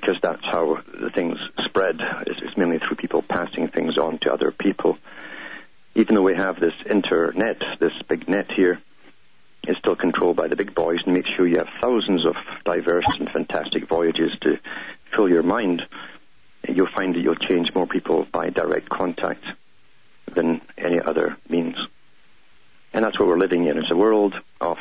because 0.00 0.20
that's 0.22 0.44
how 0.44 0.80
the 0.94 1.10
things 1.10 1.38
spread. 1.64 2.00
It's, 2.26 2.40
it's 2.40 2.56
mainly 2.56 2.78
through 2.78 2.96
people 2.96 3.22
passing 3.22 3.68
things 3.68 3.98
on 3.98 4.18
to 4.18 4.32
other 4.32 4.52
people. 4.52 4.96
Even 5.94 6.14
though 6.14 6.22
we 6.22 6.36
have 6.36 6.60
this 6.60 6.74
internet, 6.88 7.60
this 7.80 7.92
big 8.06 8.28
net 8.28 8.50
here, 8.52 8.80
it's 9.64 9.78
still 9.80 9.96
controlled 9.96 10.36
by 10.36 10.46
the 10.46 10.54
big 10.54 10.74
boys 10.74 11.00
and 11.04 11.14
make 11.14 11.26
sure 11.26 11.46
you 11.46 11.58
have 11.58 11.68
thousands 11.80 12.24
of 12.24 12.36
diverse 12.64 13.06
and 13.18 13.28
fantastic 13.30 13.88
voyages 13.88 14.30
to 14.42 14.58
fill 15.14 15.28
your 15.28 15.42
mind. 15.42 15.84
You'll 16.68 16.86
find 16.86 17.14
that 17.16 17.20
you'll 17.20 17.34
change 17.34 17.74
more 17.74 17.86
people 17.86 18.26
by 18.30 18.50
direct 18.50 18.88
contact 18.88 19.44
than 20.26 20.60
any 20.76 21.00
other 21.00 21.36
means. 21.48 21.76
And 22.92 23.04
that's 23.04 23.18
what 23.18 23.26
we're 23.26 23.38
living 23.38 23.66
in. 23.66 23.78
It's 23.78 23.90
a 23.90 23.96
world 23.96 24.34
of 24.60 24.78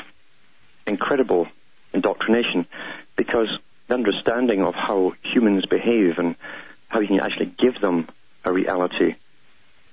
incredible 0.86 1.48
indoctrination 1.92 2.68
because 3.16 3.50
understanding 3.94 4.64
of 4.64 4.76
how 4.76 5.14
humans 5.22 5.66
behave 5.66 6.20
and 6.20 6.36
how 6.90 7.00
you 7.00 7.08
can 7.08 7.20
actually 7.20 7.54
give 7.58 7.80
them 7.82 8.08
a 8.44 8.52
reality 8.52 9.16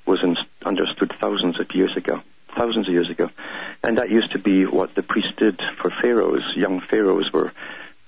was 0.06 0.22
in, 0.22 0.36
understood 0.64 1.12
thousands 1.20 1.58
of 1.60 1.74
years 1.74 1.96
ago. 1.96 2.20
Thousands 2.56 2.86
of 2.86 2.94
years 2.94 3.10
ago. 3.10 3.30
And 3.82 3.98
that 3.98 4.10
used 4.10 4.32
to 4.32 4.38
be 4.38 4.64
what 4.64 4.94
the 4.94 5.02
priests 5.02 5.32
did 5.36 5.60
for 5.80 5.90
pharaohs. 6.02 6.42
Young 6.54 6.80
pharaohs 6.80 7.32
were 7.32 7.52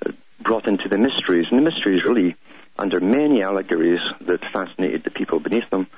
uh, 0.04 0.12
brought 0.40 0.68
into 0.68 0.88
the 0.88 0.98
mysteries. 0.98 1.46
And 1.50 1.58
the 1.58 1.70
mysteries 1.70 2.04
really, 2.04 2.36
under 2.78 3.00
many 3.00 3.42
allegories 3.42 4.00
that 4.20 4.40
fascinated 4.52 5.04
the 5.04 5.10
people 5.10 5.40
beneath 5.40 5.68
them, 5.70 5.88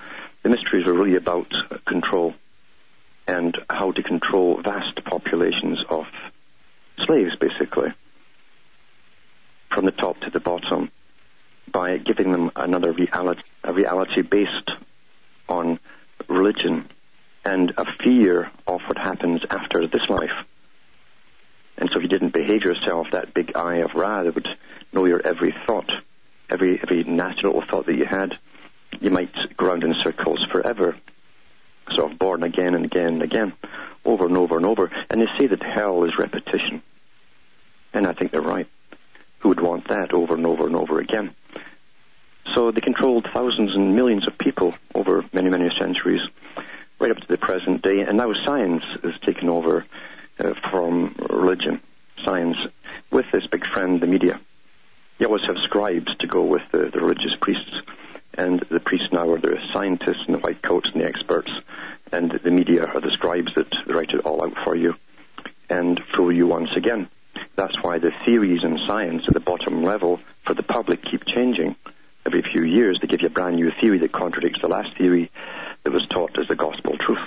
the 0.43 0.49
mysteries 0.49 0.87
were 0.87 0.95
really 0.95 1.17
about 1.17 1.53
control 1.85 2.35
and 3.27 3.57
how 3.69 3.93
to 3.93 4.03
control 4.03 4.63
vast 4.63 5.05
populations 5.05 5.79
of 5.91 6.07
slaves, 7.05 7.37
basically, 7.37 7.93
from 9.71 9.85
the 9.85 9.93
top 9.93 10.21
to 10.21 10.31
the 10.31 10.41
bottom, 10.41 10.91
by 11.71 11.99
giving 11.99 12.33
them 12.33 12.51
another 12.57 12.93
reality, 12.93 13.43
a 13.65 13.73
reality 13.73 14.23
based 14.23 14.71
on 15.49 15.79
religion 16.29 16.89
and 17.45 17.73
a 17.77 17.85
fear 18.03 18.51
of 18.67 18.81
what 18.83 18.99
happens 18.99 19.43
after 19.51 19.87
this 19.87 20.09
life. 20.09 20.45
And 21.77 21.89
so 21.91 21.99
if 21.99 22.03
you 22.03 22.09
didn't 22.09 22.33
behave 22.33 22.65
yourself, 22.65 23.09
that 23.13 23.33
big 23.33 23.57
eye 23.57 23.77
of 23.77 23.95
Ra 23.95 24.23
would 24.23 24.49
know 24.93 25.05
your 25.05 25.25
every 25.25 25.55
thought, 25.67 25.91
every 26.51 26.81
every 26.83 27.05
natural 27.05 27.63
thought 27.63 27.87
that 27.87 27.97
you 27.97 28.05
had, 28.05 28.37
you 29.01 29.11
might 29.11 29.33
go 29.57 29.67
around 29.67 29.85
in 29.85 29.95
circles 30.03 30.45
forever, 30.51 30.97
sort 31.93 32.13
of 32.13 32.19
born 32.19 32.43
again 32.43 32.75
and 32.75 32.85
again 32.85 33.15
and 33.15 33.23
again, 33.23 33.53
over 34.05 34.27
and 34.27 34.37
over 34.37 34.57
and 34.57 34.67
over. 34.67 34.91
And 35.09 35.21
they 35.21 35.29
say 35.39 35.47
that 35.47 35.63
hell 35.63 36.05
is 36.05 36.19
repetition. 36.19 36.83
And 37.93 38.07
I 38.07 38.13
think 38.13 38.33
they're 38.33 38.43
right. 38.43 38.67
Who 39.41 39.51
would 39.51 39.61
want 39.61 39.89
that 39.89 40.13
over 40.13 40.35
and 40.35 40.47
over 40.47 40.67
and 40.67 40.77
over 40.77 41.01
again? 41.01 41.35
So 42.55 42.71
they 42.71 42.81
controlled 42.81 43.27
thousands 43.33 43.75
and 43.75 43.95
millions 43.95 44.27
of 44.27 44.39
people 44.39 44.75
over 44.95 45.25
many, 45.33 45.51
many 45.51 45.71
centuries, 45.79 46.23
right 46.99 47.11
up 47.11 47.19
to 47.19 47.29
the 47.29 47.39
present 47.39 47.83
day. 47.83 48.01
And 48.01 48.17
now 48.17 48.33
science 48.45 48.85
is 49.05 49.15
taken 49.25 49.49
over 49.49 49.85
uh, 50.39 50.55
from 50.71 51.15
religion. 51.31 51.81
Science, 52.25 52.57
with 53.11 53.27
this 53.31 53.47
big 53.47 53.67
friend, 53.67 54.01
the 54.01 54.07
media. 54.07 54.41
You 55.19 55.27
always 55.27 55.45
have 55.47 55.59
scribes 55.59 56.17
to 56.19 56.27
go 56.27 56.43
with 56.45 56.63
the, 56.73 56.91
the 56.91 57.01
religious 57.01 57.37
priests 57.41 57.75
and 58.39 58.61
the 58.71 58.81
priests 58.81 59.09
now 59.13 59.29
are 59.29 59.41
the 59.41 59.59
scientists 59.73 60.23
and 60.27 60.35
the 60.37 60.39
white 60.39 60.63
coats 60.63 60.89
and 60.93 61.03
the 61.03 61.07
experts, 61.07 61.51
and 62.13 62.31
the 62.31 62.51
media 62.53 62.87
are 62.87 63.01
the 63.01 63.11
scribes 63.11 63.53
that 63.57 63.67
write 63.89 64.11
it 64.11 64.21
all 64.21 64.43
out 64.43 64.57
for 64.65 64.77
you 64.77 64.95
and 65.69 66.01
fool 66.15 66.33
you 66.33 66.47
once 66.47 66.71
again. 66.77 67.09
That's 67.59 67.75
why 67.83 67.99
the 67.99 68.13
theories 68.25 68.63
in 68.63 68.79
science 68.87 69.25
at 69.27 69.35
the 69.35 69.41
bottom 69.41 69.83
level 69.83 70.21
for 70.47 70.55
the 70.55 70.63
public 70.63 71.03
keep 71.03 71.25
changing. 71.25 71.75
Every 72.25 72.41
few 72.41 72.63
years 72.63 73.01
they 73.01 73.09
give 73.09 73.21
you 73.21 73.27
a 73.27 73.31
brand 73.31 73.57
new 73.57 73.73
theory 73.81 73.99
that 73.99 74.13
contradicts 74.13 74.61
the 74.61 74.69
last 74.69 74.97
theory 74.97 75.29
that 75.83 75.93
was 75.93 76.07
taught 76.07 76.39
as 76.39 76.47
the 76.47 76.55
gospel 76.55 76.97
truth. 76.97 77.19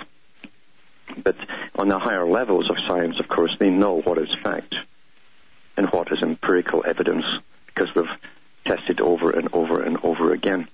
But 1.21 1.35
on 1.75 1.89
the 1.89 1.99
higher 1.99 2.25
levels 2.25 2.69
of 2.69 2.77
science, 2.87 3.19
of 3.19 3.27
course, 3.27 3.53
they 3.59 3.69
know 3.69 3.99
what 3.99 4.17
is 4.19 4.33
fact 4.41 4.73
and 5.75 5.89
what 5.89 6.09
is 6.13 6.21
empirical 6.21 6.81
evidence 6.87 7.25
because 7.65 7.89
they've 7.93 8.05
tested 8.63 9.01
over 9.01 9.31
and 9.31 9.49
over 9.51 9.81
and 9.81 9.97
over 10.01 10.31
again 10.31 10.69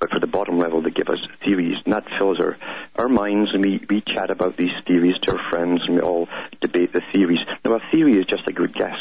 but 0.00 0.10
for 0.10 0.18
the 0.18 0.26
bottom 0.26 0.58
level, 0.58 0.80
they 0.80 0.90
give 0.90 1.10
us 1.10 1.20
theories, 1.44 1.76
and 1.84 1.92
that 1.92 2.08
fills 2.16 2.40
our, 2.40 2.56
our 2.96 3.08
minds, 3.08 3.50
and 3.52 3.62
we, 3.62 3.84
we 3.88 4.00
chat 4.00 4.30
about 4.30 4.56
these 4.56 4.72
theories 4.86 5.18
to 5.22 5.32
our 5.32 5.50
friends, 5.50 5.82
and 5.86 5.96
we 5.96 6.00
all 6.00 6.28
debate 6.60 6.92
the 6.94 7.02
theories. 7.12 7.40
Now, 7.64 7.74
a 7.74 7.90
theory 7.90 8.14
is 8.14 8.24
just 8.24 8.48
a 8.48 8.52
good 8.52 8.74
guess. 8.74 8.98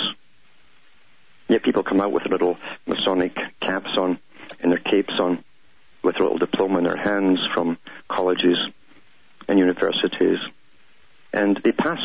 Yet 1.48 1.64
people 1.64 1.84
come 1.84 2.02
out 2.02 2.12
with 2.12 2.26
little 2.26 2.58
Masonic 2.86 3.40
caps 3.62 3.98
on, 3.98 4.20
and 4.60 4.72
their 4.72 4.80
capes 4.80 5.18
on, 5.20 5.42
with 6.04 6.20
a 6.20 6.24
little 6.24 6.38
diploma 6.38 6.80
in 6.80 6.84
their 6.84 6.98
hands 6.98 7.40
from 7.54 7.78
colleges 8.10 8.58
and 9.48 9.58
universities, 9.58 10.40
and 11.34 11.58
they 11.64 11.72
pass 11.72 12.00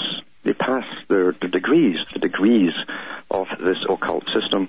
they 0.45 0.53
pass 0.53 0.85
their, 1.09 1.33
their 1.33 1.49
degrees, 1.49 1.97
the 2.13 2.19
degrees 2.19 2.73
of 3.31 3.47
this 3.59 3.79
occult 3.89 4.25
system, 4.35 4.69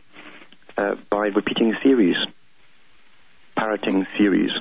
uh, 0.78 0.96
by 1.10 1.28
repeating 1.28 1.76
theories 1.84 2.16
parroting 3.56 4.06
theories. 4.18 4.52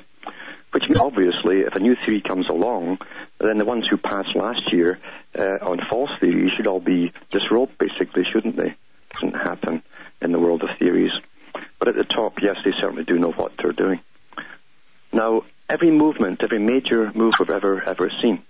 Which 0.72 0.90
obviously, 0.96 1.60
if 1.60 1.76
a 1.76 1.80
new 1.80 1.94
theory 1.94 2.20
comes 2.20 2.48
along, 2.48 2.98
then 3.38 3.58
the 3.58 3.64
ones 3.64 3.86
who 3.88 3.96
passed 3.96 4.34
last 4.34 4.72
year 4.72 4.98
uh, 5.38 5.58
on 5.62 5.80
false 5.88 6.10
theories 6.20 6.50
should 6.52 6.66
all 6.66 6.80
be 6.80 7.12
disrobed, 7.30 7.78
basically, 7.78 8.24
shouldn't 8.24 8.56
they? 8.56 8.74
Doesn't 9.12 9.34
happen 9.34 9.82
in 10.20 10.32
the 10.32 10.40
world 10.40 10.62
of 10.62 10.70
theories. 10.78 11.12
But 11.78 11.88
at 11.88 11.94
the 11.94 12.04
top, 12.04 12.40
yes, 12.42 12.56
they 12.64 12.72
certainly 12.80 13.04
do 13.04 13.18
know 13.18 13.30
what 13.30 13.52
they're 13.56 13.72
doing. 13.72 14.00
Now, 15.12 15.44
every 15.68 15.92
movement, 15.92 16.42
every 16.42 16.58
major 16.58 17.12
move 17.14 17.34
we've 17.38 17.50
ever 17.50 17.82
ever 17.82 18.10
seen, 18.20 18.42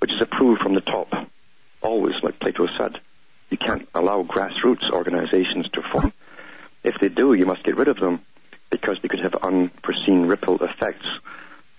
which 0.00 0.12
is 0.12 0.20
approved 0.20 0.62
from 0.62 0.74
the 0.74 0.80
top, 0.80 1.12
always, 1.82 2.14
like 2.22 2.40
Plato 2.40 2.66
said, 2.76 2.98
you 3.50 3.58
can't 3.58 3.88
allow 3.94 4.24
grassroots 4.24 4.90
organizations 4.90 5.68
to 5.70 5.82
form. 5.82 6.12
If 6.82 6.98
they 7.00 7.08
do, 7.08 7.34
you 7.34 7.46
must 7.46 7.62
get 7.62 7.76
rid 7.76 7.88
of 7.88 8.00
them 8.00 8.22
because 8.82 8.98
they 9.00 9.08
could 9.08 9.20
have 9.20 9.34
unforeseen 9.36 10.26
ripple 10.26 10.62
effects 10.62 11.06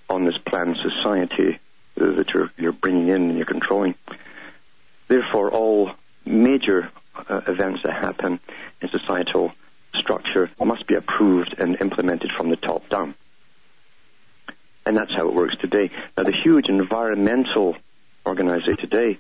on 0.10 0.26
this 0.26 0.38
planned 0.38 0.78
society 0.78 1.60
that 1.96 2.34
you're, 2.34 2.52
you're 2.58 2.72
bringing 2.72 3.10
in 3.10 3.30
and 3.30 3.38
you're 3.38 3.46
controlling. 3.46 3.94
Therefore, 5.10 5.52
all 5.52 5.92
major 6.26 6.90
uh, 7.30 7.42
events 7.48 7.82
that 7.84 7.94
happen 7.94 8.40
in 8.82 8.90
societal 8.90 9.54
structure 9.94 10.50
must 10.64 10.88
be 10.88 10.96
approved 10.96 11.56
and 11.60 11.80
implemented 11.82 12.32
from 12.32 12.50
the 12.50 12.56
top 12.56 12.88
down. 12.90 13.14
And 14.86 14.98
that's 14.98 15.14
how 15.14 15.28
it 15.28 15.34
works 15.34 15.56
today. 15.58 15.92
Now, 16.18 16.24
the 16.24 16.36
huge 16.36 16.70
environmental 16.70 17.76
organization 18.26 18.78
today 18.78 19.20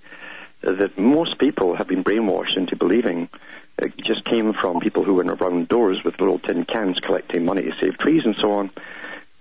uh, 0.63 0.71
that 0.73 0.97
most 0.97 1.37
people 1.37 1.75
have 1.75 1.87
been 1.87 2.03
brainwashed 2.03 2.57
into 2.57 2.75
believing 2.75 3.29
it 3.77 3.97
just 3.97 4.23
came 4.25 4.53
from 4.53 4.79
people 4.79 5.03
who 5.03 5.15
went 5.15 5.29
around 5.29 5.67
doors 5.67 6.03
with 6.03 6.19
little 6.19 6.39
tin 6.39 6.65
cans 6.65 6.99
collecting 6.99 7.45
money 7.45 7.63
to 7.63 7.71
save 7.81 7.97
trees 7.97 8.21
and 8.25 8.35
so 8.39 8.51
on. 8.53 8.71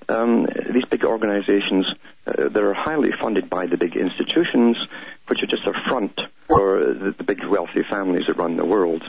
Um, 0.08 0.46
these 0.70 0.84
big 0.86 1.04
organizations 1.04 1.86
uh, 2.26 2.48
that 2.48 2.62
are 2.62 2.74
highly 2.74 3.12
funded 3.20 3.48
by 3.48 3.66
the 3.66 3.76
big 3.76 3.96
institutions, 3.96 4.76
which 5.28 5.42
are 5.42 5.46
just 5.46 5.66
a 5.66 5.72
front 5.88 6.20
for 6.48 6.94
the, 6.94 7.14
the 7.16 7.24
big 7.24 7.44
wealthy 7.44 7.82
families 7.88 8.26
that 8.26 8.36
run 8.36 8.56
the 8.56 8.64
world. 8.64 9.02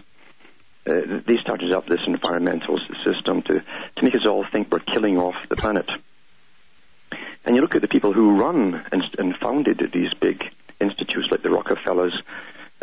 uh, 0.85 1.21
they 1.25 1.37
started 1.37 1.71
up 1.71 1.87
this 1.87 2.01
environmental 2.07 2.79
system 3.05 3.41
to, 3.43 3.63
to 3.95 4.03
make 4.03 4.15
us 4.15 4.25
all 4.25 4.45
think 4.51 4.71
we're 4.71 4.79
killing 4.79 5.17
off 5.17 5.35
the 5.49 5.55
planet. 5.55 5.89
And 7.45 7.55
you 7.55 7.61
look 7.61 7.75
at 7.75 7.81
the 7.81 7.87
people 7.87 8.13
who 8.13 8.37
run 8.37 8.85
and, 8.91 9.03
and 9.17 9.35
founded 9.37 9.91
these 9.93 10.13
big 10.19 10.43
institutes 10.79 11.27
like 11.31 11.41
the 11.41 11.49
Rockefellers, 11.49 12.13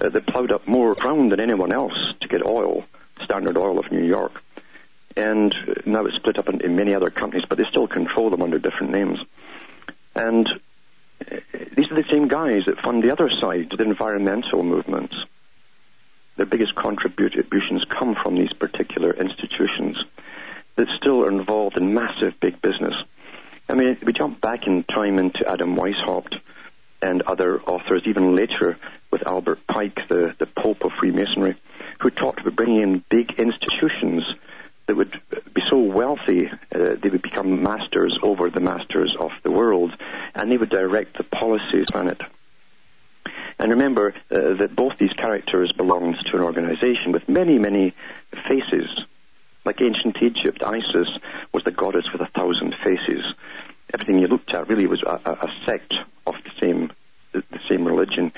uh, 0.00 0.08
that 0.08 0.26
plowed 0.26 0.52
up 0.52 0.66
more 0.66 0.94
ground 0.94 1.32
than 1.32 1.40
anyone 1.40 1.72
else 1.72 2.14
to 2.20 2.28
get 2.28 2.44
oil, 2.44 2.84
Standard 3.24 3.56
Oil 3.56 3.78
of 3.78 3.90
New 3.92 4.04
York. 4.04 4.42
And 5.16 5.54
now 5.84 6.04
it's 6.06 6.16
split 6.16 6.38
up 6.38 6.48
in, 6.48 6.60
in 6.60 6.76
many 6.76 6.94
other 6.94 7.10
companies, 7.10 7.44
but 7.48 7.58
they 7.58 7.64
still 7.64 7.88
control 7.88 8.30
them 8.30 8.42
under 8.42 8.58
different 8.58 8.92
names. 8.92 9.18
And 10.14 10.48
uh, 11.30 11.36
these 11.76 11.90
are 11.90 12.02
the 12.02 12.08
same 12.10 12.28
guys 12.28 12.62
that 12.66 12.80
fund 12.80 13.02
the 13.02 13.10
other 13.10 13.30
side, 13.30 13.72
the 13.76 13.84
environmental 13.84 14.62
movements. 14.62 15.14
Their 16.36 16.46
biggest 16.46 16.74
contributions 16.74 17.84
come 17.84 18.14
from 18.14 18.36
these 18.36 18.52
particular 18.52 19.12
institutions 19.12 19.98
that 20.76 20.88
still 20.96 21.24
are 21.24 21.30
involved 21.30 21.76
in 21.76 21.92
massive 21.92 22.38
big 22.40 22.62
business. 22.62 22.94
I 23.68 23.74
mean, 23.74 23.98
we 24.02 24.12
jump 24.12 24.40
back 24.40 24.66
in 24.66 24.84
time 24.84 25.18
into 25.18 25.46
Adam 25.46 25.76
Weishaupt 25.76 26.40
and 27.02 27.22
other 27.22 27.60
authors, 27.62 28.02
even 28.06 28.34
later 28.34 28.78
Albert 29.26 29.66
Pike, 29.66 30.08
the, 30.08 30.34
the 30.38 30.46
Pope 30.46 30.84
of 30.84 30.92
Freemasonry, 30.98 31.56
who 32.00 32.10
talked 32.10 32.40
about 32.40 32.56
bringing 32.56 32.78
in 32.78 33.04
big 33.08 33.32
institutions 33.38 34.24
that 34.86 34.96
would 34.96 35.20
be 35.54 35.62
so 35.70 35.78
wealthy 35.78 36.48
uh, 36.48 36.96
they 37.00 37.10
would 37.10 37.22
become 37.22 37.62
masters 37.62 38.18
over 38.22 38.50
the 38.50 38.60
masters 38.60 39.14
of 39.20 39.30
the 39.44 39.50
world, 39.50 39.92
and 40.34 40.50
they 40.50 40.56
would 40.56 40.68
direct 40.68 41.16
the 41.16 41.22
policies 41.22 41.86
on 41.94 42.08
it. 42.08 42.20
And 43.60 43.70
remember 43.70 44.14
uh, 44.30 44.54
that 44.54 44.74
both 44.74 44.98
these 44.98 45.12
characters 45.12 45.70
belonged 45.72 46.16
to 46.30 46.36
an 46.36 46.42
organization 46.42 47.12
with 47.12 47.28
many, 47.28 47.58
many 47.58 47.94
faces. 48.48 48.88
Like 49.64 49.82
ancient 49.82 50.16
Egypt, 50.22 50.64
Isis 50.64 51.08
was 51.52 51.62
the 51.64 51.70
goddess 51.70 52.06
with 52.10 52.22
a 52.22 52.26
thousand 52.26 52.74
faces. 52.82 53.22
Everything 53.92 54.18
you 54.18 54.28
looked 54.28 54.52
at 54.54 54.68
really 54.68 54.86
was 54.86 55.02
a, 55.02 55.20
a, 55.24 55.48
sect 55.66 55.94
of 56.26 56.34
the 56.42 56.50
same, 56.60 56.90
the 57.32 57.60
same 57.68 57.84
religion, 57.86 58.32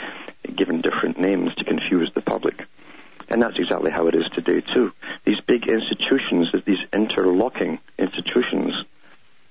given 0.56 0.80
different 0.80 1.18
names 1.18 1.54
to 1.56 1.64
confuse 1.64 2.10
the 2.14 2.20
public. 2.20 2.66
And 3.28 3.40
that's 3.40 3.58
exactly 3.58 3.90
how 3.90 4.08
it 4.08 4.14
is 4.14 4.24
today 4.34 4.62
too. 4.74 4.92
These 5.24 5.40
big 5.46 5.68
institutions, 5.68 6.48
these 6.66 6.84
interlocking 6.92 7.78
institutions 7.98 8.74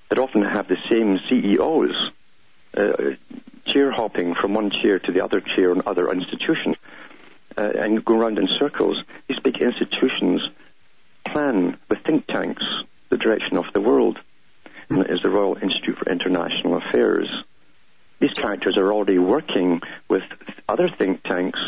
that 0.08 0.18
often 0.18 0.42
have 0.42 0.68
the 0.68 0.76
same 0.90 1.18
CEOs, 1.28 2.10
uh, 2.76 3.14
chair 3.64 3.90
hopping 3.90 4.34
from 4.34 4.54
one 4.54 4.70
chair 4.70 4.98
to 4.98 5.12
the 5.12 5.22
other 5.22 5.40
chair 5.40 5.72
in 5.72 5.82
other 5.86 6.10
institutions, 6.10 6.76
uh, 7.56 7.70
and 7.76 8.04
go 8.04 8.18
around 8.18 8.38
in 8.38 8.48
circles. 8.60 9.02
These 9.28 9.40
big 9.40 9.60
institutions 9.60 10.42
plan 11.24 11.78
with 11.88 12.00
think 12.04 12.26
tanks 12.26 12.62
the 13.08 13.16
direction 13.16 13.56
of 13.56 13.66
the 13.72 13.80
world. 13.80 14.18
And 14.88 15.08
is 15.08 15.22
the 15.22 15.30
Royal 15.30 15.56
Institute 15.56 15.96
for 15.96 16.10
International 16.10 16.76
Affairs. 16.76 17.28
These 18.22 18.34
characters 18.34 18.76
are 18.76 18.92
already 18.92 19.18
working 19.18 19.82
with 20.08 20.22
other 20.68 20.88
think 20.88 21.24
tanks 21.24 21.58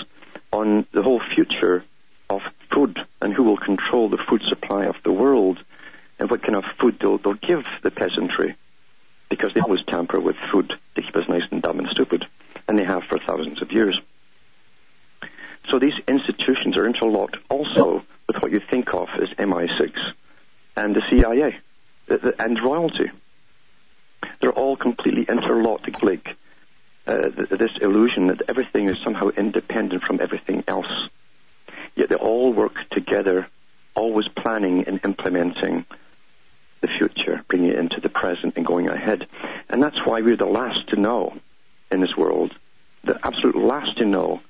on 0.52 0.86
the 0.92 1.02
whole 1.02 1.20
future 1.34 1.82
of 2.30 2.42
food 2.72 2.96
and 3.20 3.34
who 3.34 3.42
will 3.42 3.56
control 3.56 4.08
the 4.08 4.18
food 4.28 4.40
supply 4.48 4.84
of 4.84 4.94
the 5.02 5.10
world 5.10 5.58
and 6.20 6.30
what 6.30 6.44
kind 6.44 6.54
of 6.54 6.62
food 6.78 6.96
they'll, 7.00 7.18
they'll 7.18 7.34
give 7.34 7.64
the 7.82 7.90
peasantry 7.90 8.54
because 9.28 9.52
they 9.52 9.60
always 9.60 9.84
tamper 9.88 10.20
with 10.20 10.36
food 10.52 10.72
to 10.94 11.02
keep 11.02 11.16
us 11.16 11.28
nice 11.28 11.42
and 11.50 11.60
dumb 11.60 11.80
and 11.80 11.88
stupid, 11.88 12.24
and 12.68 12.78
they 12.78 12.84
have 12.84 13.02
for 13.08 13.18
thousands 13.18 13.60
of 13.60 13.72
years. 13.72 14.00
So 15.70 15.80
these 15.80 15.98
institutions 16.06 16.76
are 16.76 16.86
interlocked 16.86 17.36
also 17.50 18.04
with 18.28 18.36
what 18.40 18.52
you 18.52 18.60
think 18.60 18.94
of 18.94 19.08
as 19.20 19.28
MI6 19.30 19.92
and 20.76 20.94
the 20.94 21.02
CIA 21.10 21.58
and 22.38 22.60
royalty. 22.60 23.10
They're 24.40 24.52
all 24.52 24.76
completely 24.76 25.24
interlocked, 25.24 26.00
like 26.04 26.36
uh, 27.06 27.28
this 27.50 27.72
illusion 27.80 28.28
that 28.28 28.42
everything 28.48 28.88
is 28.88 28.96
somehow 29.04 29.28
independent 29.28 30.02
from 30.02 30.20
everything 30.20 30.64
else. 30.66 31.08
Yet 31.94 32.08
they 32.08 32.16
all 32.16 32.52
work 32.52 32.76
together, 32.90 33.46
always 33.94 34.26
planning 34.28 34.86
and 34.86 35.00
implementing 35.04 35.84
the 36.80 36.88
future, 36.88 37.44
bringing 37.48 37.70
it 37.70 37.78
into 37.78 38.00
the 38.00 38.08
present 38.08 38.54
and 38.56 38.66
going 38.66 38.88
ahead. 38.88 39.26
And 39.68 39.82
that's 39.82 40.04
why 40.04 40.20
we're 40.20 40.36
the 40.36 40.46
last 40.46 40.88
to 40.88 40.96
know 40.96 41.34
in 41.90 42.00
this 42.00 42.16
world, 42.16 42.54
the 43.04 43.18
absolute 43.24 43.56
last 43.56 43.98
to 43.98 44.04
know 44.04 44.40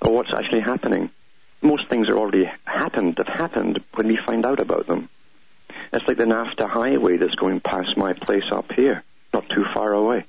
of 0.00 0.12
what's 0.12 0.32
actually 0.32 0.60
happening. 0.60 1.10
Most 1.62 1.88
things 1.88 2.08
are 2.08 2.16
already 2.16 2.50
happened, 2.64 3.18
have 3.18 3.26
happened 3.26 3.80
when 3.94 4.06
we 4.06 4.16
find 4.16 4.46
out 4.46 4.60
about 4.60 4.86
them. 4.86 5.08
It's 5.92 6.06
like 6.06 6.16
the 6.16 6.24
NAFTA 6.24 6.68
highway 6.68 7.16
that's 7.16 7.34
going 7.34 7.60
past 7.60 7.96
my 7.96 8.12
place 8.12 8.50
up 8.50 8.72
here, 8.72 9.02
not 9.34 9.48
too 9.48 9.64
far 9.74 9.92
away. 9.92 10.24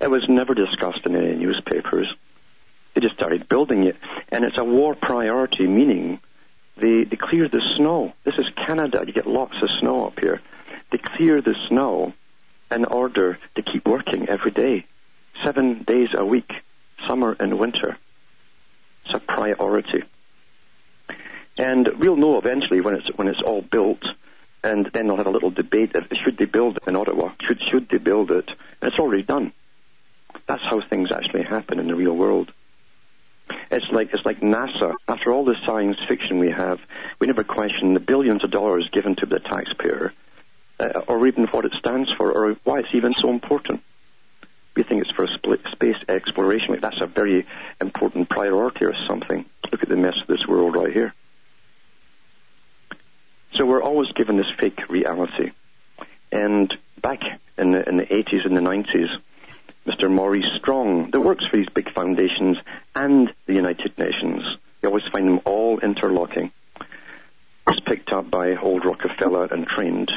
It 0.00 0.10
was 0.10 0.28
never 0.28 0.54
discussed 0.54 1.06
in 1.06 1.16
any 1.16 1.34
newspapers. 1.34 2.12
They 2.94 3.00
just 3.00 3.14
started 3.14 3.48
building 3.48 3.84
it, 3.84 3.96
and 4.30 4.44
it's 4.44 4.58
a 4.58 4.64
war 4.64 4.94
priority, 4.94 5.66
meaning 5.66 6.20
they, 6.76 7.04
they 7.04 7.16
clear 7.16 7.48
the 7.48 7.62
snow. 7.76 8.14
This 8.24 8.36
is 8.38 8.46
Canada. 8.56 9.04
You 9.06 9.12
get 9.12 9.26
lots 9.26 9.54
of 9.62 9.68
snow 9.80 10.06
up 10.06 10.18
here. 10.20 10.40
They 10.90 10.98
clear 10.98 11.40
the 11.40 11.54
snow 11.68 12.12
in 12.70 12.84
order 12.84 13.38
to 13.54 13.62
keep 13.62 13.86
working 13.86 14.28
every 14.28 14.50
day, 14.50 14.86
seven 15.42 15.82
days 15.82 16.08
a 16.14 16.24
week, 16.24 16.52
summer 17.06 17.36
and 17.38 17.58
winter. 17.58 17.96
It's 19.04 19.14
a 19.14 19.20
priority. 19.20 20.02
And 21.58 21.88
we'll 21.98 22.16
know 22.16 22.38
eventually 22.38 22.80
when 22.80 22.94
it's 22.96 23.08
when 23.16 23.28
it's 23.28 23.40
all 23.40 23.62
built, 23.62 24.02
and 24.62 24.86
then 24.86 25.06
they'll 25.06 25.16
have 25.16 25.26
a 25.26 25.30
little 25.30 25.50
debate: 25.50 25.94
should 26.12 26.36
they 26.36 26.44
build 26.44 26.76
it 26.76 26.82
in 26.86 26.96
Ottawa? 26.96 27.32
Should 27.40 27.62
should 27.62 27.88
they 27.88 27.98
build 27.98 28.30
it? 28.30 28.48
And 28.80 28.90
it's 28.90 28.98
already 28.98 29.22
done. 29.22 29.52
That's 30.46 30.62
how 30.62 30.80
things 30.80 31.10
actually 31.12 31.42
happen 31.42 31.78
in 31.78 31.88
the 31.88 31.94
real 31.94 32.16
world. 32.16 32.52
It's 33.70 33.86
like 33.90 34.12
it's 34.12 34.24
like 34.24 34.40
NASA. 34.40 34.94
After 35.08 35.32
all 35.32 35.44
the 35.44 35.56
science 35.64 35.98
fiction 36.06 36.38
we 36.38 36.50
have, 36.50 36.80
we 37.20 37.26
never 37.26 37.44
question 37.44 37.94
the 37.94 38.00
billions 38.00 38.44
of 38.44 38.50
dollars 38.50 38.88
given 38.92 39.16
to 39.16 39.26
the 39.26 39.40
taxpayer, 39.40 40.12
uh, 40.78 41.02
or 41.08 41.26
even 41.26 41.46
what 41.46 41.64
it 41.64 41.72
stands 41.78 42.10
for, 42.16 42.32
or 42.32 42.56
why 42.64 42.80
it's 42.80 42.94
even 42.94 43.12
so 43.14 43.28
important. 43.28 43.82
We 44.74 44.82
think 44.82 45.02
it's 45.02 45.10
for 45.10 45.26
space 45.72 45.96
exploration. 46.08 46.72
Like 46.72 46.82
that's 46.82 47.00
a 47.00 47.06
very 47.06 47.46
important 47.80 48.28
priority 48.28 48.84
or 48.84 48.94
something. 49.08 49.44
Look 49.72 49.82
at 49.82 49.88
the 49.88 49.96
mess 49.96 50.16
of 50.20 50.26
this 50.28 50.46
world 50.46 50.76
right 50.76 50.92
here. 50.92 51.14
So 53.54 53.64
we're 53.64 53.82
always 53.82 54.12
given 54.12 54.36
this 54.36 54.50
fake 54.58 54.88
reality. 54.88 55.52
And 56.30 56.72
back 57.00 57.20
in 57.56 57.70
the, 57.70 57.88
in 57.88 57.96
the 57.96 58.04
80s 58.04 58.44
and 58.44 58.54
the 58.54 58.60
90s, 58.60 59.08
Mr. 59.86 60.10
Maurice 60.10 60.50
Strong, 60.58 61.10
that 61.12 61.20
works 61.20 61.46
for 61.46 61.56
these 61.56 61.68
big 61.68 61.92
foundations 61.92 62.56
and 62.96 63.32
the 63.46 63.54
United 63.54 63.96
Nations. 63.96 64.42
You 64.82 64.88
always 64.88 65.06
find 65.12 65.28
them 65.28 65.40
all 65.44 65.78
interlocking. 65.78 66.50
Was 67.68 67.78
picked 67.80 68.12
up 68.12 68.28
by 68.28 68.56
old 68.56 68.84
Rockefeller 68.84 69.44
and 69.44 69.64
trained, 69.66 70.10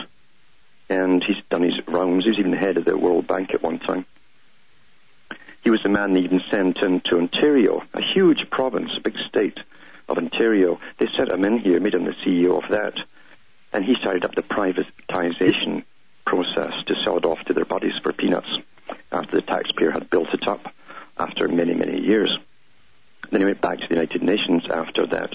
and 0.90 1.24
he's 1.24 1.44
done 1.52 1.62
his 1.62 1.80
rounds. 1.88 2.24
He 2.24 2.32
was 2.32 2.40
even 2.40 2.52
the 2.52 2.58
head 2.58 2.78
of 2.78 2.86
the 2.86 2.98
World 2.98 3.28
Bank 3.28 3.54
at 3.54 3.62
one 3.62 3.78
time. 3.78 4.08
He 5.64 5.70
was 5.70 5.84
the 5.84 5.90
man 5.90 6.14
they 6.14 6.22
even 6.22 6.42
sent 6.50 6.80
into 6.80 7.18
Ontario, 7.18 7.84
a 7.94 8.02
huge 8.02 8.50
province, 8.50 8.92
a 8.98 9.02
big 9.02 9.18
state 9.28 9.60
of 10.08 10.18
Ontario. 10.18 10.80
They 10.98 11.08
sent 11.16 11.32
him 11.32 11.46
in 11.46 11.60
here, 11.60 11.80
made 11.80 11.94
him 11.94 12.06
the 12.06 12.16
CEO 12.26 12.64
of 12.64 12.72
that, 12.72 12.96
and 13.72 13.86
he 13.86 13.94
started 13.96 14.26
up 14.26 14.34
the 14.34 14.42
privatization 14.42 15.84
process 16.26 16.74
to 16.88 16.96
sell 17.04 17.18
it 17.18 17.26
off 17.26 17.44
to 17.46 17.54
their 17.54 17.66
buddies 17.66 17.98
for 18.02 18.14
peanuts 18.14 18.50
after 19.12 19.38
the 19.38 19.42
taxpayer 19.42 19.92
had 19.92 20.10
built 20.10 20.34
it 20.34 20.48
up 20.48 20.74
after 21.18 21.48
many, 21.48 21.74
many 21.74 22.02
years. 22.02 22.38
Then 23.32 23.42
he 23.42 23.46
went 23.46 23.62
back 23.62 23.80
to 23.80 23.88
the 23.88 23.96
United 23.96 24.24
Nations 24.24 24.64
after 24.70 25.06
that. 25.08 25.34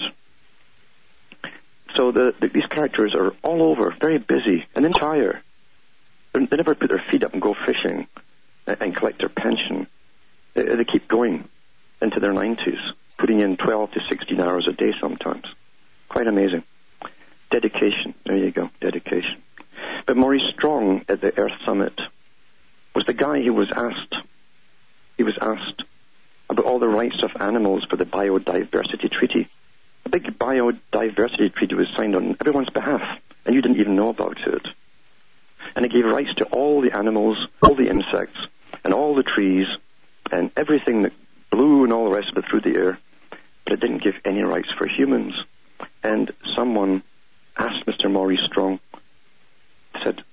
So 1.95 2.11
the, 2.11 2.35
the, 2.39 2.49
these 2.49 2.65
characters 2.65 3.13
are 3.15 3.33
all 3.41 3.63
over, 3.63 3.95
very 3.99 4.17
busy 4.17 4.65
and 4.75 4.85
entire. 4.85 5.41
They 6.33 6.57
never 6.57 6.75
put 6.75 6.89
their 6.89 7.03
feet 7.09 7.23
up 7.23 7.33
and 7.33 7.41
go 7.41 7.55
fishing 7.65 8.07
and, 8.67 8.77
and 8.81 8.95
collect 8.95 9.19
their 9.19 9.29
pension. 9.29 9.87
They, 10.53 10.63
they 10.63 10.83
keep 10.83 11.07
going 11.07 11.47
into 12.01 12.19
their 12.19 12.33
90s, 12.33 12.79
putting 13.17 13.39
in 13.39 13.55
12 13.55 13.91
to 13.91 14.01
16 14.09 14.41
hours 14.41 14.67
a 14.67 14.73
day 14.73 14.93
sometimes. 14.99 15.45
Quite 16.09 16.27
amazing. 16.27 16.63
Dedication. 17.49 18.13
There 18.25 18.37
you 18.37 18.51
go. 18.51 18.69
Dedication. 18.81 19.41
But 20.05 20.17
Maurice 20.17 20.47
Strong 20.53 21.05
at 21.07 21.21
the 21.21 21.37
Earth 21.39 21.53
Summit 21.63 21.93
was 22.95 23.05
the 23.05 23.13
guy 23.13 23.41
who 23.41 23.53
was 23.53 23.69
asked, 23.75 24.15
he 25.17 25.23
was 25.23 25.37
asked 25.41 25.83
about 26.49 26.65
all 26.65 26.79
the 26.79 26.87
rights 26.87 27.21
of 27.21 27.41
animals 27.41 27.83
for 27.89 27.97
the 27.97 28.05
biodiversity 28.05 29.11
treaty. 29.11 29.47
A 30.05 30.09
big 30.09 30.39
biodiversity 30.39 31.53
treaty 31.53 31.75
was 31.75 31.89
signed 31.95 32.15
on 32.15 32.37
everyone's 32.39 32.69
behalf, 32.69 33.19
and 33.45 33.53
you 33.53 33.61
didn't 33.61 33.79
even 33.79 33.95
know 33.95 34.09
about 34.09 34.39
it. 34.47 34.65
And 35.75 35.85
it 35.85 35.91
gave 35.91 36.05
rights 36.05 36.33
to 36.35 36.45
all 36.45 36.81
the 36.81 36.95
animals, 36.95 37.37
all 37.61 37.75
the 37.75 37.89
insects, 37.89 38.39
and 38.83 38.93
all 38.93 39.13
the 39.13 39.23
trees, 39.23 39.67
and 40.31 40.51
everything 40.55 41.01
that 41.01 41.13
blew 41.49 41.83
and 41.83 41.91
all 41.91 42.09
the 42.09 42.15
rest 42.15 42.31
of 42.31 42.37
it 42.37 42.45
through 42.49 42.61
the 42.61 42.77
air, 42.77 42.99
but 43.65 43.73
it 43.73 43.79
didn't 43.79 44.03
give 44.03 44.15
any 44.23 44.43
rights 44.43 44.71
for 44.77 44.87
humans. 44.87 45.33
And 46.03 46.31
someone 46.55 47.03
asked 47.57 47.85
Mr. 47.85 48.09
Maurice 48.09 48.45
Strong, 48.45 48.79
said, 50.03 50.23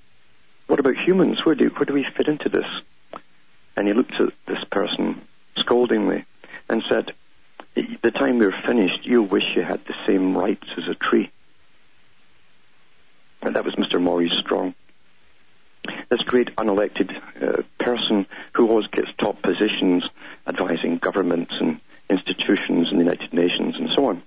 about 0.81 0.97
humans? 0.97 1.45
Where 1.45 1.55
do, 1.55 1.69
where 1.69 1.85
do 1.85 1.93
we 1.93 2.07
fit 2.17 2.29
into 2.29 2.49
this? 2.49 2.67
And 3.77 3.89
he 3.89 3.95
looked 3.95 4.15
at 4.21 4.33
this 4.47 4.63
person 4.71 5.21
scoldingly 5.57 6.25
and 6.69 6.83
said, 6.89 7.13
the 7.75 8.11
time 8.11 8.39
we're 8.39 8.61
finished, 8.67 9.05
you'll 9.05 9.27
wish 9.27 9.57
you 9.57 9.63
had 9.63 9.85
the 9.87 9.95
same 10.07 10.37
rights 10.37 10.67
as 10.77 10.89
a 10.89 10.95
tree. 10.95 11.31
And 13.41 13.57
that 13.57 13.65
was 13.65 13.75
Mr. 13.75 14.01
Maurice 14.01 14.39
Strong. 14.39 14.75
This 16.11 16.21
great 16.23 16.55
unelected 16.57 17.11
uh, 17.43 17.63
person 17.81 18.27
who 18.53 18.69
always 18.69 18.87
gets 18.89 19.09
top 19.19 19.43
positions 19.43 20.05
advising 20.47 20.99
governments 20.99 21.53
and 21.59 21.81
institutions 22.09 22.91
and 22.91 23.01
the 23.01 23.05
United 23.05 23.33
Nations 23.33 23.77
and 23.77 23.91
so 23.91 24.07
on. 24.07 24.23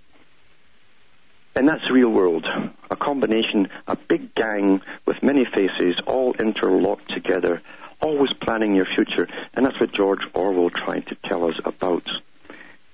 And 1.55 1.67
that's 1.69 1.85
the 1.87 1.93
real 1.93 2.09
world. 2.09 2.45
A 2.89 2.95
combination, 2.95 3.69
a 3.87 3.95
big 3.95 4.35
gang 4.35 4.81
with 5.05 5.23
many 5.23 5.45
faces, 5.45 5.95
all 6.05 6.33
interlocked 6.35 7.09
together, 7.09 7.61
always 8.01 8.31
planning 8.33 8.75
your 8.75 8.85
future. 8.85 9.27
And 9.53 9.65
that's 9.65 9.79
what 9.79 9.91
George 9.91 10.21
Orwell 10.33 10.69
tried 10.69 11.07
to 11.07 11.15
tell 11.15 11.49
us 11.49 11.59
about. 11.65 12.07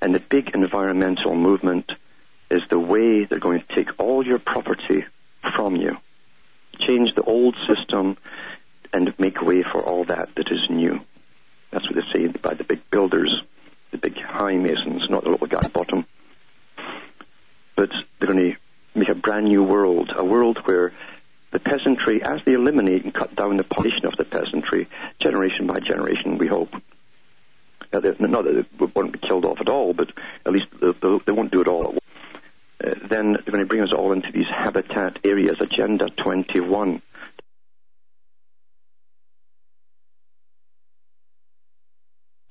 And 0.01 0.15
the 0.15 0.19
big 0.19 0.51
environmental 0.55 1.35
movement 1.35 1.91
is 2.49 2.61
the 2.69 2.79
way 2.79 3.25
they're 3.25 3.39
going 3.39 3.61
to 3.61 3.75
take 3.75 3.99
all 3.99 4.25
your 4.25 4.39
property 4.39 5.05
from 5.55 5.75
you, 5.75 5.97
change 6.79 7.13
the 7.15 7.23
old 7.23 7.55
system, 7.67 8.17
and 8.93 9.13
make 9.19 9.41
way 9.41 9.63
for 9.63 9.81
all 9.81 10.03
that 10.05 10.29
that 10.35 10.51
is 10.51 10.69
new. 10.69 10.99
That's 11.71 11.85
what 11.89 11.95
they 11.95 12.11
say 12.13 12.27
by 12.27 12.53
the 12.53 12.63
big 12.63 12.89
builders, 12.91 13.41
the 13.91 13.97
big 13.97 14.19
high 14.19 14.55
masons, 14.55 15.09
not 15.09 15.23
the 15.23 15.29
little 15.29 15.47
guy 15.47 15.61
at 15.63 15.73
bottom. 15.73 16.05
But 17.75 17.89
they're 18.19 18.27
going 18.27 18.51
to 18.51 18.57
make 18.95 19.09
a 19.09 19.15
brand 19.15 19.45
new 19.45 19.63
world, 19.63 20.11
a 20.15 20.23
world 20.23 20.59
where 20.65 20.91
the 21.51 21.59
peasantry, 21.59 22.21
as 22.23 22.39
they 22.45 22.53
eliminate 22.53 23.03
and 23.03 23.13
cut 23.13 23.35
down 23.35 23.57
the 23.57 23.63
population 23.63 24.05
of 24.05 24.15
the 24.17 24.25
peasantry, 24.25 24.87
generation 25.19 25.67
by 25.67 25.79
generation, 25.79 26.37
we 26.37 26.47
hope. 26.47 26.73
Uh, 27.93 27.99
not 28.19 28.45
that 28.45 28.65
they 28.79 28.85
won't 28.95 29.11
be 29.11 29.19
killed 29.19 29.43
off 29.43 29.59
at 29.59 29.67
all, 29.67 29.93
but 29.93 30.11
at 30.45 30.53
least 30.53 30.67
they, 30.79 31.31
won't 31.31 31.51
do 31.51 31.59
it 31.59 31.67
all. 31.67 31.97
Uh, 32.81 32.93
then 33.03 33.33
they're 33.33 33.51
going 33.51 33.59
to 33.59 33.65
bring 33.65 33.81
us 33.81 33.91
all 33.91 34.13
into 34.13 34.31
these 34.31 34.47
habitat 34.47 35.19
areas, 35.25 35.57
Agenda 35.59 36.09
21. 36.09 37.01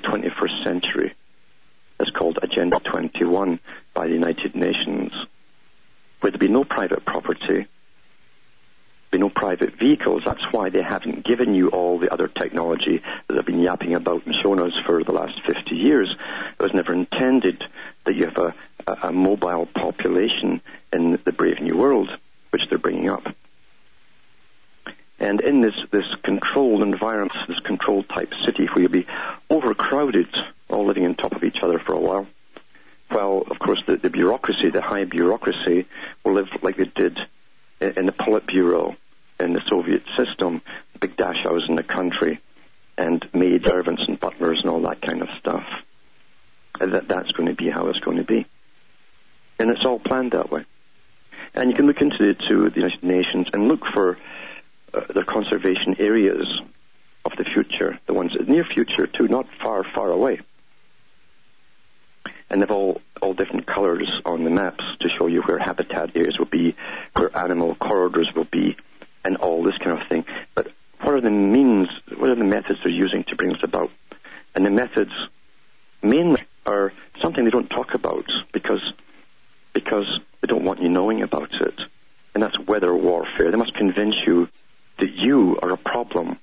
21st 0.03 0.65
century. 0.65 1.15
It's 2.01 2.11
called 2.11 2.39
Agenda 2.43 2.81
21 2.81 3.61
by 3.95 4.07
the 4.09 4.15
United 4.15 4.55
Nations, 4.55 5.13
where 6.21 6.31
there'll 6.31 6.39
be 6.39 6.49
no 6.49 6.65
private 6.65 7.05
property, 7.05 7.67
be 9.11 9.19
no 9.19 9.29
private 9.29 9.75
vehicles. 9.75 10.23
That's 10.25 10.53
why 10.53 10.71
they 10.71 10.83
haven't 10.83 11.25
given 11.25 11.55
you 11.55 11.69
all 11.69 11.99
the 11.99 12.13
other 12.13 12.29
technology 12.29 13.03
that 13.27 13.35
they've 13.35 13.45
been 13.45 13.61
yapping 13.61 13.95
about 13.95 14.25
and 14.27 14.35
shown 14.37 14.61
us 14.61 14.73
for 14.87 15.03
the 15.03 15.13
last 15.13 15.41
50 15.47 15.75
years. 15.75 16.15
It 16.59 16.63
was 16.63 16.75
never 16.75 16.93
intended 16.93 17.65
that 18.05 18.15
you 18.15 18.27
have 18.27 18.39
a, 18.39 18.55
a, 18.87 19.09
a 19.09 19.13
mobile 19.13 19.67
population 19.67 20.61
in 20.93 21.19
the 21.25 21.33
brave 21.33 21.61
new 21.61 21.77
world, 21.77 22.11
which 22.51 22.69
they're 22.69 22.79
bringing 22.79 23.09
up. 23.09 23.25
And 25.19 25.41
in 25.43 25.61
this, 25.61 25.75
this 25.91 26.07
controlled 26.23 26.83
environment, 26.83 27.33
this 27.47 27.59
controlled 27.61 28.09
type 28.09 28.33
city 28.47 28.67
where 28.67 28.83
you'll 28.83 28.93
be 28.93 29.07
overcrowded, 29.51 30.29
all 30.69 30.87
living 30.87 31.05
on 31.05 31.15
top 31.15 31.33
of 31.33 31.45
each 31.45 31.63
other 31.63 31.79
for 31.79 31.93
a 31.93 32.01
while, 32.01 32.27
well, 33.11 33.45
of 33.51 33.59
course, 33.59 33.83
the, 33.87 33.97
the 33.97 34.09
bureaucracy, 34.09 34.71
the 34.71 34.81
high 34.81 35.05
bureaucracy, 35.05 35.87
will 36.25 36.35
live 36.35 36.49
like 36.63 36.77
they 36.77 36.85
did 36.85 37.19
in, 37.81 38.07
the 38.07 38.13
Politburo 38.13 38.97
in 39.39 39.53
the 39.53 39.63
Soviet 39.67 40.03
system, 40.17 40.63
big 41.01 41.17
dacha 41.17 41.49
house 41.49 41.63
in 41.69 41.77
the 41.77 41.83
country, 41.83 42.41
and 42.99 43.27
maid 43.33 43.65
servants 43.65 44.03
and 44.07 44.21
butlers 44.21 44.61
and 44.61 44.71
all 44.71 44.81
that 44.83 45.01
kind 45.01 45.23
of 45.23 45.29
stuff. 45.39 45.65
That, 46.79 47.09
that's 47.09 47.33
going 47.33 47.49
to 47.49 47.55
be 47.55 47.71
how 47.71 47.89
it's 47.89 47.99
going 48.01 48.19
to 48.19 48.25
be. 48.25 48.47
And 49.59 49.71
it's 49.71 49.85
all 49.85 49.99
planned 49.99 50.33
that 50.33 50.51
way. 50.51 50.65
And 51.55 51.71
you 51.71 51.77
can 51.77 51.87
look 51.87 52.01
into 52.01 52.17
the, 52.19 52.35
to 52.49 52.71
the 52.71 52.77
United 52.77 53.03
Nations 53.03 53.49
and 53.53 53.69
look 53.69 53.85
for 53.93 54.19
uh, 54.95 55.23
conservation 55.25 55.97
areas 55.99 56.47
of 57.25 57.33
the 57.37 57.45
future, 57.45 57.99
the 58.07 58.15
ones 58.15 58.33
in 58.39 58.47
the 58.47 58.53
near 58.53 58.65
future 58.65 59.07
too, 59.07 59.29
not 59.29 59.47
far, 59.63 59.85
far 59.85 60.11
away. 60.11 60.41
And 62.49 62.63
they've 62.63 62.71
all, 62.71 63.01
all 63.21 63.35
different 63.35 63.67
colors 63.67 64.09
on 64.25 64.45
the 64.45 64.51
maps 64.51 64.85
to 65.01 65.09
show 65.09 65.27
you 65.27 65.43
where 65.43 65.59
habitat 65.59 66.17
areas 66.17 66.39
will 66.39 66.47
be, 66.47 66.75
where 67.15 67.37
animal 67.37 67.75
corridors 67.75 68.29
will 68.35 68.45
be, 68.45 68.77
and 69.25 69.37
all 69.37 69.63
this 69.63 69.77
kind 69.79 70.01
of 70.01 70.09
thing. 70.09 70.25
But 70.55 70.69
what 71.01 71.15
are 71.15 71.21
the 71.21 71.31
means, 71.31 71.89
what 72.17 72.31
are 72.31 72.35
the 72.35 72.45
methods 72.45 72.81
they're 72.83 72.93
using 72.93 73.25
to 73.25 73.37
bring 73.37 73.53
this 73.53 73.63
about? 73.63 73.91
And 74.55 74.65
the 74.65 74.71
methods 74.71 75.13
mainly 76.03 76.43
are 76.67 76.93
something 77.21 77.45
they 77.45 77.51
don't 77.51 77.71
talk 77.71 77.95
about 77.95 78.27
because, 78.53 78.83
because 79.73 80.21
they 80.41 80.47
don't 80.47 80.65
want 80.65 80.83
you 80.83 80.89
knowing 80.89 81.23
about 81.23 81.53
it. 81.61 81.75
And 82.35 82.43
that's 82.43 82.59
weather 82.59 82.95
warfare. 82.95 83.51
They 83.51 83.57
must 83.57 83.75
convince 83.75 84.17
you 84.27 84.49
that 84.99 85.13
you 85.13 85.59
are 85.63 85.71
a 85.71 85.77
problem. 85.77 86.39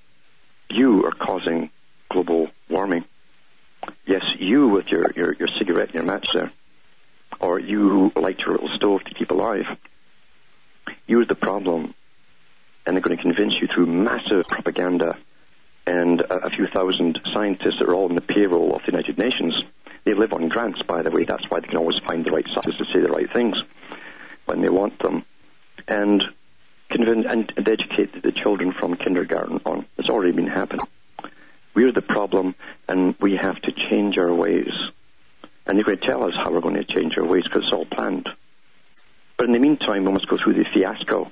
You 0.69 1.05
are 1.05 1.11
causing 1.11 1.69
global 2.09 2.49
warming. 2.69 3.05
Yes, 4.05 4.23
you 4.39 4.67
with 4.67 4.87
your, 4.87 5.11
your, 5.15 5.33
your 5.33 5.47
cigarette 5.59 5.89
and 5.89 5.95
your 5.95 6.03
match 6.03 6.29
there. 6.33 6.51
Or 7.39 7.59
you 7.59 7.89
who 7.89 8.19
light 8.19 8.41
your 8.41 8.55
little 8.55 8.75
stove 8.75 9.03
to 9.03 9.13
keep 9.13 9.31
alive. 9.31 9.65
You're 11.05 11.25
the 11.25 11.35
problem. 11.35 11.93
And 12.85 12.95
they're 12.95 13.01
going 13.01 13.17
to 13.17 13.21
convince 13.21 13.59
you 13.59 13.67
through 13.67 13.85
massive 13.85 14.47
propaganda 14.47 15.17
and 15.85 16.21
a, 16.21 16.45
a 16.45 16.49
few 16.49 16.67
thousand 16.67 17.19
scientists 17.33 17.79
that 17.79 17.87
are 17.87 17.93
all 17.93 18.09
in 18.09 18.15
the 18.15 18.21
payroll 18.21 18.75
of 18.75 18.81
the 18.83 18.91
United 18.91 19.17
Nations. 19.17 19.63
They 20.03 20.13
live 20.13 20.33
on 20.33 20.47
grants, 20.47 20.81
by 20.83 21.01
the 21.01 21.11
way. 21.11 21.23
That's 21.23 21.49
why 21.49 21.59
they 21.59 21.67
can 21.67 21.77
always 21.77 21.99
find 21.99 22.25
the 22.25 22.31
right 22.31 22.45
scientists 22.53 22.77
to 22.77 22.85
say 22.93 23.01
the 23.01 23.09
right 23.09 23.31
things 23.31 23.57
when 24.45 24.61
they 24.61 24.69
want 24.69 24.99
them. 24.99 25.25
And 25.87 26.23
convince 26.89 27.25
and, 27.25 27.51
and 27.57 27.67
educate 27.67 28.21
the 28.21 28.31
children 28.31 28.71
from 28.71 28.95
kindergarten 28.95 29.59
on. 29.65 29.85
It's 29.97 30.09
already 30.09 30.31
been 30.31 30.47
happening. 30.47 30.85
We're 31.73 31.91
the 31.91 32.01
problem, 32.01 32.55
and 32.87 33.15
we 33.19 33.35
have 33.35 33.61
to 33.61 33.71
change 33.71 34.17
our 34.17 34.33
ways. 34.33 34.71
And 35.67 35.77
they're 35.77 35.95
tell 35.97 36.23
us 36.23 36.33
how 36.33 36.49
we're 36.49 36.61
going 36.61 36.75
to 36.75 36.85
change 36.85 37.17
our 37.17 37.25
ways 37.25 37.43
because 37.43 37.63
it's 37.63 37.73
all 37.73 37.85
planned. 37.85 38.29
But 39.35 39.47
in 39.47 39.51
the 39.51 39.59
meantime, 39.59 40.05
we 40.05 40.13
must 40.13 40.27
go 40.27 40.37
through 40.37 40.53
the 40.53 40.65
fiasco 40.73 41.29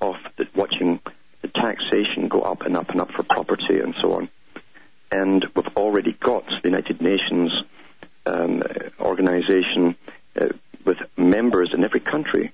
of 0.00 0.16
the, 0.36 0.48
watching 0.54 1.00
the 1.42 1.48
taxation 1.48 2.28
go 2.28 2.40
up 2.40 2.62
and 2.62 2.76
up 2.76 2.88
and 2.90 3.00
up 3.00 3.10
for 3.12 3.22
property 3.22 3.78
and 3.78 3.94
so 4.00 4.14
on. 4.14 4.28
And 5.10 5.46
we've 5.54 5.76
already 5.76 6.12
got 6.12 6.46
the 6.46 6.68
United 6.68 7.02
Nations 7.02 7.52
um, 8.24 8.62
organization 8.98 9.96
uh, 10.40 10.48
with 10.84 10.98
members 11.18 11.74
in 11.74 11.84
every 11.84 12.00
country 12.00 12.52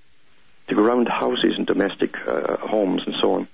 to 0.67 0.75
go 0.75 0.83
around 0.83 1.09
houses 1.09 1.55
and 1.57 1.67
domestic 1.67 2.17
uh, 2.26 2.57
homes 2.57 3.02
and 3.07 3.14
so 3.21 3.35
on 3.35 3.49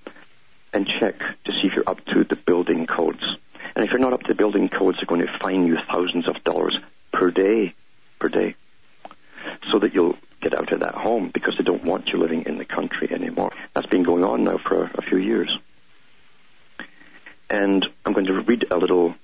and 0.73 0.87
check 0.87 1.19
to 1.19 1.51
see 1.51 1.67
if 1.67 1.75
you're 1.75 1.87
up 1.87 2.03
to 2.05 2.23
the 2.23 2.35
building 2.35 2.87
codes. 2.87 3.23
And 3.75 3.85
if 3.85 3.91
you're 3.91 3.99
not 3.99 4.13
up 4.13 4.23
to 4.23 4.29
the 4.29 4.35
building 4.35 4.67
codes, 4.67 4.97
they're 4.97 5.05
going 5.05 5.25
to 5.25 5.39
fine 5.39 5.67
you 5.67 5.77
thousands 5.89 6.27
of 6.27 6.43
dollars 6.43 6.77
per 7.15 7.31
day, 7.31 7.73
per 8.19 8.27
day, 8.27 8.55
so 9.71 9.79
that 9.79 9.93
you'll 9.93 10.17
get 10.41 10.53
out 10.53 10.71
of 10.73 10.81
that 10.81 10.93
home 10.93 11.29
because 11.29 11.57
they 11.57 11.63
don't 11.63 11.83
want 11.83 12.09
you 12.09 12.19
living 12.19 12.43
in 12.43 12.57
the 12.57 12.65
country 12.65 13.09
anymore. 13.11 13.51
That's 13.73 13.87
been 13.87 14.03
going 14.03 14.23
on 14.23 14.43
now 14.43 14.57
for 14.57 14.91
a, 14.93 15.01
few 15.01 15.17
years. 15.17 15.57
And 17.49 17.85
I'm 18.05 18.11
going 18.11 18.25
to 18.25 18.41
read 18.41 18.67
a 18.69 18.77
little 18.77 19.15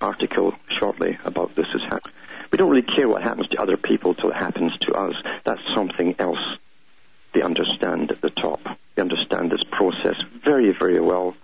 article 0.00 0.54
shortly 0.68 1.18
about 1.24 1.54
this. 1.54 1.66
We 2.50 2.58
don't 2.58 2.68
really 2.68 2.82
care 2.82 3.08
what 3.08 3.22
happens 3.22 3.48
to 3.48 3.60
other 3.60 3.76
people 3.76 4.14
till 4.14 4.30
it 4.30 4.36
happens 4.36 4.76
to 4.78 4.92
us. 4.94 5.14
That's 5.44 5.62
something 5.72 6.16
else 6.18 6.58
they 7.32 7.42
understand 7.42 8.10
at 8.10 8.20
the 8.22 8.30
top. 8.30 8.60
They 8.96 9.02
understand 9.02 9.52
this 9.52 9.64
process 9.70 10.16
very, 10.44 10.72
very 10.72 11.00
well. 11.00 11.36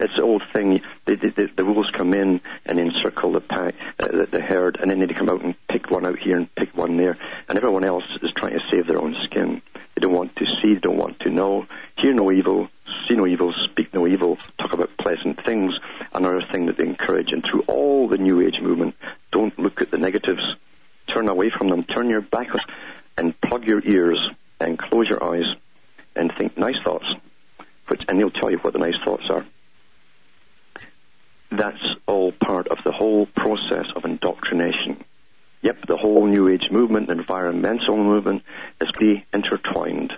It's 0.00 0.16
the 0.16 0.22
old 0.22 0.42
thing. 0.52 0.80
They, 1.04 1.14
they, 1.14 1.44
the 1.44 1.64
wolves 1.64 1.90
come 1.90 2.14
in 2.14 2.40
and 2.64 2.80
encircle 2.80 3.32
the, 3.32 3.42
pack, 3.42 3.74
uh, 3.98 4.08
the, 4.08 4.26
the 4.26 4.40
herd, 4.40 4.78
and 4.80 4.90
then 4.90 4.98
they 4.98 5.12
come 5.12 5.28
out 5.28 5.42
and 5.42 5.54
pick 5.68 5.90
one 5.90 6.06
out 6.06 6.18
here 6.18 6.38
and 6.38 6.52
pick 6.54 6.74
one 6.74 6.96
there, 6.96 7.18
and 7.48 7.58
everyone 7.58 7.84
else 7.84 8.04
is 8.22 8.32
trying 8.34 8.54
to 8.54 8.64
save 8.70 8.86
their 8.86 8.98
own 8.98 9.14
skin. 9.24 9.60
They 9.94 10.00
don't 10.00 10.14
want 10.14 10.34
to 10.36 10.46
see, 10.60 10.72
they 10.72 10.80
don't 10.80 10.96
want 10.96 11.20
to 11.20 11.30
know, 11.30 11.66
hear 11.98 12.14
no 12.14 12.32
evil, 12.32 12.70
see 13.06 13.14
no 13.14 13.26
evil, 13.26 13.52
speak 13.64 13.92
no 13.92 14.06
evil, 14.06 14.38
talk 14.58 14.72
about 14.72 14.96
pleasant 14.96 15.44
things. 15.44 15.74
Another 16.14 16.42
thing 16.50 16.64
that 16.66 16.78
they 16.78 16.86
encourage, 16.86 17.32
and 17.32 17.44
through 17.44 17.64
all 17.66 18.08
the 18.08 18.16
New 18.16 18.40
Age 18.40 18.58
movement, 18.60 18.94
don't 19.32 19.58
look 19.58 19.82
at 19.82 19.90
the 19.90 19.98
negatives. 19.98 20.56
Turn 21.08 21.28
away 21.28 21.50
from 21.50 21.68
them. 21.68 21.84
Turn 21.84 22.08
your 22.08 22.22
back 22.22 22.48
and 23.18 23.38
plug 23.42 23.66
your 23.66 23.82
ears 23.84 24.30
and 24.60 24.78
close 24.78 25.08
your 25.08 25.22
eyes 25.22 25.46
and 26.16 26.32
think 26.38 26.56
nice 26.56 26.80
thoughts, 26.82 27.06
which, 27.88 28.06
and 28.08 28.18
they'll 28.18 28.30
tell 28.30 28.50
you 28.50 28.58
what 28.58 28.72
the 28.72 28.78
nice 28.78 28.96
thoughts 29.04 29.28
are. 29.28 29.44
That's 31.50 31.82
all 32.06 32.32
part 32.32 32.68
of 32.68 32.78
the 32.84 32.92
whole 32.92 33.26
process 33.26 33.86
of 33.96 34.04
indoctrination. 34.04 35.04
Yep, 35.62 35.86
the 35.86 35.96
whole 35.96 36.26
New 36.26 36.48
Age 36.48 36.70
movement, 36.70 37.08
the 37.08 37.12
environmental 37.14 37.96
movement, 37.96 38.42
is 38.80 38.90
really 38.98 39.26
intertwined. 39.32 40.12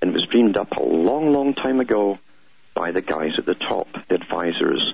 And 0.00 0.10
it 0.10 0.14
was 0.14 0.24
dreamed 0.24 0.56
up 0.56 0.76
a 0.76 0.82
long, 0.82 1.32
long 1.32 1.54
time 1.54 1.78
ago 1.78 2.18
by 2.74 2.90
the 2.90 3.02
guys 3.02 3.32
at 3.38 3.46
the 3.46 3.54
top, 3.54 3.86
the 4.08 4.14
advisors 4.14 4.92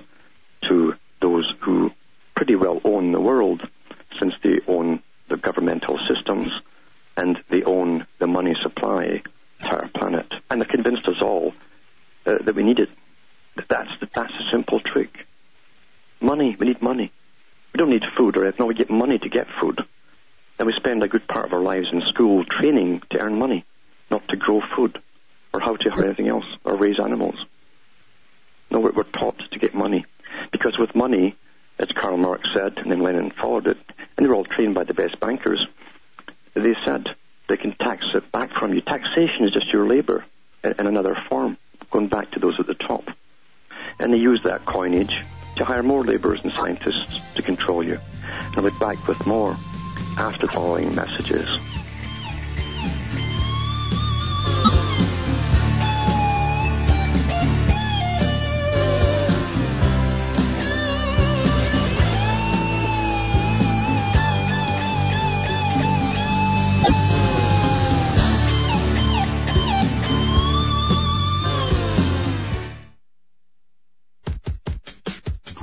to 0.67 0.95
those 1.21 1.51
who 1.61 1.91
pretty 2.35 2.55
well 2.55 2.81
own 2.83 3.11
the 3.11 3.21
world, 3.21 3.67
since 4.19 4.33
they 4.43 4.59
own 4.67 5.01
the 5.29 5.37
governmental 5.37 5.97
systems 6.07 6.51
and 7.15 7.41
they 7.49 7.63
own 7.63 8.05
the 8.19 8.27
money 8.27 8.55
supply 8.61 9.21
to 9.61 9.67
our 9.67 9.87
planet. 9.89 10.31
And 10.49 10.61
they 10.61 10.65
convinced 10.65 11.07
us 11.07 11.21
all 11.21 11.53
uh, 12.25 12.37
that 12.39 12.55
we 12.55 12.63
need 12.63 12.79
it. 12.79 12.89
That's, 13.67 13.89
the, 13.99 14.07
that's 14.13 14.33
a 14.33 14.51
simple 14.51 14.79
trick. 14.79 15.25
Money, 16.21 16.55
we 16.59 16.67
need 16.67 16.81
money. 16.81 17.11
We 17.73 17.77
don't 17.77 17.89
need 17.89 18.03
food 18.17 18.35
or 18.35 18.43
anything. 18.43 18.59
No, 18.59 18.65
we 18.65 18.73
get 18.73 18.89
money 18.89 19.19
to 19.19 19.29
get 19.29 19.47
food. 19.61 19.83
And 20.57 20.65
we 20.65 20.73
spend 20.73 21.01
a 21.01 21.07
good 21.07 21.27
part 21.27 21.45
of 21.45 21.53
our 21.53 21.61
lives 21.61 21.87
in 21.91 22.01
school 22.01 22.43
training 22.43 23.03
to 23.11 23.19
earn 23.19 23.37
money, 23.37 23.63
not 24.11 24.27
to 24.27 24.35
grow 24.35 24.61
food 24.75 25.01
or 25.53 25.61
how 25.61 25.75
to 25.75 25.89
or 25.89 26.05
anything 26.05 26.27
else 26.27 26.45
or 26.63 26.75
raise 26.75 26.99
animals. 26.99 27.45
No, 28.69 28.79
we're, 28.79 29.03
taught 29.03 29.39
to 29.51 29.59
get 29.59 29.73
money. 29.73 30.05
Because 30.51 30.77
with 30.77 30.93
money, 30.93 31.35
as 31.79 31.87
Karl 31.89 32.17
Marx 32.17 32.47
said, 32.53 32.77
and 32.77 32.91
then 32.91 33.01
Lenin 33.01 33.31
followed 33.31 33.67
it, 33.67 33.77
and 34.15 34.25
they 34.25 34.29
were 34.29 34.35
all 34.35 34.43
trained 34.43 34.75
by 34.75 34.83
the 34.83 34.93
best 34.93 35.19
bankers, 35.19 35.65
they 36.53 36.75
said 36.85 37.07
they 37.47 37.57
can 37.57 37.73
tax 37.73 38.05
it 38.13 38.31
back 38.31 38.51
from 38.51 38.73
you. 38.73 38.81
Taxation 38.81 39.45
is 39.45 39.53
just 39.53 39.71
your 39.71 39.87
labor 39.87 40.25
in 40.63 40.73
another 40.77 41.17
form, 41.29 41.57
going 41.89 42.09
back 42.09 42.31
to 42.31 42.39
those 42.39 42.59
at 42.59 42.67
the 42.67 42.75
top. 42.75 43.05
And 43.99 44.13
they 44.13 44.17
use 44.17 44.43
that 44.43 44.65
coinage 44.65 45.23
to 45.57 45.65
hire 45.65 45.83
more 45.83 46.03
laborers 46.03 46.39
and 46.43 46.51
scientists 46.53 47.19
to 47.35 47.41
control 47.41 47.85
you. 47.85 47.99
And 48.23 48.57
I'll 48.57 48.63
be 48.63 48.77
back 48.79 49.07
with 49.07 49.25
more 49.25 49.57
after 50.17 50.47
following 50.47 50.95
messages. 50.95 51.47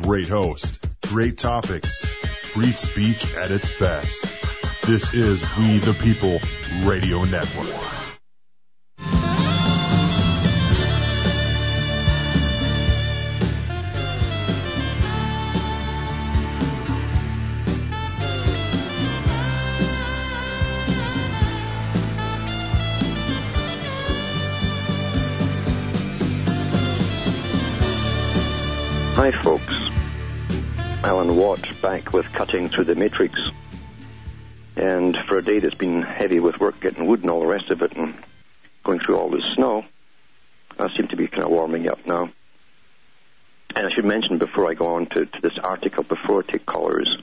Great 0.06 0.28
host, 0.28 0.78
great 1.08 1.36
topics, 1.36 2.08
free 2.52 2.70
speech 2.70 3.26
at 3.34 3.50
its 3.50 3.76
best. 3.80 4.24
This 4.86 5.12
is 5.12 5.42
We 5.58 5.78
the 5.78 5.94
People 5.94 6.38
Radio 6.88 7.24
Network. 7.24 8.05
Back 31.86 32.12
with 32.12 32.26
Cutting 32.32 32.68
Through 32.68 32.86
the 32.86 32.96
Matrix. 32.96 33.38
And 34.74 35.16
for 35.28 35.38
a 35.38 35.42
day 35.42 35.60
that's 35.60 35.76
been 35.76 36.02
heavy 36.02 36.40
with 36.40 36.58
work 36.58 36.80
getting 36.80 37.06
wood 37.06 37.20
and 37.20 37.30
all 37.30 37.38
the 37.38 37.46
rest 37.46 37.70
of 37.70 37.80
it 37.80 37.96
and 37.96 38.12
going 38.82 38.98
through 38.98 39.16
all 39.16 39.30
this 39.30 39.44
snow, 39.54 39.84
I 40.80 40.88
seem 40.96 41.06
to 41.06 41.16
be 41.16 41.28
kind 41.28 41.44
of 41.44 41.50
warming 41.50 41.88
up 41.88 42.04
now. 42.04 42.30
And 43.76 43.86
I 43.86 43.90
should 43.94 44.04
mention 44.04 44.38
before 44.38 44.68
I 44.68 44.74
go 44.74 44.96
on 44.96 45.06
to, 45.10 45.26
to 45.26 45.40
this 45.40 45.56
article, 45.62 46.02
before 46.02 46.42
I 46.42 46.50
take 46.50 46.66
callers, 46.66 47.18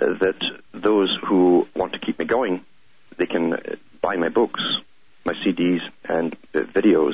uh, 0.00 0.14
that 0.20 0.42
those 0.72 1.14
who 1.26 1.68
want 1.76 1.92
to 1.92 1.98
keep 1.98 2.18
me 2.18 2.24
going, 2.24 2.64
they 3.18 3.26
can 3.26 3.52
uh, 3.52 3.58
buy 4.00 4.16
my 4.16 4.30
books, 4.30 4.62
my 5.26 5.34
CDs, 5.44 5.82
and 6.08 6.34
uh, 6.54 6.60
videos 6.60 7.12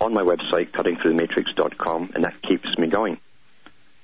on 0.00 0.14
my 0.14 0.22
website, 0.22 0.70
cuttingthroughthematrix.com, 0.70 2.12
and 2.14 2.24
that 2.24 2.40
keeps 2.40 2.78
me 2.78 2.86
going. 2.86 3.18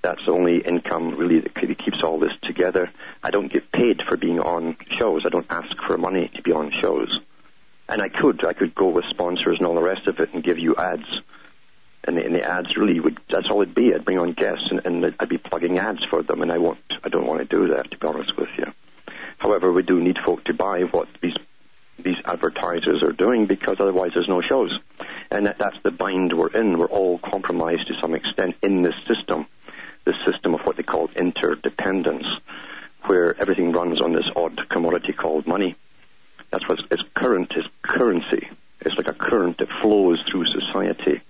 That's 0.02 0.24
the 0.24 0.32
only 0.32 0.58
income 0.58 1.16
really 1.16 1.40
that 1.40 1.54
keeps 1.54 2.02
all 2.02 2.18
this 2.18 2.32
together. 2.42 2.90
I 3.22 3.30
don't 3.30 3.52
get 3.52 3.70
paid 3.70 4.02
for 4.02 4.16
being 4.16 4.40
on 4.40 4.76
shows. 4.90 5.22
I 5.26 5.28
don't 5.28 5.46
ask 5.50 5.76
for 5.86 5.98
money 5.98 6.30
to 6.34 6.42
be 6.42 6.52
on 6.52 6.70
shows. 6.70 7.20
And 7.88 8.00
I 8.00 8.08
could, 8.08 8.44
I 8.44 8.52
could 8.52 8.74
go 8.74 8.88
with 8.88 9.04
sponsors 9.06 9.58
and 9.58 9.66
all 9.66 9.74
the 9.74 9.82
rest 9.82 10.06
of 10.06 10.20
it 10.20 10.32
and 10.32 10.42
give 10.42 10.58
you 10.58 10.74
ads. 10.76 11.04
And 12.04 12.16
the, 12.16 12.24
and 12.24 12.34
the 12.34 12.42
ads 12.42 12.76
really 12.76 12.98
would, 12.98 13.18
that's 13.28 13.50
all 13.50 13.60
it'd 13.60 13.74
be. 13.74 13.94
I'd 13.94 14.04
bring 14.04 14.18
on 14.18 14.32
guests 14.32 14.68
and, 14.70 14.80
and 14.86 15.14
I'd 15.20 15.28
be 15.28 15.38
plugging 15.38 15.78
ads 15.78 16.02
for 16.04 16.22
them 16.22 16.40
and 16.40 16.50
I 16.50 16.58
won't, 16.58 16.78
I 17.04 17.10
don't 17.10 17.26
want 17.26 17.40
to 17.40 17.44
do 17.44 17.74
that 17.74 17.90
to 17.90 17.98
be 17.98 18.06
honest 18.06 18.36
with 18.38 18.48
you. 18.56 18.72
However, 19.36 19.72
we 19.72 19.82
do 19.82 20.00
need 20.00 20.18
folk 20.24 20.44
to 20.44 20.54
buy 20.54 20.82
what 20.82 21.08
these, 21.20 21.36
these 21.98 22.16
advertisers 22.24 23.02
are 23.02 23.12
doing 23.12 23.46
because 23.46 23.76
otherwise 23.80 24.12
there's 24.14 24.28
no 24.28 24.40
shows. 24.40 24.78
And 25.30 25.46
that, 25.46 25.58
that's 25.58 25.80
the 25.82 25.90
bind 25.90 26.32
we're 26.32 26.48
in. 26.48 26.78
We're 26.78 26.86
all 26.86 27.18
compromised 27.18 27.86
to 27.88 27.94
some 28.00 28.14
extent 28.14 28.56
in 28.62 28.82
this 28.82 28.94
system, 29.06 29.46
this 30.04 30.16
system 30.24 30.54
of 30.54 30.60
what 30.62 30.76
they 30.76 30.82
call 30.82 31.10
interdependence, 31.16 32.26
where 33.02 33.38
everything 33.40 33.72
runs 33.72 34.00
on 34.00 34.12
this 34.12 34.28
odd 34.36 34.68
commodity 34.68 35.12
called 35.12 35.46
money. 35.46 35.76
That's 36.50 36.68
what 36.68 36.80
it's 36.90 37.02
current 37.14 37.52
is 37.56 37.64
currency. 37.82 38.48
It's 38.80 38.96
like 38.96 39.08
a 39.08 39.14
current 39.14 39.58
that 39.58 39.68
flows 39.80 40.22
through 40.28 40.46
society 40.46 41.20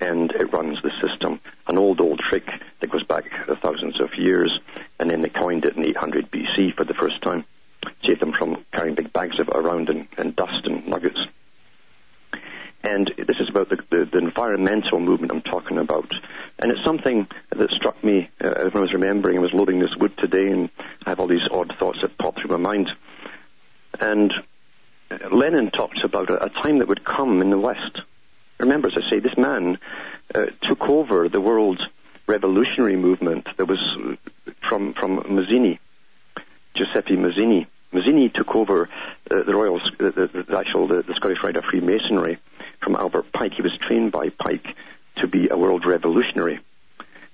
and 0.00 0.30
it 0.32 0.52
runs 0.52 0.80
the 0.82 0.90
system. 1.06 1.40
An 1.66 1.78
old, 1.78 2.00
old 2.00 2.20
trick 2.20 2.46
that 2.80 2.90
goes 2.90 3.04
back 3.04 3.24
thousands 3.60 4.00
of 4.00 4.14
years, 4.14 4.58
and 4.98 5.10
then 5.10 5.20
they 5.20 5.28
coined 5.28 5.64
it 5.66 5.76
in 5.76 5.86
800 5.86 6.30
BC 6.30 6.74
for 6.74 6.84
the 6.84 6.94
first 6.94 7.20
time. 7.22 7.44
Saved 8.06 8.20
them 8.20 8.32
from 8.32 8.64
carrying 8.72 8.94
big 8.94 9.12
bags 9.12 9.38
of 9.38 9.48
it 9.48 9.56
around 9.56 9.90
in, 9.90 10.08
in 10.18 10.32
dust 10.32 10.64
and 10.64 10.86
nuggets. 10.86 11.18
And 12.82 13.12
this 13.16 13.38
is 13.38 13.48
about 13.48 13.68
the, 13.68 13.76
the, 13.90 14.04
the, 14.06 14.18
environmental 14.18 15.00
movement 15.00 15.32
I'm 15.32 15.42
talking 15.42 15.78
about. 15.78 16.10
And 16.58 16.72
it's 16.72 16.82
something 16.82 17.26
that 17.50 17.70
struck 17.70 18.02
me 18.02 18.30
uh, 18.40 18.70
when 18.70 18.76
I 18.76 18.80
was 18.80 18.94
remembering, 18.94 19.36
I 19.36 19.40
was 19.40 19.52
loading 19.52 19.80
this 19.80 19.94
wood 19.96 20.16
today, 20.16 20.50
and 20.50 20.70
I 21.04 21.10
have 21.10 21.20
all 21.20 21.26
these 21.26 21.46
odd 21.50 21.74
thoughts 21.78 21.98
that 22.00 22.16
pop 22.16 22.36
through 22.36 22.50
my 22.50 22.56
mind. 22.56 22.90
And 24.00 24.32
Lenin 25.30 25.70
talked 25.70 26.02
about 26.04 26.30
a, 26.30 26.44
a 26.44 26.48
time 26.48 26.78
that 26.78 26.88
would 26.88 27.04
come 27.04 27.42
in 27.42 27.50
the 27.50 27.58
West. 27.58 28.00
Remember, 28.58 28.88
as 28.88 28.94
I 28.96 29.10
say, 29.10 29.18
this 29.18 29.36
man 29.36 29.78
uh, 30.34 30.46
took 30.62 30.88
over 30.88 31.28
the 31.28 31.40
world 31.40 31.82
revolutionary 32.26 32.96
movement 32.96 33.46
that 33.56 33.66
was 33.66 33.80
from, 34.66 34.94
from 34.94 35.18
Mazzini, 35.24 35.78
Giuseppe 36.74 37.16
Mazzini. 37.16 37.66
Mazzini 37.92 38.32
took 38.32 38.54
over 38.54 38.88
uh, 39.30 39.42
the 39.42 39.54
Royal, 39.54 39.80
the, 39.98 40.10
the, 40.12 40.44
the 40.44 40.58
actual, 40.58 40.86
the, 40.86 41.02
the 41.02 41.14
Scottish 41.14 41.42
Rite 41.42 41.56
of 41.56 41.64
Freemasonry 41.64 42.38
from 42.80 42.96
Albert 42.96 43.32
Pike. 43.32 43.54
He 43.54 43.62
was 43.62 43.76
trained 43.78 44.12
by 44.12 44.30
Pike 44.30 44.76
to 45.16 45.26
be 45.26 45.48
a 45.48 45.56
world 45.56 45.86
revolutionary. 45.86 46.60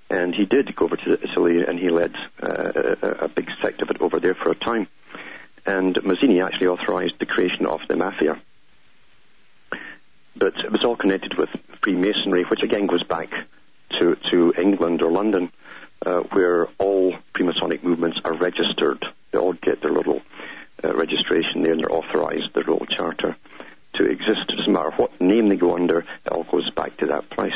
And 0.09 0.33
he 0.33 0.45
did 0.45 0.73
go 0.75 0.85
over 0.85 0.95
to 0.95 1.19
Italy 1.21 1.65
and 1.65 1.77
he 1.77 1.89
led 1.89 2.15
uh, 2.41 2.95
a, 3.01 3.07
a 3.25 3.27
big 3.27 3.49
sect 3.61 3.81
of 3.81 3.89
it 3.89 4.01
over 4.01 4.19
there 4.19 4.35
for 4.35 4.51
a 4.51 4.55
time. 4.55 4.87
And 5.65 5.95
Mazzini 5.95 6.43
actually 6.43 6.67
authorized 6.67 7.19
the 7.19 7.25
creation 7.25 7.65
of 7.65 7.81
the 7.89 7.97
mafia. 7.97 8.39
But 10.35 10.53
it 10.57 10.71
was 10.71 10.85
all 10.85 10.95
connected 10.95 11.37
with 11.37 11.49
Freemasonry, 11.81 12.43
which 12.43 12.63
again 12.63 12.87
goes 12.87 13.03
back 13.03 13.29
to, 13.99 14.15
to 14.31 14.53
England 14.57 15.01
or 15.01 15.11
London, 15.11 15.51
uh, 16.05 16.19
where 16.31 16.67
all 16.77 17.15
Freemasonic 17.33 17.83
movements 17.83 18.19
are 18.23 18.33
registered. 18.33 19.03
They 19.31 19.39
all 19.39 19.53
get 19.53 19.81
their 19.81 19.91
little 19.91 20.21
uh, 20.83 20.95
registration 20.95 21.63
there 21.63 21.73
and 21.73 21.81
they're 21.81 21.91
authorized, 21.91 22.53
their 22.53 22.63
little 22.63 22.85
charter 22.85 23.35
to 23.97 24.05
exist. 24.05 24.49
It 24.49 24.57
doesn't 24.57 24.71
matter 24.71 24.91
what 24.91 25.19
name 25.19 25.49
they 25.49 25.55
go 25.55 25.75
under, 25.75 25.99
it 25.99 26.31
all 26.31 26.43
goes 26.43 26.69
back 26.71 26.97
to 26.97 27.07
that 27.07 27.29
place. 27.29 27.55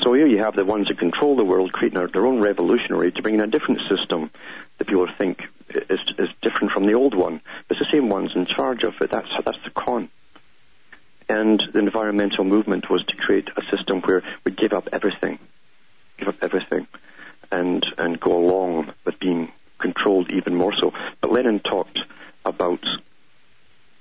So 0.00 0.12
here 0.12 0.26
you 0.26 0.38
have 0.38 0.56
the 0.56 0.64
ones 0.64 0.88
that 0.88 0.98
control 0.98 1.36
the 1.36 1.44
world 1.44 1.72
creating 1.72 2.04
their 2.06 2.26
own 2.26 2.40
revolutionary 2.40 3.12
to 3.12 3.22
bring 3.22 3.34
in 3.34 3.40
a 3.40 3.46
different 3.46 3.80
system 3.88 4.30
that 4.78 4.88
people 4.88 5.08
think 5.18 5.42
is, 5.68 6.00
is 6.18 6.28
different 6.42 6.72
from 6.72 6.86
the 6.86 6.94
old 6.94 7.14
one. 7.14 7.40
It's 7.70 7.78
the 7.78 7.86
same 7.92 8.08
ones 8.08 8.32
in 8.34 8.46
charge 8.46 8.82
of 8.82 8.94
it. 9.00 9.10
That's, 9.10 9.28
that's 9.44 9.62
the 9.64 9.70
con. 9.70 10.08
And 11.28 11.62
the 11.72 11.78
environmental 11.78 12.44
movement 12.44 12.90
was 12.90 13.04
to 13.06 13.16
create 13.16 13.48
a 13.56 13.62
system 13.74 14.02
where 14.02 14.22
we 14.44 14.52
give 14.52 14.72
up 14.72 14.88
everything, 14.92 15.38
give 16.18 16.28
up 16.28 16.36
everything, 16.42 16.86
and, 17.50 17.86
and 17.98 18.20
go 18.20 18.36
along 18.36 18.92
with 19.04 19.18
being 19.18 19.52
controlled 19.78 20.30
even 20.30 20.54
more 20.54 20.72
so. 20.72 20.92
But 21.20 21.30
Lenin 21.30 21.60
talked 21.60 22.00
about 22.44 22.80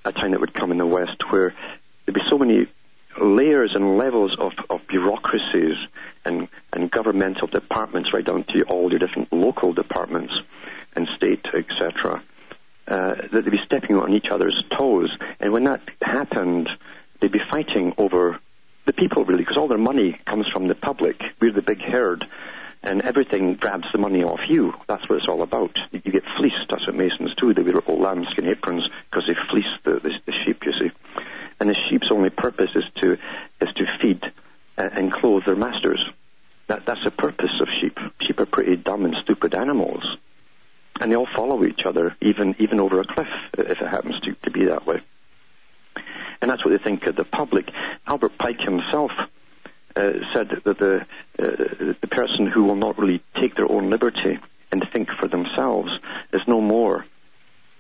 a 0.06 0.12
time 0.12 0.32
that 0.32 0.39
would 0.39 0.54
come 0.54 0.71
in 0.71 0.78
the 0.78 0.86
West 0.86 1.32
where 1.32 1.54
there'd 2.06 2.15
be 2.15 2.21
so 2.30 2.38
many 2.38 2.67
layers 3.19 3.76
and 3.76 3.97
levels 3.97 4.36
of, 4.38 4.54
of 4.69 4.86
bureaucracies 4.88 5.78
and, 6.26 6.47
and 6.71 6.89
governmental 6.89 7.47
departments 7.47 8.13
right 8.13 8.26
down 8.26 8.43
to 8.45 8.63
all 8.63 8.89
your 8.89 8.99
different 8.99 9.32
local 9.32 9.73
departments 9.73 10.34
and 10.95 11.08
state, 11.15 11.45
etc., 11.54 12.21
uh, 12.88 13.15
that 13.15 13.43
they'd 13.43 13.49
be 13.49 13.62
stepping 13.65 13.97
on 13.97 14.13
each 14.13 14.30
other's 14.30 14.63
toes. 14.69 15.15
And 15.39 15.54
when 15.54 15.63
that 15.65 15.82
happened, 16.02 16.69
they'd 17.19 17.32
be 17.32 17.41
fighting 17.49 17.93
over 17.97 18.39
the 18.86 18.93
people 18.93 19.26
really, 19.26 19.43
because 19.43 19.58
all 19.58 19.67
their 19.67 19.78
money 19.78 20.19
comes 20.26 20.48
from 20.48 20.67
the 20.67 20.76
public. 20.76 21.22
We're 21.39 21.52
the 21.52 21.62
big 21.62 21.82
herd, 21.82 22.28
and 22.82 23.02
everything 23.02 23.56
grabs 23.56 23.88
the 23.91 23.98
money 23.98 24.24
off 24.24 24.50
you. 24.50 24.74
That's 24.88 25.08
what 25.08 25.19
it's 25.19 25.28
all 25.28 25.41
about. 25.41 25.80
You 25.91 26.00
get 26.00 26.24
fleeced. 26.38 26.67
That's 26.69 26.86
what 26.86 26.96
Masons 26.96 27.34
do. 27.36 27.54
They 27.54 27.63
wear 27.63 27.74
little 27.74 27.98
lambskin 27.98 28.48
aprons 28.48 28.88
because 29.10 29.28
they 29.28 29.36
fleece 29.50 29.65
the, 29.84 30.00
the, 30.00 30.12
the 30.26 30.34
sheep. 30.43 30.65
You 30.65 30.74
see, 30.74 30.91
and 31.60 31.69
the 31.69 31.76
sheep's 31.76 32.12
only 32.12 32.30
purpose 32.30 32.72
is 32.76 32.84
to 33.02 33.13
is 33.62 33.74
to 33.76 33.98
feed 34.00 34.22
and, 34.78 34.91
and 34.98 35.12
clothe 35.12 35.46
their 35.46 35.56
masters. 35.56 36.06
That 36.67 36.86
that's 36.86 37.04
the 37.04 37.12
purpose 37.12 37.52
of 37.62 37.69
sheep. 37.69 37.98
Sheep 38.22 38.39
are 38.39 38.46
pretty 38.46 38.76
dumb 38.76 39.06
and 39.06 39.15
stupid 39.24 39.56
animals, 39.56 40.04
and 41.00 41.12
they 41.12 41.15
all 41.15 41.28
follow 41.34 41.63
each 41.63 41.86
other, 41.86 42.15
even 42.22 42.56
even 42.60 42.82
over 42.82 43.00
a 43.00 43.06
cliff, 43.06 43.28
if 43.58 43.82
it 43.82 43.88
happens 43.88 44.19
to, 44.22 44.34
to 44.43 44.52
be 44.52 44.65
that 44.65 44.86
way. 44.86 45.02
And 46.41 46.51
that's 46.51 46.63
what 46.65 46.71
they 46.71 46.84
think 46.84 47.06
of 47.08 47.15
the 47.15 47.23
public. 47.23 47.69
Albert 48.06 48.38
Pike 48.38 48.60
himself 48.60 49.12
uh, 49.95 50.13
said 50.34 50.49
that 50.63 50.77
the 50.77 51.06
uh, 51.39 51.93
the 52.01 52.08
person 52.10 52.47
who 52.47 52.63
will 52.63 52.75
not 52.75 52.97
really 52.97 53.21
take 53.39 53.56
their 53.56 53.71
own 53.71 53.89
liberty 53.89 54.39
and 54.71 54.88
think 54.91 55.10
for 55.19 55.27
themselves 55.27 55.91
is 56.32 56.41
no 56.47 56.60
more 56.60 57.06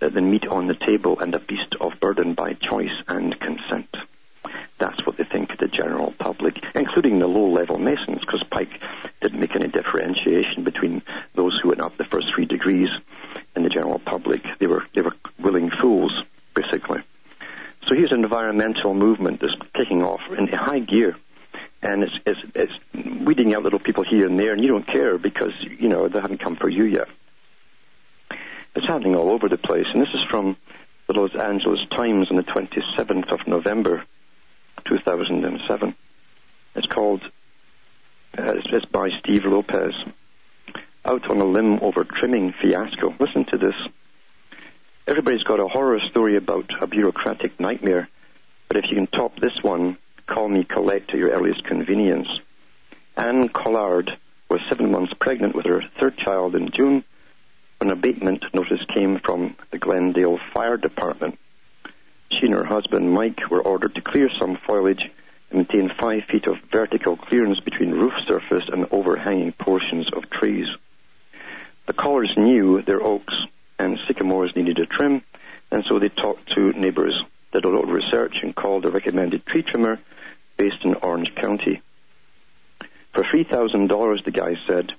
uh, 0.01 0.09
than 0.09 0.29
meat 0.29 0.47
on 0.47 0.67
the 0.67 0.75
table 0.75 1.19
and 1.19 1.33
a 1.33 1.39
beast 1.39 1.75
of 1.81 1.99
burden 1.99 2.33
by 2.33 2.53
choice 2.53 2.93
and 3.07 3.39
consent. 3.39 3.89
That's 4.77 5.05
what 5.05 5.17
they 5.17 5.23
think 5.23 5.51
of 5.53 5.59
the 5.59 5.67
general 5.67 6.13
public, 6.19 6.63
including 6.75 7.19
the 7.19 7.27
low-level 7.27 7.77
Masons, 7.77 8.19
because 8.19 8.43
Pike 8.49 8.81
didn't 9.21 9.39
make 9.39 9.55
any 9.55 9.67
differentiation 9.67 10.63
between 10.63 11.01
those 11.35 11.57
who 11.59 11.69
went 11.69 11.81
up 11.81 11.95
the 11.97 12.05
first 12.05 12.33
three 12.33 12.45
degrees 12.45 12.89
and 13.55 13.63
the 13.63 13.69
general 13.69 13.99
public. 13.99 14.43
They 14.59 14.67
were 14.67 14.85
they 14.93 15.01
were 15.01 15.15
willing 15.39 15.69
fools, 15.69 16.11
basically. 16.53 17.01
So 17.87 17.95
here's 17.95 18.11
an 18.11 18.23
environmental 18.23 18.93
movement 18.93 19.41
that's 19.41 19.55
kicking 19.73 20.03
off 20.03 20.21
in 20.37 20.47
high 20.47 20.79
gear. 20.79 21.17
And 21.81 22.03
it's, 22.03 22.17
it's, 22.25 22.39
it's 22.55 23.19
weeding 23.25 23.53
out 23.53 23.63
little 23.63 23.79
people 23.79 24.03
here 24.03 24.25
and 24.25 24.39
there, 24.39 24.53
and 24.53 24.61
you 24.61 24.69
don't 24.69 24.87
care 24.87 25.17
because, 25.17 25.51
you 25.61 25.89
know, 25.89 26.07
they 26.07 26.21
haven't 26.21 26.39
come 26.39 26.55
for 26.55 26.69
you 26.69 26.85
yet. 26.85 27.09
It's 28.75 28.87
happening 28.87 29.15
all 29.15 29.29
over 29.29 29.49
the 29.49 29.57
place. 29.57 29.85
And 29.93 30.01
this 30.01 30.13
is 30.13 30.23
from 30.29 30.55
the 31.07 31.13
Los 31.13 31.35
Angeles 31.35 31.85
Times 31.91 32.29
on 32.29 32.37
the 32.37 32.43
27th 32.43 33.31
of 33.31 33.45
November, 33.47 34.03
2007. 34.85 35.95
It's 36.75 36.87
called, 36.87 37.21
uh, 38.37 38.53
it's, 38.53 38.67
it's 38.71 38.85
by 38.85 39.09
Steve 39.19 39.45
Lopez. 39.45 39.93
Out 41.05 41.29
on 41.29 41.41
a 41.41 41.45
limb 41.45 41.79
over 41.81 42.05
trimming 42.05 42.53
fiasco. 42.53 43.13
Listen 43.19 43.43
to 43.45 43.57
this. 43.57 43.75
Everybody's 45.05 45.43
got 45.43 45.59
a 45.59 45.67
horror 45.67 45.99
story 45.99 46.37
about 46.37 46.71
a 46.79 46.87
bureaucratic 46.87 47.59
nightmare, 47.59 48.07
but 48.69 48.77
if 48.77 48.85
you 48.89 48.95
can 48.95 49.07
top 49.07 49.37
this 49.37 49.61
one, 49.61 49.97
call 50.27 50.47
me 50.47 50.63
Colette 50.63 51.09
at 51.09 51.15
your 51.15 51.31
earliest 51.31 51.65
convenience. 51.65 52.29
Anne 53.17 53.49
Collard 53.49 54.17
was 54.47 54.61
seven 54.69 54.91
months 54.91 55.13
pregnant 55.19 55.55
with 55.55 55.65
her 55.65 55.83
third 55.99 56.17
child 56.17 56.55
in 56.55 56.71
June 56.71 57.03
when 57.79 57.91
an 57.91 57.97
abatement 57.97 58.45
notice 58.53 58.79
came 58.93 59.19
from 59.19 59.57
the 59.71 59.77
Glendale 59.77 60.39
Fire 60.53 60.77
Department. 60.77 61.37
She 62.31 62.45
and 62.45 62.55
her 62.55 62.63
husband 62.63 63.11
Mike 63.11 63.49
were 63.51 63.61
ordered 63.61 63.95
to 63.95 64.01
clear 64.01 64.29
some 64.39 64.55
foliage 64.55 65.11
and 65.51 65.57
maintain 65.57 65.91
five 65.99 66.23
feet 66.29 66.47
of 66.47 66.61
vertical 66.71 67.17
clearance 67.17 67.59
between 67.59 67.91
roof 67.91 68.13
surface 68.25 68.69
and 68.71 68.87
overhanging 68.89 69.51
portions 69.51 70.07
of 70.13 70.29
trees. 70.29 70.67
The 71.87 71.93
Collards 71.93 72.37
knew 72.37 72.81
their 72.81 73.03
oaks 73.03 73.33
and 73.83 73.99
sycamores 74.07 74.55
needed 74.55 74.79
a 74.79 74.85
trim, 74.85 75.21
and 75.71 75.83
so 75.89 75.99
they 75.99 76.09
talked 76.09 76.53
to 76.55 76.71
neighbors, 76.71 77.21
did 77.51 77.65
a 77.65 77.69
lot 77.69 77.83
of 77.83 77.89
research, 77.89 78.41
and 78.41 78.55
called 78.55 78.85
a 78.85 78.91
recommended 78.91 79.45
tree 79.45 79.61
trimmer 79.61 79.99
based 80.57 80.83
in 80.83 80.95
Orange 80.95 81.35
County. 81.35 81.81
For 83.13 83.23
$3,000, 83.23 84.23
the 84.23 84.31
guy 84.31 84.55
said, 84.65 84.91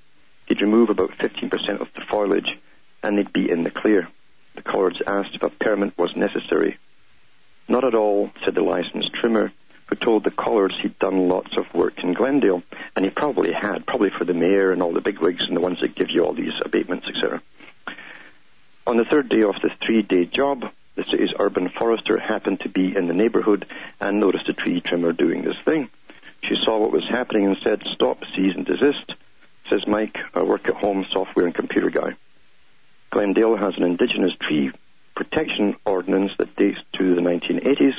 he'd 0.47 0.63
remove 0.63 0.91
about 0.91 1.11
15% 1.19 1.81
of 1.81 1.89
the 1.95 2.03
foliage 2.03 2.59
and 3.03 3.19
they'd 3.19 3.33
be 3.33 3.51
in 3.51 3.65
the 3.65 3.71
clear. 3.71 4.09
The 4.55 4.63
Collards 4.63 5.03
asked 5.07 5.35
if 5.35 5.43
a 5.43 5.51
permit 5.51 5.97
was 5.99 6.17
necessary. 6.17 6.79
Not 7.69 7.85
at 7.85 7.95
all, 7.95 8.31
said 8.45 8.55
the 8.55 8.63
licensed 8.63 9.13
trimmer, 9.15 9.53
who 9.87 9.97
told 9.97 10.25
the 10.25 10.31
Collards 10.31 10.75
he'd 10.81 10.99
done 10.99 11.29
lots 11.29 11.57
of 11.57 11.73
work 11.75 12.03
in 12.03 12.15
Glendale, 12.15 12.63
and 12.97 13.05
he 13.05 13.11
probably 13.11 13.53
had, 13.53 13.87
probably 13.87 14.11
for 14.11 14.25
the 14.25 14.33
mayor 14.33 14.73
and 14.73 14.83
all 14.83 14.93
the 14.93 15.01
bigwigs 15.01 15.45
and 15.47 15.57
the 15.57 15.61
ones 15.61 15.81
that 15.81 15.95
give 15.95 16.11
you 16.11 16.25
all 16.25 16.33
these 16.33 16.53
abatements, 16.65 17.07
etc. 17.09 17.43
On 18.87 18.99
the 18.99 19.05
third 19.07 19.31
day 19.31 19.43
of 19.43 19.55
this 19.63 19.73
three-day 19.87 20.27
job, 20.27 20.63
the 20.95 21.05
city's 21.11 21.33
urban 21.39 21.71
forester 21.71 22.19
happened 22.19 22.61
to 22.61 22.69
be 22.69 22.95
in 22.95 23.07
the 23.07 23.15
neighborhood 23.15 23.67
and 23.99 24.21
noticed 24.21 24.49
a 24.51 24.53
tree 24.53 24.83
trimmer 24.83 25.13
doing 25.13 25.43
this 25.43 25.57
thing. 25.65 25.89
She 26.43 26.55
saw 26.63 26.79
what 26.79 26.93
was 26.93 27.09
happening 27.09 27.47
and 27.47 27.57
said, 27.65 27.83
stop, 27.95 28.19
cease 28.37 28.55
and 28.55 28.67
desist, 28.67 29.15
says 29.71 29.87
Mike, 29.87 30.19
a 30.35 30.45
work-at-home 30.45 31.07
software 31.11 31.47
and 31.47 31.55
computer 31.55 31.89
guy. 31.89 32.13
Glendale 33.11 33.57
has 33.57 33.75
an 33.79 33.85
indigenous 33.85 34.35
tree 34.39 34.71
protection 35.17 35.77
ordinance 35.87 36.33
that 36.39 36.55
dates 36.57 36.81
to 36.93 37.15
the 37.15 37.23
1980s, 37.23 37.95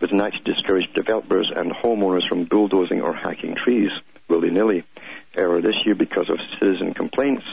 with 0.00 0.10
an 0.10 0.20
act 0.20 0.44
to 0.44 0.52
discourage 0.52 0.92
developers 0.92 1.52
and 1.54 1.70
homeowners 1.70 2.28
from 2.28 2.44
bulldozing 2.46 3.00
or 3.00 3.14
hacking 3.14 3.54
trees 3.54 3.90
willy-nilly. 4.26 4.82
Earlier 5.36 5.62
this 5.62 5.86
year, 5.86 5.94
because 5.94 6.28
of 6.28 6.40
citizen 6.58 6.94
complaints, 6.94 7.44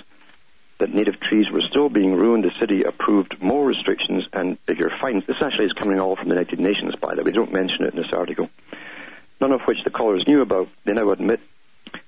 that 0.80 0.94
native 0.94 1.20
trees 1.20 1.52
were 1.52 1.62
still 1.62 1.90
being 1.90 2.14
ruined, 2.16 2.44
the 2.44 2.52
city 2.60 2.84
approved 2.84 3.42
more 3.42 3.66
restrictions 3.66 4.26
and 4.34 4.64
bigger 4.66 4.92
fines. 5.02 5.26
This 5.26 5.42
actually 5.42 5.66
is 5.66 5.74
coming 5.74 6.00
all 6.00 6.16
from 6.16 6.30
the 6.30 6.36
United 6.36 6.60
Nations, 6.60 6.96
by 6.96 7.16
the 7.16 7.24
way. 7.24 7.32
They 7.32 7.36
don't 7.36 7.54
mention 7.54 7.86
it 7.86 7.96
in 7.96 8.02
this 8.02 8.14
article. 8.14 8.50
None 9.42 9.52
of 9.52 9.62
which 9.62 9.84
the 9.84 9.90
Collards 9.90 10.28
knew 10.28 10.42
about. 10.42 10.70
They 10.86 10.94
now 10.94 11.10
admit 11.10 11.40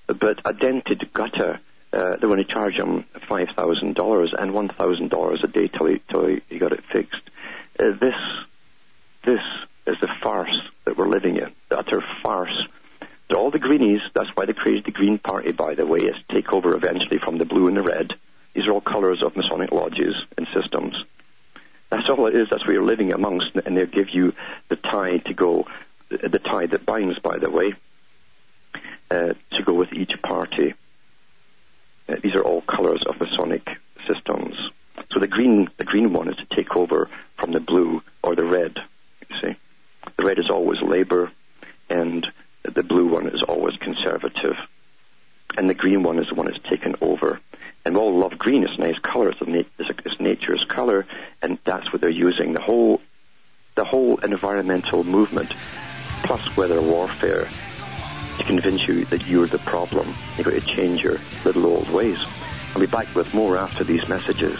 but 0.07 0.41
a 0.45 0.53
dented 0.53 1.13
gutter, 1.13 1.61
uh, 1.93 2.17
they 2.17 2.27
were 2.27 2.35
going 2.35 2.45
to 2.45 2.53
charge 2.53 2.75
him 2.75 3.05
$5,000 3.15 4.35
and 4.35 4.53
$1,000 4.53 5.43
a 5.43 5.47
day 5.49 5.69
till 5.69 5.87
he, 5.87 6.03
till 6.11 6.27
he, 6.27 6.43
he 6.49 6.59
got 6.59 6.73
it 6.73 6.85
fixed. 6.93 7.23
uh, 7.79 7.93
this 7.93 8.15
this 9.25 9.41
is 9.87 9.97
the 10.01 10.09
farce 10.21 10.61
that 10.85 10.97
we're 10.97 11.09
living 11.09 11.37
in, 11.37 11.53
the 11.69 11.79
utter 11.79 12.03
farce. 12.23 12.67
So 13.31 13.39
all 13.39 13.51
the 13.51 13.59
greenies, 13.59 14.01
that's 14.15 14.31
why 14.35 14.47
they 14.47 14.53
created 14.53 14.85
the 14.85 14.91
Green 14.91 15.19
Party, 15.19 15.53
by 15.53 15.75
the 15.75 15.87
way, 15.87 16.01
is 16.01 16.17
take 16.29 16.53
over 16.53 16.75
eventually 16.75 17.19
from 17.19 17.39
the 17.39 17.45
blue 17.45 17.69
and 17.69 17.77
the 17.77 17.83
red. 17.83 18.15
These 18.53 18.67
are 18.67 18.73
all 18.73 18.81
colours 18.81 19.23
of 19.23 19.37
Masonic 19.37 19.71
lodges 19.71 20.15
and 20.37 20.47
systems. 20.53 21.05
That's 21.93 22.09
all 22.09 22.27
it 22.27 22.35
is. 22.35 22.49
That's 22.49 22.65
what 22.65 22.73
you're 22.73 22.83
living 22.83 23.13
amongst, 23.13 23.55
and 23.55 23.77
they'll 23.77 23.85
give 23.85 24.09
you 24.15 24.33
the 24.71 24.77
tie 24.77 25.19
to 25.19 25.35
go, 25.35 25.67
the 26.09 26.39
tie 26.39 26.65
that 26.65 26.87
binds, 26.87 27.19
by 27.19 27.37
the 27.37 27.51
way, 27.51 27.75
uh, 29.11 29.35
to 29.51 29.63
go 29.63 29.75
with 29.75 29.93
each 29.93 30.23
party. 30.23 30.73
Uh, 32.09 32.17
these 32.23 32.35
are 32.35 32.43
all 32.43 32.63
colours 32.63 33.03
of 33.05 33.21
Masonic 33.21 33.69
systems. 34.09 34.57
So 35.13 35.21
the 35.21 35.27
green, 35.27 35.69
the 35.77 35.85
green 35.85 36.15
one 36.15 36.29
is 36.29 36.37
to 36.37 36.47
take 36.47 36.75
over 36.75 37.11
from 37.37 37.53
the 37.53 37.61
blue 37.61 38.03
or 38.23 38.35
the 38.37 38.45
red. 38.47 38.79
You 39.29 39.37
see, 39.43 39.57
the 40.17 40.25
red 40.25 40.39
is 40.39 40.49
always 40.49 40.81
Labour, 40.81 41.31
and 41.91 42.27
the 42.63 42.83
blue 42.83 43.09
one 43.09 43.27
is 43.27 43.43
always 43.43 43.77
Conservative, 43.77 44.57
and 45.59 45.69
the 45.69 45.75
green 45.75 46.03
one 46.03 46.19
is 46.19 46.29
the 46.31 46.37
one 46.37 46.47
that's 46.47 46.71
taken 46.71 46.95
over. 47.03 47.39
And 47.85 47.95
we 47.95 48.01
all 48.01 48.17
love 48.17 48.39
green; 48.39 48.63
it's 48.63 48.77
a 48.79 48.81
nice 48.81 48.99
colour. 48.99 49.31
It's, 49.31 49.41
na- 49.47 49.63
it's, 49.79 50.21
nature's 50.21 50.65
colour, 50.69 51.07
and 51.41 51.59
that's 51.65 51.93
what 51.93 52.01
they're 52.01 52.11
using. 52.11 52.53
The 52.53 52.63
whole, 52.63 53.01
the 53.75 53.85
whole 53.85 54.19
environmental 54.19 55.03
movement, 55.03 55.53
plus 56.23 56.57
weather 56.57 56.81
warfare, 56.81 57.49
to 58.39 58.45
convince 58.45 58.87
you 58.87 59.05
that 59.07 59.27
you're 59.27 59.47
the 59.47 59.59
problem. 59.59 60.15
You've 60.37 60.47
got 60.47 60.55
to 60.55 60.61
change 60.61 61.03
your 61.03 61.19
little 61.45 61.67
old 61.67 61.91
ways. 61.91 62.19
I'll 62.75 62.81
be 62.81 62.87
back 62.87 63.13
with 63.15 63.35
more 63.35 63.59
after 63.59 63.85
these 63.85 64.09
messages. 64.09 64.59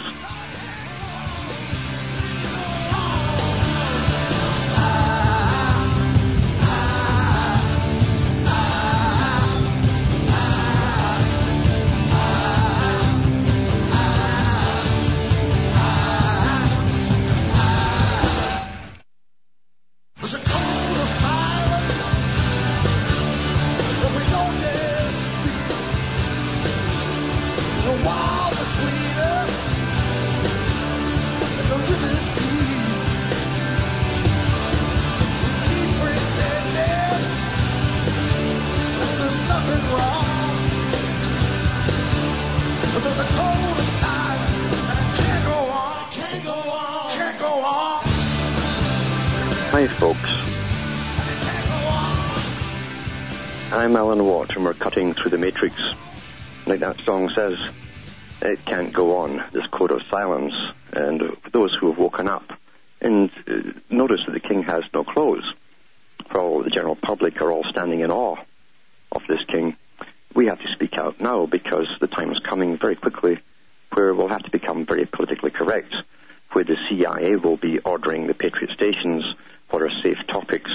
Topics 80.43 80.71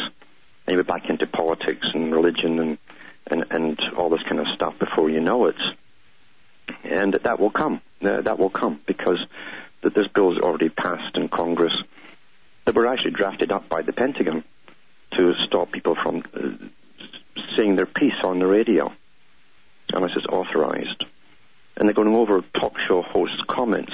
and 0.66 0.74
you're 0.74 0.84
back 0.84 1.10
into 1.10 1.26
politics 1.26 1.86
and 1.92 2.12
religion 2.12 2.58
and, 2.58 2.78
and, 3.30 3.44
and 3.50 3.80
all 3.96 4.08
this 4.08 4.22
kind 4.22 4.40
of 4.40 4.46
stuff 4.54 4.78
before 4.78 5.10
you 5.10 5.20
know 5.20 5.46
it. 5.46 5.56
And 6.84 7.12
that 7.12 7.38
will 7.38 7.50
come. 7.50 7.80
Uh, 8.02 8.20
that 8.22 8.38
will 8.38 8.50
come 8.50 8.80
because 8.86 9.18
this 9.82 10.08
bill 10.08 10.32
is 10.32 10.38
already 10.38 10.68
passed 10.68 11.16
in 11.16 11.28
Congress 11.28 11.72
that 12.64 12.74
were 12.74 12.86
actually 12.86 13.10
drafted 13.10 13.52
up 13.52 13.68
by 13.68 13.82
the 13.82 13.92
Pentagon 13.92 14.44
to 15.16 15.34
stop 15.46 15.70
people 15.72 15.94
from 15.94 16.22
uh, 16.34 16.50
saying 17.56 17.76
their 17.76 17.86
piece 17.86 18.20
on 18.22 18.38
the 18.38 18.46
radio 18.46 18.92
unless 19.92 20.12
it's 20.16 20.26
authorized. 20.26 21.04
And 21.76 21.88
they're 21.88 21.94
going 21.94 22.14
over 22.14 22.42
talk 22.54 22.78
show 22.78 23.02
hosts' 23.02 23.42
comments 23.46 23.92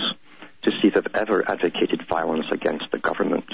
to 0.62 0.70
see 0.70 0.88
if 0.88 0.94
they've 0.94 1.14
ever 1.14 1.48
advocated 1.48 2.06
violence 2.06 2.46
against 2.50 2.90
the 2.90 2.98
government 2.98 3.46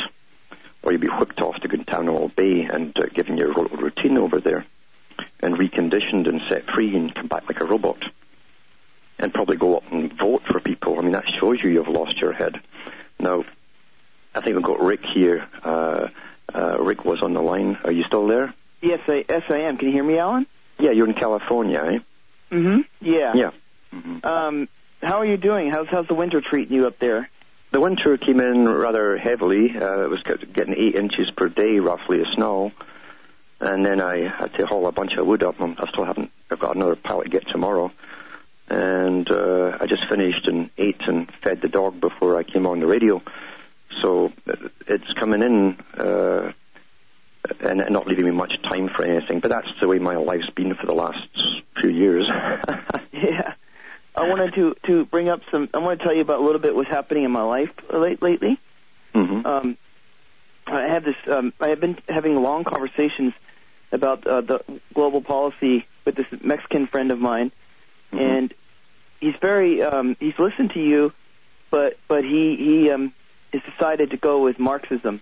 or 0.83 0.93
you'd 0.93 1.01
be 1.01 1.09
whipped 1.09 1.41
off 1.41 1.57
to 1.61 1.69
Guantanamo 1.69 2.29
Bay 2.29 2.63
and 2.63 2.97
uh, 2.99 3.07
given 3.07 3.37
your 3.37 3.53
ro- 3.53 3.69
routine 3.73 4.17
over 4.19 4.41
there, 4.41 4.65
and 5.41 5.57
reconditioned 5.57 6.29
and 6.29 6.41
set 6.49 6.65
free 6.67 6.95
and 6.97 7.15
come 7.15 7.27
back 7.27 7.49
like 7.49 7.61
a 7.61 7.65
robot, 7.65 7.99
and 9.19 9.33
probably 9.35 9.57
go 9.57 9.77
up 9.77 9.93
and 9.93 10.13
vote 10.19 10.43
for 10.45 10.61
people. 10.61 10.99
I 10.99 11.03
mean, 11.03 11.13
that 11.13 11.29
shows 11.29 11.63
you 11.63 11.71
you've 11.71 11.89
lost 11.89 12.21
your 12.21 12.33
head. 12.33 12.61
Now, 13.19 13.45
I 14.35 14.41
think 14.41 14.57
we've 14.57 14.65
got 14.65 14.81
Rick 14.81 15.01
here. 15.05 15.47
Uh, 15.63 16.09
uh, 16.55 16.79
Rick 16.81 17.05
was 17.05 17.23
on 17.23 17.33
the 17.35 17.43
line. 17.43 17.79
Are 17.85 17.93
you 17.93 18.05
still 18.05 18.27
there? 18.27 18.55
Yes, 18.81 19.01
I, 19.09 19.25
yes, 19.29 19.43
I 19.51 19.59
am. 19.59 19.77
Can 19.77 19.89
you 19.89 19.93
hear 19.95 20.05
me, 20.05 20.19
Alan? 20.19 20.47
Yeah, 20.79 20.93
you're 20.93 21.07
in 21.07 21.15
California, 21.15 21.79
eh? 21.85 21.99
Mm-hmm. 22.55 22.81
Yeah. 23.03 23.35
Yeah. 23.35 23.51
Um, 24.25 24.69
how 25.03 25.19
are 25.19 25.27
you 25.27 25.37
doing? 25.37 25.71
How's 25.71 25.89
how's 25.89 26.07
the 26.07 26.15
winter 26.15 26.41
treating 26.41 26.75
you 26.75 26.87
up 26.87 26.99
there? 26.99 27.29
The 27.71 27.81
winter 27.81 28.17
came 28.17 28.41
in 28.41 28.69
rather 28.69 29.17
heavily. 29.17 29.77
Uh, 29.77 30.03
it 30.03 30.11
was 30.11 30.23
getting 30.23 30.75
eight 30.77 30.97
inches 30.97 31.31
per 31.31 31.49
day, 31.49 31.79
roughly, 31.79 32.21
of 32.21 32.27
snow. 32.35 32.73
And 33.61 33.85
then 33.85 34.01
I 34.01 34.29
had 34.29 34.55
to 34.55 34.67
haul 34.67 34.87
a 34.87 34.93
bunch 34.93 35.15
of 35.15 35.27
wood 35.27 35.43
up. 35.43 35.61
and 35.61 35.79
I 35.79 35.89
still 35.89 36.05
haven't. 36.05 36.33
I've 36.51 36.59
got 36.59 36.75
another 36.75 36.97
pallet 36.97 37.31
get 37.31 37.47
tomorrow. 37.47 37.93
And 38.69 39.31
uh, 39.31 39.79
I 39.81 39.87
just 39.87 40.09
finished 40.09 40.47
and 40.47 40.71
ate 40.79 41.01
and 41.07 41.31
fed 41.43 41.61
the 41.61 41.69
dog 41.69 42.01
before 42.01 42.37
I 42.37 42.43
came 42.43 42.67
on 42.67 42.81
the 42.81 42.87
radio. 42.87 43.23
So 44.01 44.33
uh, 44.49 44.57
it's 44.89 45.13
coming 45.13 45.43
in 45.43 45.77
uh, 45.97 46.53
and 47.61 47.85
not 47.91 48.07
leaving 48.09 48.25
me 48.25 48.31
much 48.33 48.61
time 48.63 48.89
for 48.89 49.05
anything. 49.05 49.41
But 49.41 49.51
that's 49.51 49.69
the 49.81 49.87
way 49.87 49.99
my 49.99 50.17
life's 50.17 50.51
been 50.51 50.75
for 50.75 50.87
the 50.87 50.95
last 50.95 51.29
few 51.81 51.91
years. 51.91 52.29
Yeah. 53.13 53.55
I 54.17 54.29
wanted 54.29 54.55
to 54.55 54.77
to 54.87 55.05
bring 55.07 55.29
up 55.29 55.43
some. 55.51 55.69
I 55.73 55.79
want 55.79 55.99
to 56.01 56.05
tell 56.05 56.15
you 56.15 56.21
about 56.23 56.41
a 56.41 56.43
little 56.43 56.61
bit 56.61 56.75
what's 56.75 56.89
happening 56.91 57.25
in 57.25 57.31
my 57.31 57.43
life 57.43 57.71
late, 57.93 58.21
lately. 58.23 58.59
hmm 59.15 59.47
Um, 59.47 59.77
I 60.67 60.83
have 60.83 61.05
this. 61.05 61.17
Um, 61.27 61.53
I 61.61 61.69
have 61.69 61.81
been 61.81 61.97
having 62.09 62.37
long 62.43 62.65
conversations 62.65 63.33
about 63.93 64.27
uh, 64.27 64.41
the 64.41 64.61
global 64.95 65.21
policy 65.21 65.87
with 66.05 66.15
this 66.17 66.27
Mexican 66.43 66.87
friend 66.87 67.11
of 67.11 67.19
mine, 67.21 67.51
Mhm. 68.13 68.21
and 68.21 68.55
he's 69.21 69.37
very. 69.37 69.83
Um, 69.83 70.17
he's 70.21 70.39
listened 70.39 70.73
to 70.73 70.81
you, 70.81 71.13
but 71.71 71.97
but 72.09 72.25
he 72.25 72.57
he 72.57 72.91
um, 72.91 73.13
has 73.53 73.63
decided 73.63 74.11
to 74.11 74.17
go 74.17 74.43
with 74.43 74.59
Marxism, 74.59 75.21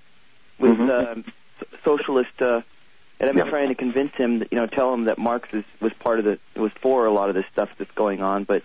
with 0.59 0.77
Mhm. 0.79 1.13
um, 1.13 1.25
so- 1.61 1.67
socialist. 1.97 2.41
Uh, 2.43 2.63
and 3.21 3.29
I've 3.29 3.35
been 3.37 3.47
Yeah. 3.47 3.51
trying 3.51 3.69
to 3.69 3.75
convince 3.75 4.15
him, 4.15 4.39
that, 4.39 4.53
you 4.53 4.57
know, 4.57 4.67
tell 4.67 4.95
him 4.95 5.07
that 5.07 5.19
Marx 5.19 5.49
is, 5.53 5.65
was 5.81 5.93
part 5.95 6.21
of 6.21 6.25
the 6.25 6.39
was 6.55 6.71
for 6.73 7.05
a 7.05 7.11
lot 7.11 7.29
of 7.29 7.35
this 7.35 7.47
stuff 7.53 7.69
that's 7.77 7.91
going 7.93 8.23
on, 8.23 8.45
but 8.45 8.63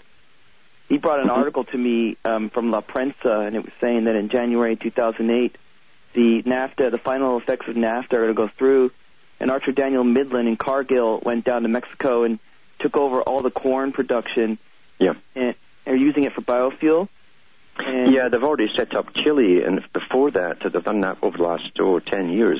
he 0.89 0.97
brought 0.97 1.19
an 1.19 1.27
Mhm. 1.29 1.37
article 1.37 1.63
to 1.65 1.77
me 1.77 2.17
um, 2.25 2.49
from 2.49 2.71
La 2.71 2.81
Prensa, 2.81 3.45
and 3.47 3.55
it 3.55 3.63
was 3.63 3.73
saying 3.81 4.05
that 4.05 4.15
in 4.15 4.29
January 4.29 4.75
2008, 4.75 5.57
the 6.13 6.43
NAFTA, 6.43 6.91
the 6.91 6.97
final 6.97 7.37
effects 7.37 7.67
of 7.67 7.75
NAFTA 7.75 8.13
are 8.13 8.23
going 8.23 8.27
to 8.27 8.33
go 8.33 8.47
through, 8.47 8.91
and 9.39 9.49
Archer 9.49 9.71
Daniel 9.71 10.03
Midland 10.03 10.47
and 10.47 10.59
Cargill 10.59 11.19
went 11.23 11.43
down 11.45 11.63
to 11.63 11.67
Mexico 11.67 12.23
and 12.23 12.39
took 12.79 12.95
over 12.97 13.21
all 13.21 13.41
the 13.41 13.51
corn 13.51 13.91
production 13.91 14.57
Yeah. 14.99 15.13
and 15.35 15.55
are 15.87 15.95
using 15.95 16.23
it 16.23 16.33
for 16.33 16.41
biofuel. 16.41 17.07
And 17.79 18.11
Yeah, 18.11 18.27
they've 18.29 18.43
already 18.43 18.69
set 18.75 18.95
up 18.95 19.13
Chile, 19.15 19.63
and 19.63 19.83
before 19.93 20.29
that, 20.31 20.59
they've 20.59 20.83
done 20.83 21.01
that 21.01 21.17
over 21.23 21.37
the 21.37 21.43
last 21.43 21.71
oh, 21.79 21.97
10 21.99 22.29
years 22.29 22.59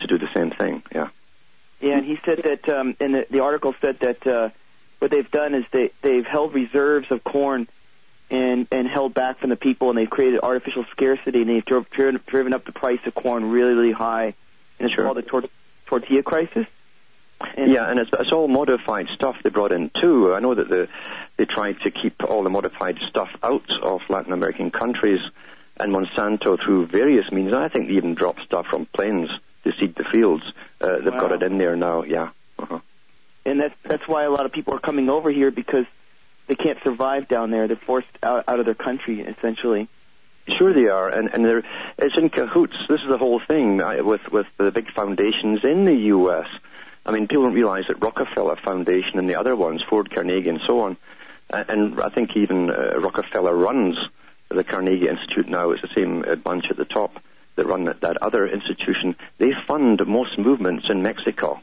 to 0.00 0.06
do 0.06 0.16
the 0.18 0.28
same 0.32 0.50
thing. 0.50 0.82
Yeah. 0.94 1.08
Yeah, 1.80 1.96
and 1.96 2.06
he 2.06 2.18
said 2.24 2.42
that, 2.44 2.68
um, 2.68 2.96
and 3.00 3.14
the, 3.14 3.26
the 3.30 3.40
article 3.40 3.74
said 3.80 3.98
that 4.00 4.24
uh, 4.26 4.50
what 5.04 5.10
they've 5.10 5.30
done 5.30 5.54
is 5.54 5.66
they 5.70 5.90
they've 6.00 6.24
held 6.24 6.54
reserves 6.54 7.10
of 7.10 7.22
corn 7.22 7.68
and 8.30 8.66
and 8.72 8.88
held 8.88 9.12
back 9.12 9.38
from 9.38 9.50
the 9.50 9.56
people, 9.56 9.90
and 9.90 9.98
they've 9.98 10.08
created 10.08 10.40
artificial 10.42 10.86
scarcity, 10.92 11.42
and 11.42 11.50
they've 11.50 11.64
dri- 11.64 11.84
driven, 11.90 12.20
driven 12.26 12.54
up 12.54 12.64
the 12.64 12.72
price 12.72 13.00
of 13.04 13.14
corn 13.14 13.50
really 13.50 13.74
really 13.74 13.92
high, 13.92 14.32
and 14.78 14.86
it's 14.88 14.94
Sure. 14.94 15.04
called 15.04 15.18
the 15.18 15.22
tor- 15.22 15.44
tortilla 15.84 16.22
crisis. 16.22 16.66
And, 17.54 17.70
yeah, 17.70 17.90
and 17.90 18.00
it's, 18.00 18.08
it's 18.18 18.32
all 18.32 18.48
modified 18.48 19.08
stuff 19.14 19.36
they 19.42 19.50
brought 19.50 19.72
in 19.72 19.90
too. 20.00 20.32
I 20.32 20.40
know 20.40 20.54
that 20.54 20.70
the, 20.70 20.88
they 21.36 21.44
tried 21.44 21.82
to 21.82 21.90
keep 21.90 22.24
all 22.24 22.42
the 22.42 22.48
modified 22.48 22.96
stuff 23.10 23.28
out 23.42 23.68
of 23.82 24.00
Latin 24.08 24.32
American 24.32 24.70
countries, 24.70 25.20
and 25.76 25.92
Monsanto 25.92 26.58
through 26.58 26.86
various 26.86 27.30
means. 27.30 27.52
I 27.52 27.68
think 27.68 27.88
they 27.88 27.94
even 27.94 28.14
drop 28.14 28.40
stuff 28.40 28.68
from 28.68 28.86
planes 28.86 29.28
to 29.64 29.72
seed 29.78 29.96
the 29.96 30.04
fields. 30.04 30.44
Uh, 30.80 31.00
they've 31.00 31.20
got 31.20 31.32
it 31.32 31.42
in 31.42 31.58
there 31.58 31.76
now. 31.76 32.04
Yeah. 32.04 32.30
Uh-huh. 32.58 32.78
And 33.44 33.60
that's 33.60 33.74
that's 33.82 34.06
why 34.08 34.24
a 34.24 34.30
lot 34.30 34.46
of 34.46 34.52
people 34.52 34.74
are 34.74 34.80
coming 34.80 35.08
over 35.08 35.30
here 35.30 35.50
because 35.50 35.86
they 36.46 36.54
can't 36.54 36.82
survive 36.82 37.28
down 37.28 37.50
there. 37.50 37.66
They're 37.66 37.76
forced 37.76 38.08
out 38.22 38.44
out 38.48 38.60
of 38.60 38.66
their 38.66 38.74
country 38.74 39.20
essentially. 39.20 39.88
Sure, 40.46 40.74
they 40.74 40.88
are, 40.88 41.08
and 41.08 41.32
and 41.32 41.44
they're 41.44 41.62
it's 41.98 42.16
in 42.18 42.28
cahoots. 42.28 42.76
This 42.88 43.00
is 43.00 43.08
the 43.08 43.18
whole 43.18 43.40
thing 43.40 43.80
uh, 43.80 44.02
with 44.02 44.30
with 44.30 44.46
the 44.58 44.70
big 44.70 44.90
foundations 44.92 45.64
in 45.64 45.84
the 45.84 45.94
U.S. 45.94 46.46
I 47.06 47.12
mean, 47.12 47.28
people 47.28 47.44
don't 47.44 47.54
realize 47.54 47.84
that 47.88 48.02
Rockefeller 48.02 48.56
Foundation 48.56 49.18
and 49.18 49.28
the 49.28 49.36
other 49.36 49.56
ones, 49.56 49.82
Ford, 49.82 50.10
Carnegie, 50.10 50.48
and 50.48 50.60
so 50.66 50.80
on, 50.80 50.96
uh, 51.52 51.64
and 51.68 52.00
I 52.00 52.08
think 52.08 52.36
even 52.36 52.70
uh, 52.70 52.98
Rockefeller 52.98 53.54
runs 53.54 53.96
the 54.48 54.64
Carnegie 54.64 55.08
Institute 55.08 55.48
now. 55.48 55.70
It's 55.70 55.82
the 55.82 55.94
same 55.94 56.24
uh, 56.26 56.34
bunch 56.36 56.70
at 56.70 56.76
the 56.76 56.84
top 56.84 57.22
that 57.56 57.66
run 57.66 57.84
that, 57.84 58.00
that 58.00 58.18
other 58.22 58.46
institution. 58.46 59.16
They 59.38 59.52
fund 59.66 60.04
most 60.06 60.38
movements 60.38 60.86
in 60.88 61.02
Mexico. 61.02 61.60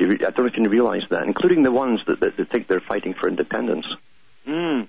You 0.00 0.12
I 0.12 0.16
don't 0.16 0.38
know 0.38 0.46
if 0.46 0.56
you 0.56 0.68
realize 0.68 1.02
that, 1.10 1.24
including 1.24 1.62
the 1.62 1.70
ones 1.70 2.00
that, 2.06 2.20
that, 2.20 2.36
that 2.36 2.48
think 2.50 2.66
they're 2.66 2.80
fighting 2.80 3.14
for 3.14 3.28
independence. 3.28 3.86
Mm. 4.46 4.88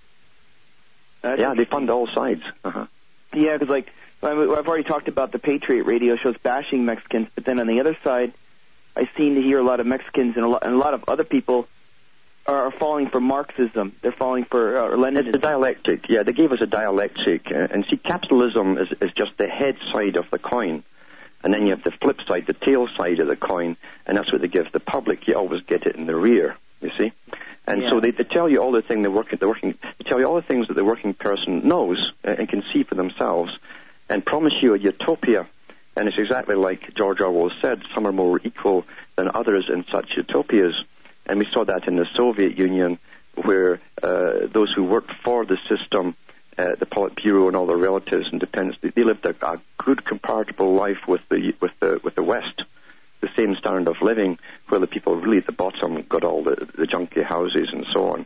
yeah, 1.24 1.54
they 1.54 1.66
fund 1.66 1.90
all 1.90 2.08
sides. 2.08 2.44
Uh-huh. 2.64 2.86
Yeah, 3.34 3.54
because 3.54 3.70
like 3.70 3.92
I've 4.24 4.68
already 4.68 4.84
talked 4.84 5.08
about 5.08 5.32
the 5.32 5.40
Patriot 5.40 5.84
radio 5.84 6.16
shows 6.16 6.36
bashing 6.38 6.86
Mexicans, 6.86 7.28
but 7.36 7.44
then 7.46 7.60
on 7.60 7.68
the 7.68 7.80
other 7.80 7.98
side, 8.04 8.34
I 8.96 9.10
seem 9.18 9.36
to 9.36 9.42
hear 9.42 9.60
a 9.60 9.64
lot 9.64 9.80
of 9.80 9.88
Mexicans 9.88 10.36
and 10.36 10.46
a 10.46 10.48
lot, 10.48 10.64
and 10.64 10.74
a 10.74 10.78
lot 10.78 10.94
of 10.94 11.06
other 11.08 11.24
people 11.24 11.68
are, 12.46 12.68
are 12.68 12.72
falling 12.72 13.08
for 13.08 13.20
Marxism. 13.20 13.96
They're 14.02 14.12
falling 14.12 14.46
for 14.46 14.78
uh, 14.78 14.96
or 14.96 15.08
It's 15.08 15.32
the 15.32 15.40
dialectic. 15.40 16.10
Yeah, 16.10 16.24
they 16.24 16.34
gave 16.34 16.52
us 16.52 16.62
a 16.62 16.68
dialectic. 16.68 17.52
Uh, 17.52 17.68
and 17.72 17.86
see, 17.90 17.98
capitalism 17.98 18.78
is, 18.78 18.92
is 19.02 19.12
just 19.14 19.38
the 19.38 19.48
head 19.48 19.78
side 19.92 20.18
of 20.18 20.30
the 20.30 20.40
coin. 20.40 20.84
And 21.44 21.54
then 21.54 21.64
you 21.64 21.72
have 21.72 21.84
the 21.84 21.92
flip 21.92 22.20
side, 22.28 22.46
the 22.46 22.54
tail 22.54 22.88
side 22.96 23.20
of 23.20 23.28
the 23.28 23.36
coin, 23.36 23.78
and 24.06 24.18
that's 24.18 24.32
what 24.32 24.42
they 24.42 24.48
give 24.48 24.72
the 24.72 24.80
public. 24.80 25.28
You 25.28 25.36
always 25.36 25.64
get 25.64 25.88
it 25.88 25.96
in 25.96 26.06
the 26.06 26.16
rear, 26.16 26.56
you 26.82 26.92
see? 26.98 27.12
And 27.68 27.84
so 27.90 28.00
they, 28.00 28.12
they 28.12 28.24
tell 28.24 28.50
you 28.50 28.60
all 28.60 28.72
the 28.72 28.82
thing 28.82 29.02
the 29.02 29.12
working, 29.12 29.40
the 29.40 29.48
working, 29.48 29.78
they 29.82 30.04
tell 30.10 30.20
you 30.20 30.26
all 30.26 30.36
the 30.36 30.42
things 30.42 30.68
that 30.68 30.76
the 30.76 30.84
working 30.84 31.14
person 31.14 31.68
knows 31.68 32.12
and 32.24 32.48
can 32.50 32.64
see 32.74 32.84
for 32.84 32.96
themselves, 32.96 33.52
and 34.10 34.26
promise 34.26 34.54
you 34.62 34.74
a 34.74 34.78
utopia. 34.78 35.48
And 35.96 36.08
it's 36.08 36.18
exactly 36.18 36.56
like 36.56 36.94
George 36.96 37.22
Orwell 37.22 37.52
said: 37.62 37.82
some 37.94 38.08
are 38.08 38.12
more 38.12 38.40
equal 38.44 38.86
than 39.16 39.30
others 39.34 39.70
in 39.72 39.86
such 39.92 40.18
utopias. 40.18 40.76
And 41.26 41.40
we 41.40 41.48
saw 41.54 41.64
that 41.66 41.88
in 41.88 41.96
the 41.96 42.08
Soviet 42.16 42.58
Union, 42.58 42.98
where 43.36 43.80
uh, 44.02 44.48
those 44.52 44.72
who 44.76 44.84
worked 44.84 45.12
for 45.24 45.46
the 45.46 45.58
system, 45.70 46.16
uh, 46.58 46.76
the 46.76 46.86
Politburo 46.86 47.48
and 47.48 47.56
all 47.56 47.66
their 47.66 47.78
relatives 47.78 48.28
and 48.32 48.40
dependents, 48.40 48.80
they, 48.82 48.90
they 48.90 49.04
lived 49.04 49.26
a, 49.26 49.36
a 49.46 49.60
good 49.78 50.04
comparable 50.04 50.74
life 50.74 51.08
with 51.08 51.22
the 51.30 51.54
with 51.60 51.72
the 51.80 52.00
with 52.04 52.16
the 52.16 52.24
West, 52.24 52.64
the 53.22 53.30
same 53.36 53.56
standard 53.56 53.88
of 53.88 54.02
living, 54.02 54.38
where 54.68 54.80
the 54.80 54.88
people 54.88 55.16
really 55.16 55.38
at 55.38 55.46
the 55.46 55.52
bottom 55.52 56.02
got 56.04 56.24
all 56.24 56.44
the, 56.44 56.56
the 56.76 56.88
junky 56.88 57.24
houses 57.24 57.70
and 57.72 57.86
so 57.94 58.10
on. 58.10 58.26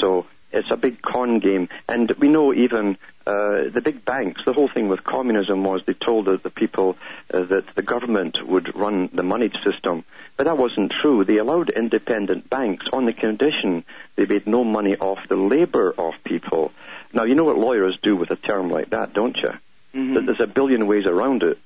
So 0.00 0.26
it's 0.52 0.70
a 0.70 0.76
big 0.76 1.02
con 1.02 1.38
game, 1.38 1.68
and 1.88 2.10
we 2.12 2.28
know 2.28 2.52
even 2.52 2.96
uh, 3.26 3.68
the 3.68 3.82
big 3.84 4.04
banks. 4.04 4.40
The 4.44 4.52
whole 4.52 4.68
thing 4.68 4.88
with 4.88 5.04
communism 5.04 5.62
was 5.62 5.82
they 5.86 5.92
told 5.92 6.24
the, 6.24 6.38
the 6.38 6.50
people 6.50 6.96
uh, 7.32 7.42
that 7.42 7.74
the 7.74 7.82
government 7.82 8.44
would 8.46 8.74
run 8.74 9.10
the 9.12 9.22
money 9.22 9.50
system, 9.64 10.04
but 10.36 10.44
that 10.44 10.56
wasn't 10.56 10.92
true. 11.00 11.24
They 11.24 11.36
allowed 11.36 11.70
independent 11.70 12.50
banks 12.50 12.86
on 12.92 13.04
the 13.04 13.12
condition 13.12 13.84
they 14.16 14.26
made 14.26 14.46
no 14.46 14.64
money 14.64 14.96
off 14.96 15.18
the 15.28 15.36
labor 15.36 15.94
of 15.96 16.14
people. 16.24 16.72
Now 17.12 17.24
you 17.24 17.34
know 17.34 17.44
what 17.44 17.58
lawyers 17.58 17.98
do 18.02 18.16
with 18.16 18.30
a 18.30 18.36
term 18.36 18.70
like 18.70 18.90
that, 18.90 19.12
don't 19.12 19.36
you? 19.36 19.52
Mhm. 19.94 20.14
That 20.14 20.26
There's 20.26 20.40
a 20.40 20.46
billion 20.46 20.86
ways 20.86 21.06
around 21.06 21.42
it. 21.42 21.58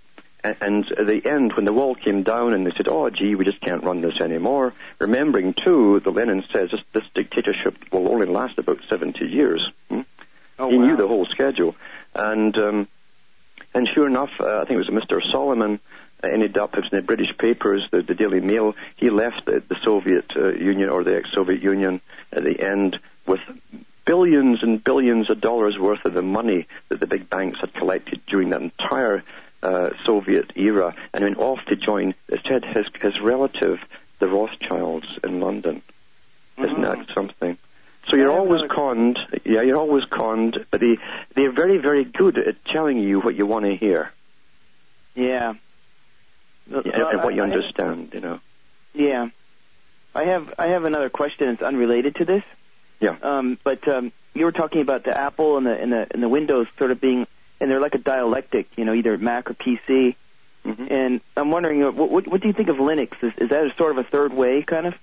And 0.42 0.90
at 0.92 1.06
the 1.06 1.24
end, 1.24 1.54
when 1.54 1.64
the 1.64 1.72
wall 1.72 1.94
came 1.94 2.22
down 2.22 2.52
and 2.52 2.66
they 2.66 2.72
said, 2.76 2.86
oh, 2.86 3.08
gee, 3.08 3.34
we 3.34 3.46
just 3.46 3.62
can't 3.62 3.82
run 3.82 4.02
this 4.02 4.20
anymore, 4.20 4.74
remembering, 4.98 5.54
too, 5.54 6.00
that 6.00 6.10
Lenin 6.10 6.44
says 6.52 6.70
this, 6.70 6.82
this 6.92 7.04
dictatorship 7.14 7.74
will 7.90 8.12
only 8.12 8.26
last 8.26 8.58
about 8.58 8.80
70 8.90 9.24
years. 9.24 9.66
Hmm? 9.88 10.02
Oh, 10.58 10.68
he 10.68 10.76
wow. 10.76 10.84
knew 10.84 10.96
the 10.96 11.08
whole 11.08 11.24
schedule. 11.24 11.74
And 12.14 12.56
um, 12.58 12.88
and 13.74 13.88
sure 13.88 14.06
enough, 14.06 14.30
uh, 14.38 14.60
I 14.60 14.64
think 14.64 14.80
it 14.80 14.90
was 14.90 15.04
Mr. 15.04 15.20
Solomon 15.32 15.80
uh, 16.22 16.28
ended 16.28 16.56
up, 16.56 16.76
it 16.76 16.84
in 16.84 16.90
the 16.92 17.02
British 17.02 17.36
papers, 17.36 17.82
the, 17.90 18.02
the 18.02 18.14
Daily 18.14 18.40
Mail, 18.40 18.76
he 18.96 19.10
left 19.10 19.46
the, 19.46 19.62
the 19.66 19.76
Soviet 19.82 20.30
uh, 20.36 20.52
Union 20.52 20.90
or 20.90 21.02
the 21.02 21.16
ex-Soviet 21.16 21.60
Union 21.60 22.00
at 22.32 22.44
the 22.44 22.60
end 22.60 22.98
with 23.26 23.40
billions 24.04 24.62
and 24.62 24.82
billions 24.82 25.30
of 25.30 25.40
dollars 25.40 25.78
worth 25.78 26.04
of 26.04 26.14
the 26.14 26.22
money 26.22 26.66
that 26.88 27.00
the 27.00 27.06
big 27.06 27.28
banks 27.30 27.60
had 27.60 27.72
collected 27.74 28.20
during 28.26 28.50
that 28.50 28.60
entire 28.62 29.22
uh, 29.62 29.90
Soviet 30.04 30.52
era 30.56 30.94
and 31.12 31.24
went 31.24 31.38
off 31.38 31.64
to 31.66 31.76
join, 31.76 32.14
said, 32.46 32.64
his, 32.64 32.86
his 33.00 33.20
relative, 33.20 33.80
the 34.18 34.28
Rothschilds 34.28 35.06
in 35.24 35.40
London. 35.40 35.82
Isn't 36.58 36.82
that 36.82 37.06
something? 37.14 37.58
So 38.08 38.16
you're 38.16 38.30
always 38.30 38.62
conned. 38.70 39.18
Yeah, 39.44 39.62
you're 39.62 39.78
always 39.78 40.04
conned, 40.04 40.64
but 40.70 40.80
they 40.80 40.98
they're 41.34 41.50
very 41.50 41.78
very 41.78 42.04
good 42.04 42.36
at 42.38 42.62
telling 42.66 42.98
you 42.98 43.18
what 43.20 43.34
you 43.34 43.46
want 43.46 43.64
to 43.64 43.74
hear 43.74 44.12
Yeah. 45.14 45.54
yeah, 46.70 46.82
and 46.84 47.22
what 47.24 47.34
you 47.34 47.42
I- 47.42 47.46
I 47.46 47.48
have- 47.48 47.56
understand. 47.56 48.10
You 48.12 48.20
know. 48.20 48.40
Yeah. 48.92 49.28
I 50.14 50.24
have 50.24 50.52
I 50.58 50.66
have 50.68 50.84
another 50.84 51.08
question. 51.08 51.48
It's 51.48 51.62
unrelated 51.62 52.14
to 52.16 52.24
this. 52.26 52.44
Yeah. 53.00 53.16
Um, 53.22 53.58
but 53.64 53.86
um, 53.88 54.12
you 54.34 54.44
were 54.44 54.52
talking 54.52 54.80
about 54.80 55.04
the 55.04 55.18
Apple 55.18 55.56
and 55.58 55.66
the 55.66 55.78
and 55.80 55.92
the 55.92 56.06
and 56.10 56.22
the 56.22 56.28
Windows 56.28 56.66
sort 56.78 56.90
of 56.90 57.00
being, 57.00 57.26
and 57.60 57.70
they're 57.70 57.80
like 57.80 57.94
a 57.94 57.98
dialectic, 57.98 58.66
you 58.76 58.84
know, 58.84 58.94
either 58.94 59.16
Mac 59.18 59.50
or 59.50 59.54
PC. 59.54 60.16
Mhm. 60.64 60.90
And 60.90 61.20
I'm 61.36 61.50
wondering, 61.50 61.82
uh, 61.82 61.90
what, 61.90 62.10
what, 62.10 62.26
what 62.26 62.40
do 62.40 62.46
you 62.48 62.54
think 62.54 62.68
of 62.70 62.76
Linux? 62.76 63.22
Is, 63.22 63.34
is 63.36 63.50
that 63.50 63.66
a 63.66 63.74
sort 63.76 63.90
of 63.92 63.98
a 63.98 64.04
third 64.04 64.32
way, 64.32 64.62
kind 64.62 64.86
of? 64.86 64.94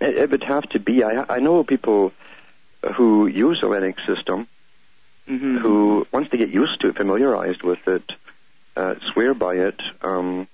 It, 0.00 0.16
it 0.16 0.30
would 0.30 0.42
have 0.44 0.64
to 0.70 0.80
be. 0.80 1.04
I 1.04 1.24
I 1.28 1.38
know 1.38 1.62
people 1.62 2.12
who 2.96 3.26
use 3.26 3.60
a 3.62 3.66
Linux 3.66 4.04
system 4.06 4.48
Mm-hmm. 5.28 5.58
who 5.58 6.06
once 6.10 6.28
they 6.30 6.38
get 6.38 6.48
used 6.48 6.80
to 6.80 6.88
it, 6.88 6.96
familiarized 6.96 7.62
with 7.62 7.86
it, 7.86 8.02
uh, 8.76 8.96
swear 9.12 9.32
by 9.32 9.54
it. 9.56 9.80
Um, 10.02 10.48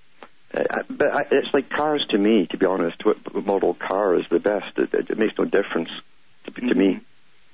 uh, 0.53 0.83
but 0.91 1.15
I, 1.15 1.27
it's 1.31 1.49
like 1.55 1.71
cars 1.71 2.05
to 2.11 2.19
me, 2.19 2.47
to 2.49 2.59
be 2.59 2.67
honest. 2.67 3.03
What 3.03 3.33
what 3.35 3.47
model 3.47 3.73
car 3.73 4.17
is 4.17 4.27
the 4.29 4.39
best? 4.41 4.77
It, 4.77 4.93
it, 4.93 5.09
it 5.11 5.17
makes 5.19 5.39
no 5.39 5.47
difference 5.47 5.89
to, 6.47 6.61
to 6.69 6.75
me. 6.75 7.01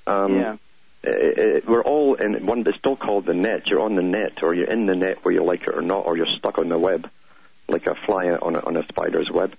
Um, 0.07 0.35
yeah. 0.35 0.57
uh, 1.05 1.09
uh, 1.09 1.59
we're 1.67 1.83
all 1.83 2.15
in 2.15 2.45
one. 2.45 2.65
It's 2.67 2.77
still 2.77 2.95
called 2.95 3.25
the 3.25 3.33
net. 3.33 3.69
You're 3.69 3.81
on 3.81 3.95
the 3.95 4.01
net, 4.01 4.43
or 4.43 4.53
you're 4.53 4.67
in 4.67 4.85
the 4.85 4.95
net, 4.95 5.23
whether 5.23 5.35
you 5.35 5.43
like 5.43 5.63
it 5.63 5.75
or 5.75 5.81
not, 5.81 6.05
or 6.05 6.17
you're 6.17 6.27
stuck 6.27 6.57
on 6.57 6.69
the 6.69 6.77
web, 6.77 7.09
like 7.67 7.87
a 7.87 7.95
fly 7.95 8.29
on 8.29 8.55
a, 8.55 8.59
on 8.59 8.77
a 8.77 8.85
spider's 8.87 9.29
web. 9.31 9.53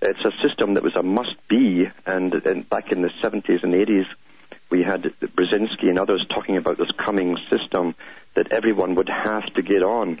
It's 0.00 0.24
a 0.24 0.32
system 0.46 0.74
that 0.74 0.84
was 0.84 0.94
a 0.94 1.02
must-be, 1.02 1.90
and, 2.06 2.32
and 2.34 2.68
back 2.68 2.92
in 2.92 3.02
the 3.02 3.10
70s 3.20 3.64
and 3.64 3.74
80s, 3.74 4.06
we 4.70 4.82
had 4.82 5.02
Brzezinski 5.20 5.88
and 5.88 5.98
others 5.98 6.24
talking 6.28 6.56
about 6.56 6.78
this 6.78 6.90
coming 6.92 7.36
system 7.50 7.94
that 8.34 8.52
everyone 8.52 8.94
would 8.94 9.08
have 9.08 9.46
to 9.54 9.62
get 9.62 9.82
on, 9.82 10.20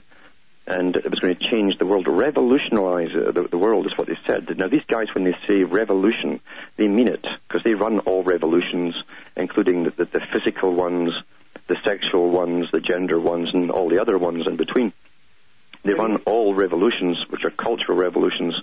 and 0.68 0.96
it 0.96 1.10
was 1.10 1.18
going 1.18 1.34
to 1.34 1.48
change 1.48 1.78
the 1.78 1.86
world, 1.86 2.06
revolutionize 2.06 3.08
uh, 3.14 3.32
the, 3.32 3.48
the 3.50 3.56
world, 3.56 3.86
is 3.86 3.96
what 3.96 4.06
they 4.06 4.18
said. 4.26 4.56
Now, 4.58 4.68
these 4.68 4.84
guys, 4.86 5.08
when 5.14 5.24
they 5.24 5.34
say 5.46 5.64
revolution, 5.64 6.40
they 6.76 6.88
mean 6.88 7.08
it 7.08 7.26
because 7.46 7.64
they 7.64 7.72
run 7.72 8.00
all 8.00 8.22
revolutions, 8.22 8.94
including 9.34 9.84
the, 9.84 9.90
the, 9.90 10.04
the 10.04 10.20
physical 10.30 10.74
ones, 10.74 11.14
the 11.68 11.78
sexual 11.84 12.30
ones, 12.30 12.70
the 12.70 12.82
gender 12.82 13.18
ones, 13.18 13.48
and 13.54 13.70
all 13.70 13.88
the 13.88 13.98
other 13.98 14.18
ones 14.18 14.46
in 14.46 14.56
between. 14.56 14.92
They 15.84 15.94
run 15.94 16.16
all 16.26 16.54
revolutions, 16.54 17.24
which 17.30 17.46
are 17.46 17.50
cultural 17.50 17.96
revolutions, 17.96 18.54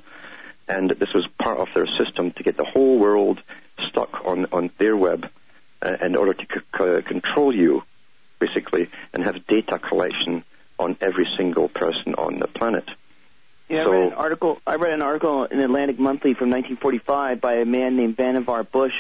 and 0.68 0.92
this 0.92 1.12
was 1.12 1.26
part 1.40 1.58
of 1.58 1.70
their 1.74 1.88
system 1.88 2.32
to 2.34 2.44
get 2.44 2.56
the 2.56 2.66
whole 2.66 3.00
world 3.00 3.42
stuck 3.90 4.24
on, 4.26 4.46
on 4.52 4.70
their 4.78 4.96
web 4.96 5.28
uh, 5.82 5.98
in 6.02 6.16
order 6.16 6.36
to 6.36 6.46
c- 6.46 6.60
c- 6.78 7.02
control 7.02 7.54
you, 7.54 7.84
basically, 8.38 8.90
and 9.12 9.24
have 9.24 9.48
data 9.48 9.80
collection 9.80 10.44
on 10.80 10.98
every 11.02 11.28
single 11.38 11.68
person 11.70 12.16
on 12.16 12.40
the 12.40 12.48
planet. 12.48 12.86
Yeah, 13.70 13.82
I 13.82 13.84
So- 13.86 13.92
read 13.92 14.08
an 14.08 14.14
article. 14.14 14.60
I 14.68 14.76
read 14.76 14.92
an 14.94 15.02
article 15.02 15.46
in 15.46 15.60
Atlantic 15.60 16.00
Monthly 16.00 16.34
from 16.34 16.50
1945 16.50 17.42
by 17.42 17.56
a 17.56 17.66
man 17.66 17.96
named 17.96 18.16
Vannevar 18.18 18.70
Bush, 18.70 18.94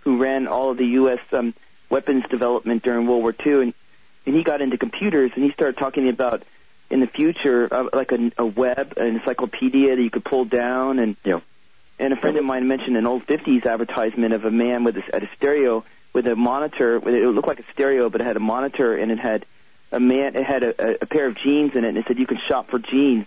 who 0.00 0.18
ran 0.18 0.46
all 0.46 0.70
of 0.70 0.76
the 0.76 0.86
U.S. 1.00 1.18
Um, 1.32 1.54
weapons 1.90 2.24
development 2.28 2.82
during 2.82 3.06
World 3.06 3.22
War 3.22 3.34
II, 3.44 3.62
and 3.62 3.74
and 4.26 4.34
he 4.34 4.42
got 4.42 4.60
into 4.60 4.76
computers, 4.76 5.30
and 5.36 5.44
he 5.44 5.52
started 5.52 5.76
talking 5.78 6.08
about 6.08 6.42
in 6.90 6.98
the 7.00 7.06
future 7.06 7.68
uh, 7.72 7.88
like 7.92 8.10
a, 8.12 8.30
a 8.38 8.44
web, 8.46 8.94
an 8.96 9.08
encyclopedia 9.16 9.94
that 9.94 10.02
you 10.02 10.10
could 10.10 10.24
pull 10.24 10.44
down, 10.44 10.98
and 10.98 11.16
Yeah. 11.24 11.40
and 11.98 12.12
a 12.12 12.16
friend 12.16 12.36
of 12.36 12.44
mine 12.44 12.68
mentioned 12.68 12.96
an 12.96 13.06
old 13.06 13.26
50s 13.26 13.64
advertisement 13.66 14.34
of 14.34 14.44
a 14.44 14.50
man 14.50 14.84
with 14.84 14.96
a, 14.98 15.14
at 15.14 15.22
a 15.24 15.28
stereo 15.36 15.84
with 16.12 16.26
a 16.28 16.36
monitor. 16.36 16.98
With 17.00 17.14
it 17.14 17.26
looked 17.28 17.48
like 17.48 17.60
a 17.60 17.72
stereo, 17.72 18.08
but 18.08 18.20
it 18.20 18.24
had 18.24 18.36
a 18.36 18.40
monitor 18.40 18.94
and 18.96 19.10
it 19.10 19.18
had 19.18 19.46
a 19.92 20.00
man. 20.00 20.36
It 20.36 20.44
had 20.44 20.62
a, 20.62 20.90
a, 20.90 20.96
a 21.02 21.06
pair 21.06 21.26
of 21.26 21.36
jeans 21.36 21.74
in 21.74 21.84
it, 21.84 21.88
and 21.88 21.98
it 21.98 22.06
said 22.06 22.18
you 22.18 22.26
can 22.26 22.38
shop 22.48 22.70
for 22.70 22.78
jeans. 22.78 23.26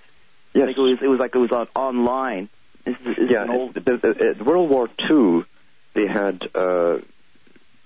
Yes. 0.54 0.68
Like 0.68 0.78
it 0.78 0.82
was, 0.82 1.02
it 1.02 1.08
was 1.08 1.20
like 1.20 1.36
it 1.36 1.40
was 1.40 1.52
on 1.52 1.68
online. 1.76 2.50
This 2.86 2.98
is 3.18 3.30
yeah, 3.30 3.44
an 3.44 3.50
old. 3.52 3.74
the, 3.76 3.98
the, 3.98 4.36
uh, 4.40 4.44
World 4.44 4.70
War 4.70 4.90
II, 5.10 5.44
they 5.94 6.08
had 6.08 6.50
uh, 6.56 7.00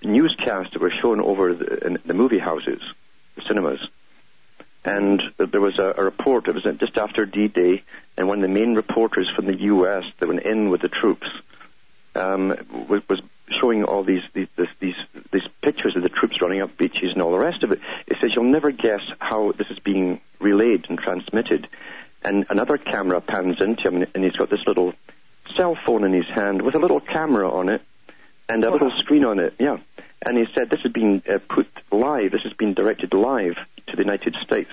newscasts 0.01 0.73
that 0.73 0.81
were 0.81 0.91
shown 0.91 1.19
over 1.19 1.53
the, 1.53 1.87
in 1.87 1.97
the 2.05 2.13
movie 2.13 2.39
houses, 2.39 2.81
the 3.35 3.41
cinemas, 3.47 3.79
And 4.85 5.21
there 5.37 5.61
was 5.61 5.77
a, 5.79 5.93
a 5.97 6.03
report, 6.03 6.47
it 6.47 6.55
was 6.55 6.63
just 6.77 6.97
after 6.97 7.25
D-Day, 7.25 7.83
and 8.17 8.27
one 8.27 8.37
of 8.37 8.41
the 8.43 8.47
main 8.47 8.75
reporters 8.75 9.29
from 9.35 9.45
the 9.45 9.55
U.S. 9.55 10.03
that 10.19 10.27
went 10.27 10.43
in 10.43 10.69
with 10.69 10.81
the 10.81 10.89
troops 10.89 11.27
um, 12.15 12.55
was, 12.87 13.01
was 13.09 13.21
showing 13.59 13.83
all 13.83 14.03
these 14.03 14.23
these, 14.33 14.47
this, 14.55 14.69
these 14.79 14.95
these 15.31 15.47
pictures 15.61 15.95
of 15.95 16.03
the 16.03 16.09
troops 16.09 16.41
running 16.41 16.61
up 16.61 16.77
beaches 16.77 17.13
and 17.13 17.21
all 17.21 17.31
the 17.31 17.39
rest 17.39 17.63
of 17.63 17.71
it. 17.71 17.79
It 18.07 18.17
says 18.19 18.35
you'll 18.35 18.45
never 18.45 18.71
guess 18.71 19.01
how 19.19 19.51
this 19.53 19.67
is 19.69 19.79
being 19.79 20.19
relayed 20.39 20.85
and 20.89 20.97
transmitted. 20.99 21.67
And 22.23 22.45
another 22.49 22.77
camera 22.77 23.19
pans 23.21 23.59
into 23.59 23.89
him, 23.89 24.05
and 24.13 24.23
he's 24.23 24.35
got 24.35 24.49
this 24.49 24.65
little 24.65 24.93
cell 25.55 25.77
phone 25.85 26.03
in 26.03 26.13
his 26.13 26.27
hand 26.27 26.61
with 26.61 26.75
a 26.75 26.79
little 26.79 26.99
camera 26.99 27.49
on 27.51 27.69
it 27.69 27.81
and 28.47 28.63
a 28.63 28.71
little 28.71 28.91
screen 28.97 29.25
on 29.25 29.39
it. 29.39 29.53
Yeah. 29.59 29.77
And 30.25 30.37
he 30.37 30.45
said 30.53 30.69
this 30.69 30.81
has 30.81 30.91
been 30.91 31.21
uh, 31.29 31.39
put 31.49 31.67
live. 31.91 32.31
This 32.31 32.43
has 32.43 32.53
been 32.53 32.73
directed 32.73 33.13
live 33.13 33.57
to 33.87 33.95
the 33.95 34.03
United 34.03 34.35
States. 34.41 34.71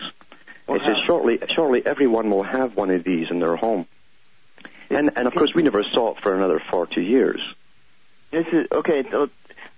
It 0.68 0.82
says 0.86 0.98
shortly, 1.04 1.40
shortly 1.48 1.84
everyone 1.84 2.30
will 2.30 2.44
have 2.44 2.76
one 2.76 2.90
of 2.90 3.02
these 3.02 3.28
in 3.30 3.40
their 3.40 3.56
home. 3.56 3.86
And 4.88 5.10
and 5.16 5.26
of 5.26 5.34
course 5.34 5.52
we 5.54 5.62
never 5.62 5.82
saw 5.82 6.12
it 6.12 6.22
for 6.22 6.34
another 6.34 6.62
forty 6.70 7.04
years. 7.04 7.40
This 8.30 8.46
is 8.52 8.66
okay. 8.72 9.02
So, 9.10 9.28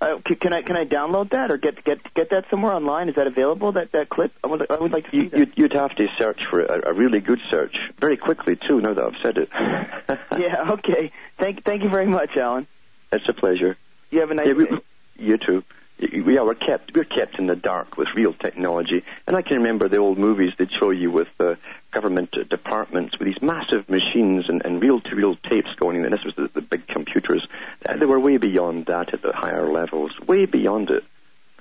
uh, 0.01 0.19
can 0.41 0.53
I 0.53 0.63
can 0.63 0.77
I 0.77 0.85
download 0.85 1.31
that 1.31 1.51
or 1.51 1.57
get 1.57 1.83
get 1.85 1.99
get 2.15 2.31
that 2.31 2.45
somewhere 2.51 2.73
online? 2.75 3.09
Is 3.09 3.15
that 3.15 3.27
available? 3.27 3.73
That 3.73 3.93
that 3.93 4.09
clip? 4.09 4.33
I 4.45 4.49
would 4.49 4.71
I 4.71 4.77
would 4.77 4.93
like 4.93 5.05
to 5.07 5.11
see 5.11 5.17
You, 5.19 5.31
that. 5.31 5.59
you'd, 5.59 5.73
have 5.73 5.95
to 5.97 6.09
search 6.19 6.45
for 6.47 6.61
a, 6.63 6.91
a 6.91 6.93
really 6.93 7.21
good 7.21 7.41
search, 7.51 7.81
very 7.99 8.17
quickly 8.17 8.57
too. 8.57 8.81
Now 8.81 8.95
that 8.95 9.05
I've 9.05 9.17
said 9.23 9.39
it, 9.39 9.49
yeah. 10.39 10.71
Okay. 10.73 11.13
Thank 11.39 11.65
thank 11.65 11.83
you 11.83 11.89
very 11.89 12.07
much, 12.07 12.37
Alan. 12.37 12.67
it's 13.13 13.29
a 13.29 13.33
pleasure. 13.33 13.77
You 14.11 14.21
have 14.21 14.31
a 14.31 14.35
nice 14.35 14.47
Yeah, 14.49 14.53
we, 14.55 14.65
day. 14.67 14.79
you 15.19 15.39
too. 15.39 15.65
We're 16.11 16.55
kept 16.55 16.95
we're 16.95 17.05
kept 17.05 17.39
in 17.39 17.47
the 17.47 17.55
dark 17.55 17.97
with 17.97 18.09
real 18.17 18.33
technology, 18.33 19.05
and 19.27 19.37
I 19.37 19.43
can 19.43 19.59
remember 19.59 19.89
the 19.89 19.99
old 19.99 20.19
movies 20.19 20.53
they'd 20.59 20.73
show 20.73 20.91
you 20.91 21.13
with 21.13 21.29
uh, 21.39 21.55
government 21.93 22.35
departments 22.51 23.17
with 23.19 23.27
these 23.27 23.41
massive 23.41 23.89
machines 23.89 24.49
and, 24.49 24.65
and 24.65 24.83
reel-to-reel 24.83 25.37
tapes 25.49 25.73
going 25.77 25.99
in. 25.99 26.05
And 26.05 26.13
this 26.13 26.25
was 26.25 26.35
the, 26.35 26.49
the 26.49 26.61
big 26.61 26.89
computers. 26.89 27.47
Uh, 27.87 27.97
they 27.97 28.07
were 28.07 28.19
way 28.19 28.37
beyond 28.37 28.87
that 28.87 29.15
at 29.15 29.23
the 29.23 29.33
higher 29.33 29.71
levels, 29.71 30.19
way 30.21 30.45
beyond 30.45 30.91
it. 30.91 31.05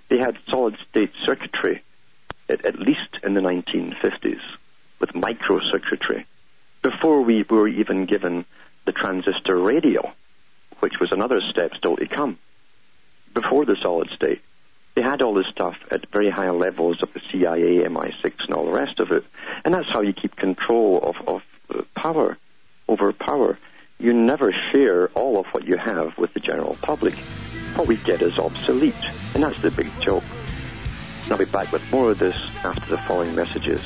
They 0.10 0.18
had 0.18 0.38
solid-state 0.50 1.12
circuitry, 1.24 1.84
at, 2.50 2.66
at 2.66 2.80
least 2.80 3.18
in 3.24 3.36
the 3.36 3.42
1950s, 3.42 4.42
with 5.00 5.12
microcircuitry, 5.12 6.26
before 6.82 7.22
we 7.22 7.44
were 7.44 7.68
even 7.68 8.06
given 8.06 8.46
the 8.86 8.92
transistor 8.92 9.58
radio, 9.58 10.12
which 10.80 11.00
was 11.00 11.12
another 11.12 11.42
step 11.42 11.76
still 11.76 11.96
to 11.96 12.08
come 12.08 12.40
before 13.34 13.66
the 13.66 13.78
solid 13.82 14.10
state. 14.16 14.42
They 14.96 15.02
had 15.02 15.22
all 15.22 15.34
this 15.34 15.48
stuff 15.48 15.78
at 15.90 16.12
very 16.12 16.30
high 16.30 16.50
levels 16.50 17.02
of 17.02 17.14
the 17.14 17.22
CIA, 17.32 17.86
MI6, 17.88 18.34
and 18.40 18.54
all 18.54 18.66
the 18.66 18.74
rest 18.74 19.00
of 19.00 19.12
it. 19.12 19.24
And 19.64 19.74
that's 19.74 19.90
how 19.90 20.02
you 20.02 20.14
keep 20.14 20.36
control 20.36 21.00
of, 21.00 21.16
of 21.28 21.42
uh, 21.74 21.84
power 21.96 22.38
over 22.88 23.14
power. 23.14 23.58
You 24.00 24.14
never 24.14 24.52
share 24.52 25.08
all 25.10 25.40
of 25.40 25.46
what 25.48 25.66
you 25.66 25.78
have 25.78 26.18
with 26.18 26.34
the 26.34 26.40
general 26.40 26.76
public. 26.82 27.14
What 27.76 27.88
we 27.88 27.96
get 27.98 28.22
is 28.22 28.38
obsolete. 28.38 28.96
And 29.34 29.44
that's 29.44 29.62
the 29.62 29.72
big 29.72 29.90
joke. 30.02 30.24
And 31.24 31.32
I'll 31.32 31.38
be 31.38 31.46
back 31.46 31.72
with 31.72 31.90
more 31.92 32.12
of 32.12 32.20
this 32.20 32.36
after 32.64 32.90
the 32.90 32.98
following 33.08 33.34
messages. 33.36 33.82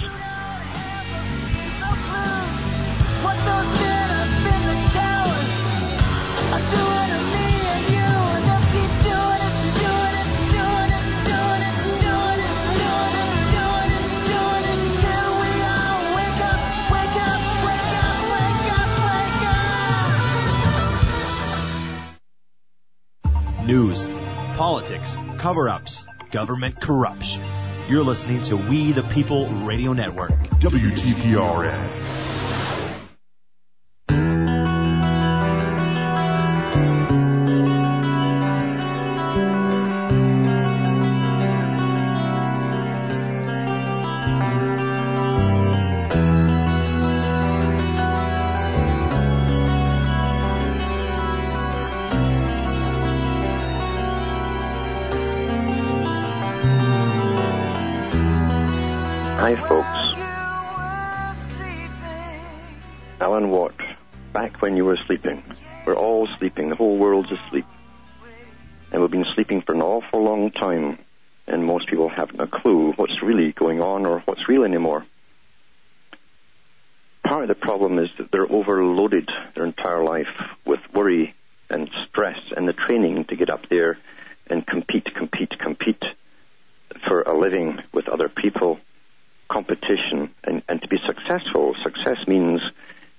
Cover 25.45 25.69
ups, 25.69 26.03
government 26.31 26.81
corruption. 26.81 27.43
You're 27.87 28.01
listening 28.01 28.41
to 28.45 28.57
We 28.57 28.93
the 28.93 29.03
People 29.03 29.45
Radio 29.47 29.93
Network. 29.93 30.31
WTPRN. 30.31 32.14
Training 83.15 83.25
to 83.25 83.35
get 83.35 83.49
up 83.49 83.67
there 83.69 83.97
and 84.47 84.65
compete, 84.65 85.13
compete, 85.15 85.57
compete 85.59 86.03
for 87.07 87.21
a 87.21 87.37
living 87.37 87.81
with 87.93 88.07
other 88.07 88.29
people 88.29 88.79
competition 89.47 90.29
and, 90.43 90.63
and 90.67 90.81
to 90.81 90.87
be 90.87 90.97
successful. 91.05 91.75
Success 91.83 92.27
means 92.27 92.61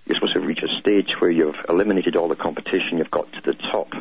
you're 0.04 0.16
supposed 0.16 0.34
to 0.34 0.40
reach 0.40 0.62
a 0.62 0.80
stage 0.80 1.14
where 1.20 1.30
you've 1.30 1.56
eliminated 1.68 2.16
all 2.16 2.28
the 2.28 2.36
competition, 2.36 2.98
you've 2.98 3.10
got 3.10 3.32
to 3.32 3.40
the 3.42 3.54
top. 3.54 3.92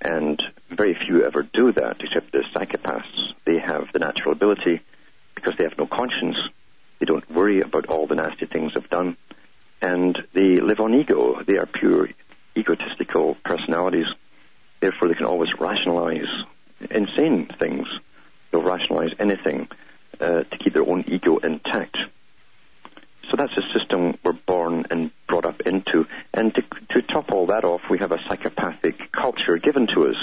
And 0.00 0.42
very 0.70 0.94
few 0.94 1.24
ever 1.24 1.42
do 1.42 1.72
that, 1.72 1.96
except 2.00 2.32
the 2.32 2.44
psychopaths. 2.54 3.32
They 3.44 3.58
have 3.58 3.92
the 3.92 3.98
natural 3.98 4.32
ability 4.32 4.80
because 5.34 5.54
they 5.56 5.64
have 5.64 5.78
no 5.78 5.86
conscience. 5.86 6.36
They 6.98 7.06
don't 7.06 7.28
worry 7.30 7.60
about 7.60 7.86
all 7.86 8.06
the 8.06 8.14
nasty 8.14 8.46
things 8.46 8.74
they've 8.74 8.90
done. 8.90 9.16
And 9.80 10.18
they 10.32 10.60
live 10.60 10.80
on 10.80 10.94
ego. 10.94 11.42
They 11.42 11.58
are 11.58 11.66
pure 11.66 12.08
egotistical 12.56 13.36
personalities. 13.44 14.06
Therefore, 14.80 15.08
they 15.08 15.14
can 15.14 15.26
always 15.26 15.58
rationalize 15.58 16.28
insane 16.90 17.46
things. 17.58 17.86
They'll 18.50 18.62
rationalize 18.62 19.12
anything 19.18 19.68
uh, 20.20 20.42
to 20.44 20.58
keep 20.58 20.74
their 20.74 20.88
own 20.88 21.04
ego 21.06 21.38
intact. 21.38 21.96
So 23.30 23.36
that's 23.36 23.56
a 23.56 23.78
system 23.78 24.16
we're 24.22 24.32
born 24.32 24.86
and 24.90 25.10
brought 25.26 25.46
up 25.46 25.62
into. 25.62 26.06
And 26.32 26.54
to, 26.54 26.62
to 26.90 27.02
top 27.02 27.32
all 27.32 27.46
that 27.46 27.64
off, 27.64 27.82
we 27.90 27.98
have 27.98 28.12
a 28.12 28.22
psychopathic 28.28 29.10
culture 29.10 29.58
given 29.58 29.88
to 29.88 30.08
us, 30.08 30.16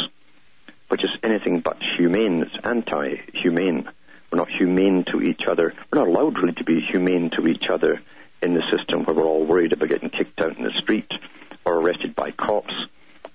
which 0.88 1.04
is 1.04 1.10
anything 1.22 1.60
but 1.60 1.78
humane. 1.98 2.44
It's 2.44 2.56
anti-humane. 2.64 3.90
We're 4.32 4.38
not 4.38 4.50
humane 4.50 5.04
to 5.12 5.22
each 5.22 5.46
other. 5.46 5.74
We're 5.92 6.00
not 6.00 6.08
allowed 6.08 6.40
really 6.40 6.54
to 6.56 6.64
be 6.64 6.80
humane 6.80 7.30
to 7.32 7.46
each 7.46 7.68
other 7.68 8.02
in 8.42 8.54
the 8.54 8.64
system 8.72 9.04
where 9.04 9.16
we're 9.16 9.26
all 9.26 9.46
worried 9.46 9.74
about 9.74 9.90
getting 9.90 10.10
kicked 10.10 10.42
out 10.42 10.58
in 10.58 10.64
the 10.64 10.72
street 10.82 11.12
or 11.66 11.76
arrested 11.76 12.16
by 12.16 12.32
cops 12.32 12.74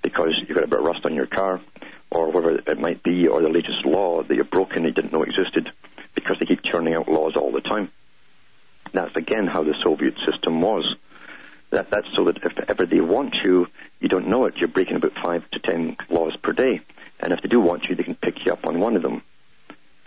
because 0.02 0.36
you've 0.38 0.54
got 0.54 0.64
a 0.64 0.68
bit 0.68 0.78
of 0.78 0.84
rust 0.84 1.04
on 1.04 1.14
your 1.14 1.26
car 1.26 1.60
or 2.10 2.30
whatever 2.30 2.56
it 2.56 2.80
might 2.80 3.02
be, 3.02 3.28
or 3.28 3.42
the 3.42 3.48
latest 3.48 3.84
law 3.84 4.22
that 4.22 4.34
you've 4.34 4.50
broken 4.50 4.84
you 4.84 4.90
didn't 4.90 5.12
know 5.12 5.22
existed 5.22 5.70
because 6.14 6.38
they 6.38 6.46
keep 6.46 6.62
churning 6.62 6.94
out 6.94 7.08
laws 7.08 7.36
all 7.36 7.52
the 7.52 7.60
time. 7.60 7.90
That's 8.92 9.14
again 9.16 9.46
how 9.46 9.62
the 9.62 9.74
Soviet 9.82 10.14
system 10.26 10.60
was. 10.62 10.96
That, 11.70 11.90
that's 11.90 12.08
so 12.16 12.24
that 12.24 12.38
if 12.38 12.58
ever 12.70 12.86
they 12.86 13.00
want 13.00 13.34
you, 13.44 13.68
you 14.00 14.08
don't 14.08 14.28
know 14.28 14.46
it. 14.46 14.56
You're 14.56 14.68
breaking 14.68 14.96
about 14.96 15.12
five 15.22 15.48
to 15.50 15.58
ten 15.58 15.96
laws 16.08 16.34
per 16.36 16.52
day. 16.52 16.80
And 17.20 17.32
if 17.32 17.42
they 17.42 17.48
do 17.48 17.60
want 17.60 17.88
you, 17.88 17.94
they 17.94 18.04
can 18.04 18.14
pick 18.14 18.46
you 18.46 18.52
up 18.52 18.66
on 18.66 18.80
one 18.80 18.96
of 18.96 19.02
them. 19.02 19.22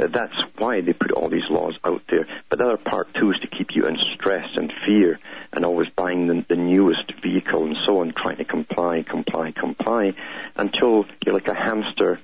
That's 0.10 0.40
why 0.58 0.82
they 0.82 0.94
put 0.94 1.12
all 1.12 1.30
these 1.30 1.50
laws 1.50 1.78
out 1.84 2.02
there. 2.10 2.28
But 2.50 2.60
the 2.60 2.66
other 2.66 2.78
part 2.78 3.14
too 3.14 3.32
is 3.32 3.40
to 3.40 3.48
keep 3.48 3.76
you 3.76 3.86
in 3.86 3.98
stress 3.98 4.50
and 4.56 4.74
fear 4.86 5.20
and 5.54 5.64
always 5.64 5.90
buying 5.90 6.28
the, 6.28 6.46
the 6.48 6.56
newest 6.56 7.14
vehicle 7.22 7.66
and 7.66 7.78
so 7.86 8.00
on, 8.00 8.14
trying 8.14 8.38
to 8.38 8.46
comply, 8.46 9.04
comply, 9.04 9.52
comply, 9.52 10.14
until 10.56 11.06
you're 11.26 11.36
like 11.36 11.48
a 11.48 11.54
hamster 11.54 12.20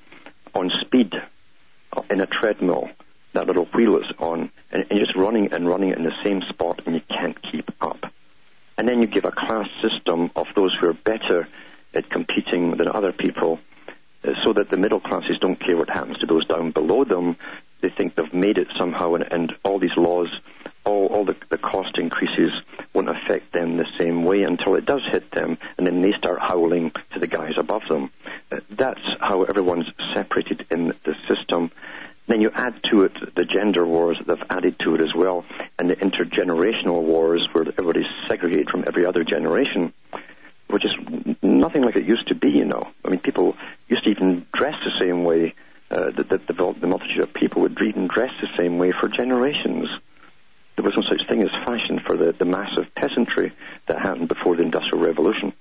on 0.55 0.71
speed 0.81 1.13
in 2.09 2.21
a 2.21 2.25
treadmill. 2.25 2.89
That 3.33 3.47
little 3.47 3.65
wheel 3.65 3.97
is 3.97 4.11
on, 4.17 4.49
and, 4.71 4.85
and 4.89 4.97
you're 4.97 5.05
just 5.05 5.15
running 5.15 5.53
and 5.53 5.67
running 5.67 5.91
in 5.91 6.03
the 6.03 6.13
same 6.23 6.41
spot, 6.49 6.81
and 6.85 6.95
you 6.95 7.01
can't 7.09 7.39
keep 7.41 7.71
up. 7.81 8.11
And 8.77 8.87
then 8.87 9.01
you 9.01 9.07
give 9.07 9.25
a 9.25 9.31
class 9.31 9.67
system 9.81 10.31
of 10.35 10.47
those 10.55 10.75
who 10.75 10.87
are 10.87 10.93
better 10.93 11.47
at 11.93 12.09
competing 12.09 12.77
than 12.77 12.87
other 12.87 13.11
people, 13.11 13.59
uh, 14.23 14.33
so 14.43 14.53
that 14.53 14.69
the 14.69 14.77
middle 14.77 14.99
classes 14.99 15.37
don't 15.39 15.59
care 15.59 15.77
what 15.77 15.89
happens 15.89 16.17
to 16.19 16.25
those 16.25 16.45
down 16.47 16.71
below 16.71 17.03
them. 17.03 17.37
They 17.81 17.89
think 17.89 18.15
they've 18.15 18.33
made 18.33 18.57
it 18.57 18.67
somehow, 18.77 19.13
and, 19.15 19.31
and 19.31 19.55
all 19.63 19.79
these 19.79 19.95
laws 19.97 20.29
all 20.87 21.07
all 21.07 21.25
the 21.25 21.35
the 21.49 21.57
cost 21.57 21.97
increases 21.97 22.51
won't 22.93 23.09
affect 23.09 23.51
them 23.51 23.77
the 23.77 23.85
same 23.99 24.23
way 24.23 24.43
until 24.43 24.75
it 24.75 24.85
does 24.85 25.01
hit 25.11 25.29
them, 25.31 25.57
and 25.77 25.85
then 25.85 26.01
they 26.01 26.13
start 26.13 26.39
howling 26.39 26.91
to 27.13 27.19
the 27.19 27.27
guys 27.27 27.57
above 27.57 27.83
them. 27.89 28.09
Uh, 28.51 28.59
That's 28.69 29.01
how 29.19 29.43
everyone's 29.43 29.91
separated 30.13 30.65
in 30.71 30.93
the 31.03 31.15
system. 31.27 31.71
Then 32.27 32.41
you 32.41 32.51
add 32.53 32.81
to 32.89 33.03
it 33.03 33.35
the 33.35 33.45
gender 33.45 33.85
wars 33.85 34.17
that 34.17 34.27
they've 34.27 34.47
added 34.49 34.79
to 34.79 34.95
it 34.95 35.01
as 35.01 35.13
well, 35.13 35.45
and 35.77 35.89
the 35.89 35.95
intergenerational 35.95 37.01
wars 37.01 37.47
where 37.51 37.65
everybody's 37.67 38.11
segregated 38.27 38.69
from 38.69 38.83
every 38.87 39.05
other 39.05 39.23
generation, 39.23 39.93
which 40.69 40.83
is 40.83 40.95
nothing 41.41 41.83
like 41.83 41.95
it 41.95 42.05
used 42.05 42.27
to 42.27 42.35
be, 42.35 42.49
you 42.49 42.65
know. 42.65 42.83
I 43.05 43.09
mean, 43.09 43.19
people 43.19 43.55
used 43.87 44.03
to 44.05 44.09
even 44.09 44.45
dress 44.53 44.75
the 44.83 44.99
same 44.99 45.23
way, 45.23 45.53
uh, 45.89 46.11
the, 46.11 46.23
the, 46.23 46.73
the, 46.79 46.87
multitude 46.87 47.19
of 47.19 47.33
people 47.33 47.61
would 47.61 47.79
read 47.79 47.95
and 47.95 48.09
dress 48.09 48.31
the 48.41 48.49
same 48.57 48.77
way 48.77 48.91
for 48.91 49.07
generations. 49.07 49.87
There 50.75 50.83
was 50.83 50.95
no 50.95 51.03
such 51.09 51.27
thing 51.27 51.41
as 51.41 51.49
fashion 51.65 51.99
for 51.99 52.17
the, 52.17 52.33
the 52.33 52.45
massive 52.45 52.93
peasantry 52.95 53.53
that 53.87 54.01
happened 54.01 54.27
before 54.27 54.55
the 54.55 54.63
Industrial 54.63 55.03
Revolution 55.03 55.53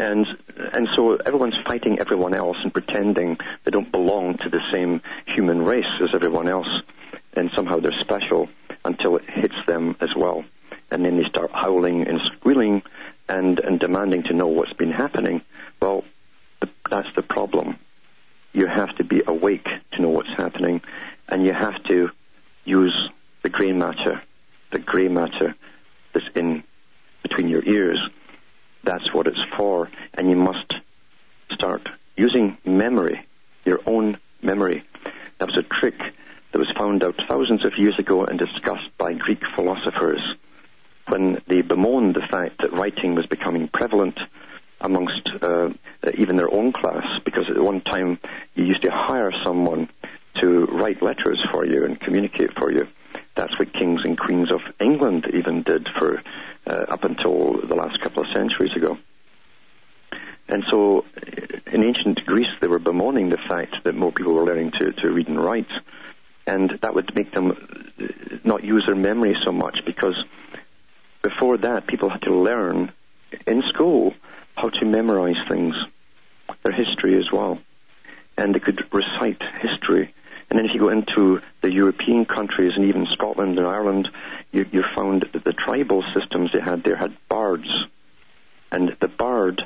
and 0.00 0.26
and 0.72 0.88
so 0.94 1.16
everyone's 1.16 1.58
fighting 1.66 1.98
everyone 1.98 2.34
else 2.34 2.56
and 2.62 2.72
pretending 2.72 3.36
they 3.64 3.70
don't 3.70 3.92
belong 3.92 4.38
to 4.38 4.48
the 4.48 4.60
same 4.72 5.02
human 5.26 5.62
race 5.64 5.92
as 6.00 6.14
everyone 6.14 6.48
else, 6.48 6.68
and 7.34 7.50
somehow 7.54 7.78
they're 7.78 8.00
special 8.00 8.48
until 8.84 9.16
it 9.16 9.28
hits 9.28 9.54
them 9.66 9.94
as 10.00 10.08
well, 10.16 10.44
and 10.90 11.04
then 11.04 11.18
they 11.18 11.28
start 11.28 11.50
howling 11.52 12.06
and 12.08 12.20
squealing 12.22 12.82
and 13.28 13.60
and 13.60 13.78
demanding 13.78 14.22
to 14.22 14.32
know 14.32 14.46
what's 14.46 14.72
been 14.72 14.92
happening. 14.92 15.42
Well, 15.80 16.04
the, 16.60 16.68
that's 16.90 17.14
the 17.14 17.22
problem. 17.22 17.78
You 18.52 18.66
have 18.66 18.94
to 18.96 19.04
be 19.04 19.22
awake 19.26 19.68
to 19.92 20.02
know 20.02 20.08
what's 20.08 20.34
happening, 20.36 20.82
and 21.28 21.44
you 21.44 21.52
have 21.52 21.82
to 21.84 22.10
use 22.64 23.10
the 23.42 23.48
grey 23.48 23.72
matter, 23.72 24.22
the 24.70 24.78
grey 24.78 25.08
matter 25.08 25.54
that's 26.12 26.28
in 26.34 26.64
between 27.22 27.48
your 27.48 27.64
ears 27.64 27.98
that's 28.82 29.12
what 29.12 29.26
it's 29.26 29.44
for. 29.56 29.88
And 30.14 30.30
you 30.30 30.36
must 30.36 30.74
start 31.52 31.88
using 32.16 32.56
memory, 32.64 33.24
your 33.64 33.80
own 33.86 34.18
memory. 34.42 34.82
That 35.38 35.48
was 35.48 35.56
a 35.56 35.62
trick 35.62 35.98
that 36.52 36.58
was 36.58 36.70
found 36.72 37.02
out 37.04 37.16
thousands 37.28 37.64
of 37.64 37.78
years 37.78 37.98
ago 37.98 38.24
and 38.24 38.38
discussed 38.38 38.96
by 38.98 39.14
Greek 39.14 39.42
philosophers 39.54 40.20
when 41.08 41.40
they 41.46 41.62
bemoaned 41.62 42.14
the 42.14 42.26
fact 42.26 42.60
that 42.60 42.72
writing 42.72 43.14
was 43.14 43.26
becoming 43.26 43.68
prevalent 43.68 44.18
amongst 44.80 45.28
uh, 45.42 45.70
even 46.14 46.36
their 46.36 46.52
own 46.52 46.72
class, 46.72 47.04
because 47.24 47.48
at 47.50 47.58
one 47.58 47.80
time 47.80 48.18
you 48.54 48.64
used 48.64 48.82
to 48.82 48.90
hire 48.90 49.32
someone 49.44 49.88
to 50.40 50.66
write 50.66 51.02
letters 51.02 51.40
for 51.50 51.64
you 51.64 51.84
and 51.84 52.00
communicate 52.00 52.54
for 52.54 52.72
you. 52.72 52.88
That's 53.34 53.58
what 53.58 53.72
kings 53.72 54.02
and 54.04 54.18
queens 54.18 54.50
of 54.50 54.60
England 54.78 55.30
even 55.32 55.62
did 55.62 55.88
for 55.98 56.22
uh, 56.66 56.84
up 56.88 57.04
until 57.04 57.60
the 57.60 57.74
last 57.74 58.00
couple 58.00 58.22
of 58.22 58.28
centuries 58.32 58.74
ago. 58.74 58.98
And 60.48 60.64
so 60.70 61.04
uh, 61.16 61.58
in 61.72 61.84
ancient 61.84 62.24
Greece, 62.26 62.50
they 62.60 62.66
were 62.66 62.78
bemoaning 62.78 63.28
the 63.28 63.38
fact 63.38 63.84
that 63.84 63.94
more 63.94 64.12
people 64.12 64.34
were 64.34 64.44
learning 64.44 64.72
to, 64.72 64.92
to 64.92 65.10
read 65.10 65.28
and 65.28 65.40
write. 65.40 65.70
And 66.46 66.70
that 66.82 66.94
would 66.94 67.14
make 67.14 67.32
them 67.32 67.52
uh, 67.52 68.06
not 68.44 68.64
use 68.64 68.84
their 68.86 68.96
memory 68.96 69.36
so 69.42 69.52
much 69.52 69.84
because 69.84 70.16
before 71.22 71.58
that, 71.58 71.86
people 71.86 72.08
had 72.08 72.22
to 72.22 72.34
learn 72.34 72.92
in 73.46 73.62
school 73.62 74.14
how 74.60 74.68
to 74.68 74.84
memorize 74.84 75.36
things, 75.48 75.74
their 76.62 76.72
history 76.72 77.16
as 77.18 77.32
well. 77.32 77.58
And 78.36 78.54
they 78.54 78.60
could 78.60 78.86
recite 78.92 79.42
history. 79.60 80.12
And 80.48 80.58
then 80.58 80.66
if 80.66 80.74
you 80.74 80.80
go 80.80 80.88
into 80.90 81.40
the 81.62 81.72
European 81.72 82.24
countries 82.26 82.72
and 82.76 82.86
even 82.86 83.06
Scotland 83.06 83.58
and 83.58 83.66
Ireland, 83.66 84.10
you, 84.52 84.66
you 84.70 84.84
found 84.94 85.22
that 85.32 85.44
the 85.44 85.52
tribal 85.52 86.04
systems 86.14 86.52
they 86.52 86.60
had 86.60 86.82
there 86.82 86.96
had 86.96 87.16
bards. 87.28 87.68
And 88.70 88.96
the 89.00 89.08
bard 89.08 89.64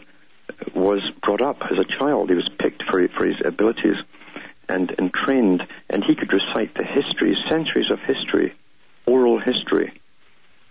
was 0.74 1.02
brought 1.22 1.42
up 1.42 1.64
as 1.70 1.78
a 1.78 1.84
child. 1.84 2.30
He 2.30 2.36
was 2.36 2.48
picked 2.48 2.84
for, 2.84 3.06
for 3.08 3.26
his 3.26 3.40
abilities 3.44 3.96
and, 4.68 4.94
and 4.98 5.12
trained, 5.12 5.66
and 5.90 6.04
he 6.04 6.14
could 6.14 6.32
recite 6.32 6.74
the 6.74 6.84
history, 6.84 7.36
centuries 7.48 7.90
of 7.90 8.00
history, 8.00 8.54
oral 9.06 9.38
history, 9.38 9.92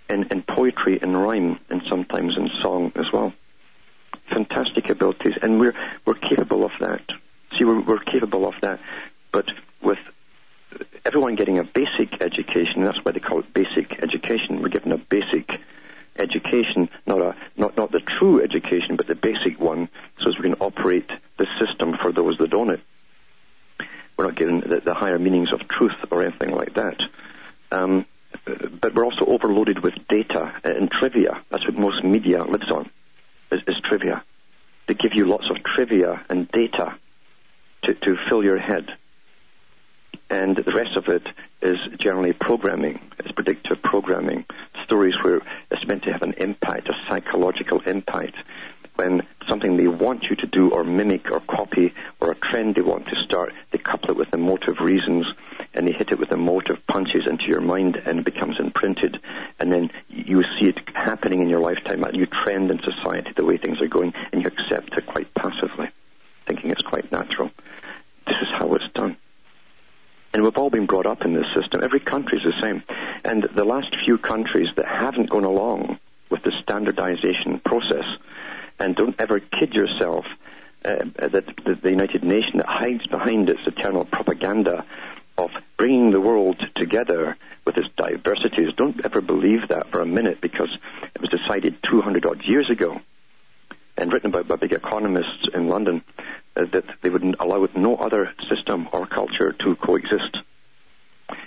and, 0.09 0.32
in 0.32 0.43
poetry 0.43 0.99
and 1.01 1.21
rhyme, 1.21 1.59
and 1.69 1.82
sometimes 1.89 2.38
in 2.38 2.49
song 2.61 2.91
as 2.95 3.11
well. 3.11 3.34
Fantastic 4.30 4.89
abilities, 4.89 5.34
and 5.41 5.59
we're, 5.59 5.76
we're 6.05 6.16
capable 6.16 6.66
of 6.66 6.72
that. 6.80 7.01
See, 7.57 7.66
we're, 7.66 7.82
we're 7.82 7.99
capable 7.99 8.47
of 8.47 8.55
that, 8.61 8.80
but 9.32 9.45
with 9.82 9.99
everyone 11.05 11.36
getting 11.36 11.59
a 11.59 11.64
basic 11.64 12.22
education, 12.22 12.82
that's 12.82 13.03
why 13.03 13.11
they 13.11 13.20
call 13.20 13.39
it 13.39 13.53
basic 13.53 14.01
education. 14.01 14.61
We're 14.61 14.70
given 14.70 14.91
a 14.91 14.97
basic 14.97 15.59
education, 16.16 16.89
not 17.05 17.22
a 17.22 17.36
not 17.57 17.76
not 17.78 17.91
the 17.91 17.99
true 17.99 18.41
education, 18.41 18.95
but 18.95 19.07
the 19.07 19.16
basic 19.16 19.59
one, 19.59 19.89
so 20.20 20.30
as 20.30 20.38
we 20.38 20.43
can 20.43 20.55
operate 20.55 21.09
the 21.38 21.47
system 21.59 21.97
for 21.97 22.11
those 22.11 22.38
that 22.38 22.53
own 22.53 22.70
it. 22.72 22.82
We're 24.18 24.26
not 24.26 24.36
given 24.36 24.61
the, 24.61 24.80
the 24.80 24.93
higher 24.93 25.20
meanings 25.20 25.51
of 25.51 25.68
truth 25.68 25.95
or 26.11 26.24
anything 26.24 26.51
like 26.51 26.76
that. 26.76 26.99
Um, 27.72 28.05
but 28.45 28.93
we're 28.93 29.05
also 29.05 29.26
overloaded 29.26 29.80
with 29.80 30.07
data 30.07 30.53
and 30.64 30.89
trivia. 30.91 31.41
That's 31.49 31.66
what 31.66 31.76
most 31.76 32.03
media 32.03 32.43
lives 32.43 32.70
on, 32.72 32.89
is, 33.54 33.62
is 33.68 33.80
trivia. 33.84 34.24
They 34.88 34.93
give 34.93 35.14
you 35.14 35.26
lots 35.26 35.49
of 35.49 35.64
trivia 35.64 36.24
and 36.30 36.49
data 36.51 36.95
to, 37.84 37.93
to 37.93 38.18
fill 38.28 38.43
your 38.43 38.60
head 38.60 38.91
and 40.34 40.56
the 40.56 40.72
rest 40.72 40.95
of 40.95 41.08
it 41.10 41.24
is 41.62 41.78
generally 41.97 42.34
programming. 42.34 42.99
It's 43.20 43.32
predictive 43.32 43.82
programming. 43.84 44.45
Stories 44.84 45.14
where 45.22 45.41
it's 45.70 45.86
meant 45.86 46.04
to 46.04 46.12
have 46.12 46.24
an 46.24 46.34
impact, 46.34 46.89
a 46.89 46.93
psychological 47.08 47.82
impact. 47.82 48.36
When 48.96 49.26
something 49.48 49.76
they 49.76 49.88
want 49.88 50.30
you 50.30 50.36
to 50.36 50.48
do 50.48 50.70
or 50.70 50.84
mimic 50.84 51.32
or 51.32 51.39
copy 51.39 51.94
or 52.20 52.32
a 52.32 52.36
trend 52.36 52.76
they 52.76 52.82
want 52.82 53.08
to 53.08 53.16
start, 53.24 53.54
they 53.72 53.78
couple 53.80 54.12
it 54.12 54.18
with 54.18 54.34
emotive 54.34 54.80
reasons 54.80 55.26
and 55.74 55.88
they 55.88 55.91
hit 55.91 56.12
it 56.12 56.20
with 56.20 56.32
emotive 56.32 56.86
punches 56.88 57.24
into 57.28 57.46
your 57.46 57.62
mind 57.62 58.02
and 58.06 58.20
it 58.20 58.26
becomes 58.26 58.60
imprinted. 58.60 59.20
And 59.60 59.72
then 59.72 59.91
you 60.10 60.44
see 60.44 60.70
it 60.70 60.78
happening 60.94 61.41
in 61.41 61.50
your 61.50 61.60
lifetime, 61.60 62.02
new 62.14 62.28
trend 62.28 62.70
in 62.70 62.80
society, 62.82 63.32
the 63.36 63.46
way 63.46 63.58
things 63.58 63.82
are 63.82 63.88
going, 63.88 64.14
and 64.32 64.41
you 64.41 64.48
accept 64.48 64.98
it 64.98 65.06
quite 65.06 65.34
passively, 65.34 65.89
thinking 66.46 66.70
it's 66.70 66.84
quite 66.84 67.12
natural. 67.12 67.50
This 68.28 68.38
is 68.41 68.50
how 68.52 68.74
it's 68.76 68.91
done. 68.94 69.18
And 70.34 70.44
we've 70.44 70.58
all 70.58 70.70
been 70.70 70.88
brought 70.88 71.06
up 71.06 71.24
in 71.26 71.34
this 71.34 71.46
system. 71.54 71.84
Every 71.84 72.00
country 72.00 72.39
is 72.39 72.44
the 72.44 72.62
same. 72.62 72.84
And 73.24 73.44
the 73.44 73.66
last 73.66 73.96
few 74.04 74.18
countries 74.18 74.70
that 74.76 74.86
haven't 74.86 75.30
gone 75.30 75.44
along 75.44 76.00
with 76.30 76.41
the 76.44 76.52
standardization 76.62 77.60
process, 77.60 78.06
and 78.80 78.95
don't 78.95 79.19
ever 79.19 79.39
kid 79.39 79.74
yourself 79.74 80.26
uh, 80.86 81.05
that 81.15 81.45
the, 81.65 81.76
the 81.76 81.89
United 81.89 82.24
Nations 82.24 82.57
that 82.57 82.65
hides 82.65 83.07
behind 83.07 83.49
its 83.49 83.65
eternal 83.65 84.05
propaganda 84.05 84.86
of 85.38 85.51
bringing 85.78 86.11
the 86.11 86.21
world 86.21 86.57
together 86.76 87.38
with 87.65 87.78
its 87.78 87.88
diversities, 87.95 88.74
don't 88.76 89.03
ever 89.05 89.21
believe 89.21 89.67
that 89.69 89.89
for 89.89 90.01
a 90.01 90.05
minute 90.05 90.41
because 90.41 90.69
it 91.15 91.21
was 91.21 91.30
decided 91.30 91.82
200 91.84 92.26
odd 92.26 92.43
years 92.43 92.69
ago 92.69 93.01
and 93.97 94.11
written 94.11 94.30
about 94.30 94.47
by 94.47 94.55
big 94.55 94.74
economists 94.74 95.47
in 95.53 95.67
London 95.67 96.03
uh, 96.55 96.65
that 96.65 96.86
they 97.01 97.09
would 97.09 97.36
allow 97.39 97.67
no 97.76 97.95
other 97.95 98.34
system 98.49 98.88
or 98.91 99.05
culture 99.05 99.53
to 99.53 99.76
coexist. 99.76 100.38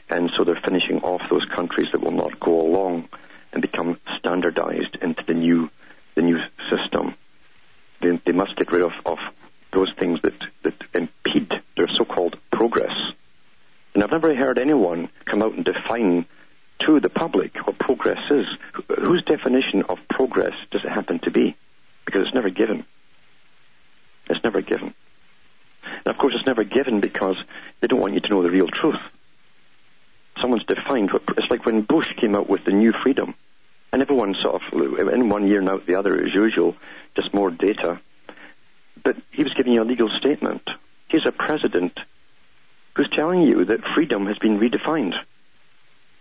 And 0.09 0.31
so 0.37 0.45
they're 0.45 0.61
finishing 0.65 1.01
off 1.03 1.23
those 1.31 1.45
countries 1.55 1.89
that 1.93 2.01
will 2.01 2.13
not 2.13 2.41
go 2.41 2.61
along 2.61 3.09
and 3.53 3.63
become 3.63 3.99
standardized 4.19 4.97
into 5.01 5.23
the 5.25 5.35
new, 5.35 5.71
the 6.17 6.23
new 6.23 6.41
system. 6.69 7.15
They, 8.01 8.17
they 8.25 8.33
must 8.33 8.57
get 8.57 8.73
rid 8.73 8.83
of, 8.83 8.93
of 9.05 9.19
those 9.73 9.93
things 9.95 10.21
that, 10.23 10.35
that 10.63 10.75
impede 10.95 11.53
their 11.77 11.89
so-called 11.89 12.37
progress. 12.51 12.97
And 13.95 14.03
I've 14.03 14.11
never 14.11 14.35
heard 14.35 14.59
anyone 14.59 15.09
come 15.25 15.43
out 15.43 15.55
and 15.55 15.65
define 15.65 16.27
to 16.81 17.01
the 17.01 17.09
public 17.09 17.57
what 17.67 17.79
progress 17.79 18.21
is. 18.31 18.47
Wh- 18.75 19.01
Whose 19.01 19.23
definition 19.25 19.83
of 19.85 19.99
progress 20.09 20.55
does 20.71 20.85
it 20.85 20.91
happen 20.91 21.19
to 21.21 21.31
be? 21.31 21.57
Because 22.05 22.27
it's 22.27 22.35
never 22.35 22.51
given. 22.51 22.85
It's 24.29 24.43
never 24.45 24.61
given. 24.61 24.93
And 25.85 26.07
of 26.07 26.19
course, 26.19 26.35
it's 26.37 26.47
never 26.47 26.65
given 26.65 27.01
because 27.01 27.37
they 27.81 27.87
don't 27.87 28.01
want 28.01 28.15
you 28.15 28.21
to 28.21 28.31
know 28.31 28.43
the 28.43 28.51
real 28.51 28.69
truth. 28.69 29.01
Someone's 30.41 30.65
defined 30.65 31.13
what 31.13 31.23
it's 31.39 31.51
like 31.51 31.65
when 31.65 31.81
Bush 31.83 32.13
came 32.17 32.35
out 32.35 32.49
with 32.49 32.65
the 32.65 32.73
new 32.73 32.93
freedom, 32.93 33.35
and 33.97 34.03
everyone 34.03 34.35
sort 34.43 34.63
of 34.63 35.09
in 35.09 35.31
one 35.31 35.49
year 35.49 35.59
and 35.59 35.71
out 35.71 35.87
the 35.87 35.95
other 35.95 36.23
as 36.23 36.35
usual, 36.35 36.77
just 37.15 37.33
more 37.33 37.51
data. 37.51 37.99
But 39.03 39.17
he 39.31 39.43
was 39.43 39.55
giving 39.55 39.73
you 39.73 39.83
a 39.83 39.85
legal 39.85 40.11
statement. 40.19 40.69
He's 41.09 41.25
a 41.25 41.33
president 41.33 41.99
who's 42.93 43.09
telling 43.09 43.41
you 43.41 43.65
that 43.65 43.83
freedom 43.95 44.27
has 44.27 44.37
been 44.37 44.59
redefined. 44.59 45.15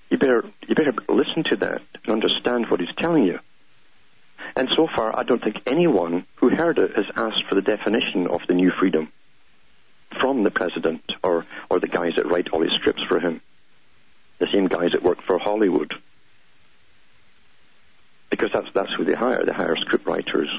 You 0.10 0.18
better 0.18 0.46
you 0.66 0.74
better 0.74 0.94
listen 1.10 1.44
to 1.44 1.58
that 1.58 1.82
and 2.06 2.14
understand 2.14 2.70
what 2.70 2.80
he's 2.80 2.96
telling 2.96 3.26
you. 3.26 3.42
And 4.56 4.70
so 4.70 4.88
far, 4.88 5.14
I 5.14 5.24
don't 5.24 5.44
think 5.44 5.62
anyone 5.66 6.26
who 6.36 6.56
heard 6.56 6.80
it 6.80 6.96
has 6.96 7.08
asked 7.18 7.44
for 7.44 7.56
the 7.56 7.62
definition 7.62 8.28
of 8.28 8.40
the 8.48 8.54
new 8.54 8.72
freedom 8.72 9.12
from 10.18 10.44
the 10.44 10.52
president 10.52 11.04
or, 11.22 11.46
or 11.70 11.82
the 11.82 11.90
guys 11.90 12.14
that 12.16 12.28
write 12.28 12.48
all 12.54 12.62
his 12.62 12.72
scripts 12.72 13.04
for 13.04 13.20
him. 13.20 13.42
The 14.40 14.48
same 14.54 14.68
guys 14.70 14.94
that 14.94 15.04
work 15.04 15.22
for 15.24 15.38
Hollywood. 15.38 15.94
Because 18.36 18.52
that's 18.52 18.72
that's 18.74 18.94
who 18.94 19.06
they 19.06 19.14
hire. 19.14 19.46
They 19.46 19.54
hire 19.54 19.76
script 19.78 20.06
writers. 20.06 20.50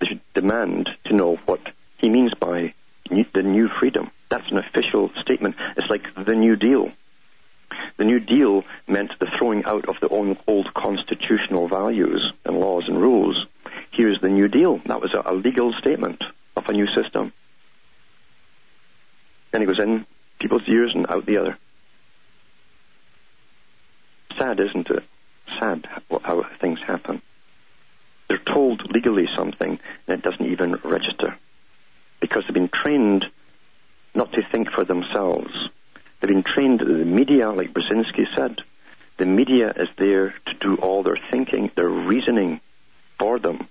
They 0.00 0.06
should 0.06 0.20
demand 0.34 0.88
to 1.06 1.14
know 1.14 1.36
what 1.46 1.60
he 1.98 2.08
means 2.08 2.32
by 2.34 2.74
new, 3.10 3.24
the 3.32 3.42
new 3.42 3.68
freedom. 3.68 4.10
That's 4.30 4.50
an 4.50 4.58
official 4.58 5.10
statement. 5.20 5.56
It's 5.76 5.90
like 5.90 6.02
the 6.14 6.34
New 6.34 6.56
Deal. 6.56 6.90
The 7.98 8.04
New 8.04 8.18
Deal 8.18 8.64
meant 8.86 9.12
the 9.18 9.30
throwing 9.38 9.64
out 9.64 9.88
of 9.88 9.96
the 10.00 10.08
old, 10.08 10.74
constitutional 10.74 11.68
values 11.68 12.32
and 12.44 12.58
laws 12.58 12.84
and 12.88 13.00
rules. 13.00 13.46
Here's 13.90 14.20
the 14.20 14.30
New 14.30 14.48
Deal. 14.48 14.78
That 14.86 15.00
was 15.00 15.12
a, 15.14 15.22
a 15.26 15.34
legal 15.34 15.72
statement 15.74 16.22
of 16.56 16.66
a 16.68 16.72
new 16.72 16.86
system. 16.86 17.32
And 19.52 19.62
it 19.62 19.66
goes 19.66 19.80
in 19.80 20.06
people's 20.38 20.66
ears 20.66 20.92
and 20.94 21.06
out 21.10 21.26
the 21.26 21.36
other. 21.36 21.58
Sad, 24.38 24.60
isn't 24.60 24.90
it? 24.90 25.04
Sad 25.62 25.86
how 26.24 26.42
things 26.58 26.80
happen. 26.80 27.22
They're 28.26 28.38
told 28.38 28.90
legally 28.90 29.28
something 29.36 29.78
and 30.08 30.18
it 30.18 30.22
doesn't 30.22 30.44
even 30.44 30.80
register 30.82 31.36
because 32.18 32.42
they've 32.42 32.54
been 32.54 32.68
trained 32.68 33.26
not 34.12 34.32
to 34.32 34.42
think 34.42 34.70
for 34.72 34.84
themselves. 34.84 35.52
They've 36.20 36.30
been 36.30 36.42
trained, 36.42 36.80
that 36.80 36.86
the 36.86 37.04
media, 37.04 37.50
like 37.50 37.72
Brzezinski 37.72 38.26
said, 38.34 38.62
the 39.18 39.26
media 39.26 39.72
is 39.76 39.88
there 39.98 40.34
to 40.46 40.54
do 40.54 40.74
all 40.76 41.04
their 41.04 41.18
thinking, 41.30 41.70
their 41.76 41.88
reasoning 41.88 42.60
for 43.20 43.38
them. 43.38 43.68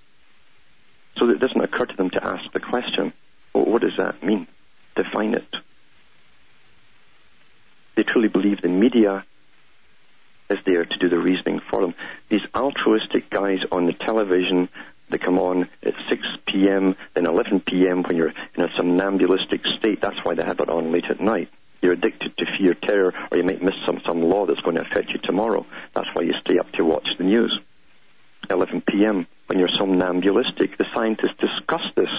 So 1.18 1.28
that 1.28 1.34
it 1.34 1.40
doesn't 1.40 1.60
occur 1.60 1.88
to 1.88 1.98
them 1.98 2.10
to 2.12 2.26
ask 2.26 2.54
the 2.54 2.62
question, 2.62 3.12
well, 3.54 3.66
what 3.66 3.82
does 3.82 3.98
that 3.98 4.24
mean? 4.24 4.48
Define 4.96 5.34
it. 5.34 5.56
They 7.96 8.04
truly 8.04 8.30
believe 8.30 8.62
the 8.62 8.70
media 8.70 9.26
is 10.52 10.60
there 10.66 10.86
to 10.86 10.98
do 10.98 11.10
the 11.10 11.20
reasoning 11.20 11.60
for 11.70 11.82
them. 11.82 11.96
These 12.30 12.46
altruistic 12.54 13.30
guys 13.30 13.60
on 13.72 13.86
the 13.86 13.94
television 13.94 14.70
they 15.12 15.18
come 15.18 15.38
on 15.40 15.68
at 15.84 15.94
6 16.08 16.22
p.m., 16.48 16.96
then 17.14 17.26
11 17.26 17.60
p.m. 17.62 18.02
when 18.04 18.16
you're 18.16 18.34
in 18.56 18.64
a 18.64 18.70
somnambulistic 18.78 19.62
state. 19.78 20.00
That's 20.00 20.24
why 20.24 20.36
they 20.36 20.44
have 20.44 20.62
it 20.62 20.70
on 20.70 20.94
late 20.94 21.06
at 21.10 21.20
night. 21.20 21.50
You're 21.82 21.94
addicted 21.94 22.38
to 22.38 22.46
fear, 22.58 22.74
terror, 22.74 23.14
or 23.30 23.38
you 23.38 23.44
might 23.44 23.62
miss 23.62 23.76
some, 23.86 24.00
some 24.06 24.22
law 24.22 24.46
that's 24.46 24.62
going 24.62 24.78
to 24.78 24.84
affect 24.84 25.12
you 25.12 25.20
tomorrow. 25.20 25.66
That's 25.94 26.08
why 26.14 26.22
you 26.22 26.34
stay 26.40 26.60
up 26.60 26.72
to 26.74 26.86
watch 26.86 27.08
the 27.18 27.26
news. 27.26 27.60
11 28.50 28.82
p.m. 28.82 29.28
when 29.48 29.60
you're 29.60 29.68
somnambulistic. 29.68 30.78
The 30.78 30.86
scientists 30.94 31.38
discussed 31.40 31.94
this 31.96 32.10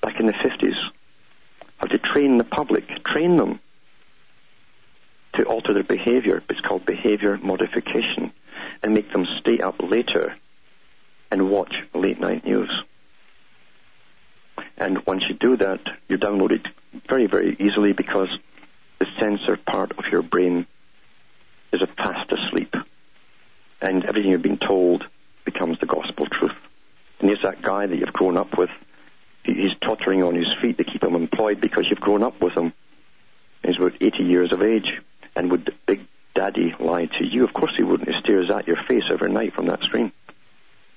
back 0.00 0.18
in 0.18 0.26
the 0.26 0.32
50s. 0.32 0.76
How 1.76 1.86
to 1.86 1.98
train 1.98 2.38
the 2.38 2.44
public, 2.44 3.04
train 3.04 3.36
them 3.36 3.60
to 5.36 5.44
alter 5.44 5.72
their 5.72 5.82
behavior. 5.82 6.42
It's 6.48 6.60
called 6.60 6.86
behavior 6.86 7.38
modification 7.38 8.32
and 8.82 8.94
make 8.94 9.12
them 9.12 9.26
stay 9.40 9.58
up 9.58 9.76
later 9.82 10.36
and 11.30 11.50
watch 11.50 11.76
late 11.94 12.20
night 12.20 12.44
news. 12.44 12.70
And 14.76 15.04
once 15.06 15.24
you 15.28 15.34
do 15.34 15.56
that, 15.56 15.80
you 16.08 16.18
download 16.18 16.52
it 16.52 16.66
very, 17.08 17.26
very 17.26 17.56
easily 17.58 17.92
because 17.92 18.28
the 18.98 19.06
censor 19.18 19.56
part 19.56 19.92
of 19.98 20.04
your 20.10 20.22
brain 20.22 20.66
is 21.72 21.82
a 21.82 21.86
fast 21.86 22.30
asleep. 22.32 22.74
And 23.80 24.04
everything 24.04 24.30
you've 24.30 24.42
been 24.42 24.58
told 24.58 25.04
becomes 25.44 25.78
the 25.80 25.86
gospel 25.86 26.26
truth. 26.26 26.56
And 27.20 27.28
here's 27.28 27.42
that 27.42 27.62
guy 27.62 27.86
that 27.86 27.96
you've 27.96 28.12
grown 28.12 28.36
up 28.36 28.56
with. 28.56 28.70
He's 29.44 29.76
tottering 29.80 30.22
on 30.22 30.34
his 30.34 30.52
feet. 30.60 30.78
to 30.78 30.84
keep 30.84 31.02
him 31.02 31.14
employed 31.14 31.60
because 31.60 31.88
you've 31.88 32.00
grown 32.00 32.22
up 32.22 32.40
with 32.40 32.54
him. 32.54 32.72
He's 33.64 33.76
about 33.76 33.94
80 34.00 34.22
years 34.22 34.52
of 34.52 34.62
age. 34.62 35.00
And 35.36 35.50
would 35.50 35.74
Big 35.86 36.06
Daddy 36.34 36.74
lie 36.78 37.06
to 37.06 37.24
you? 37.24 37.44
Of 37.44 37.52
course 37.52 37.72
he 37.76 37.82
wouldn't. 37.82 38.08
He 38.08 38.20
stares 38.20 38.50
at 38.50 38.66
your 38.66 38.82
face 38.88 39.04
every 39.10 39.30
night 39.30 39.54
from 39.54 39.66
that 39.66 39.82
screen 39.82 40.12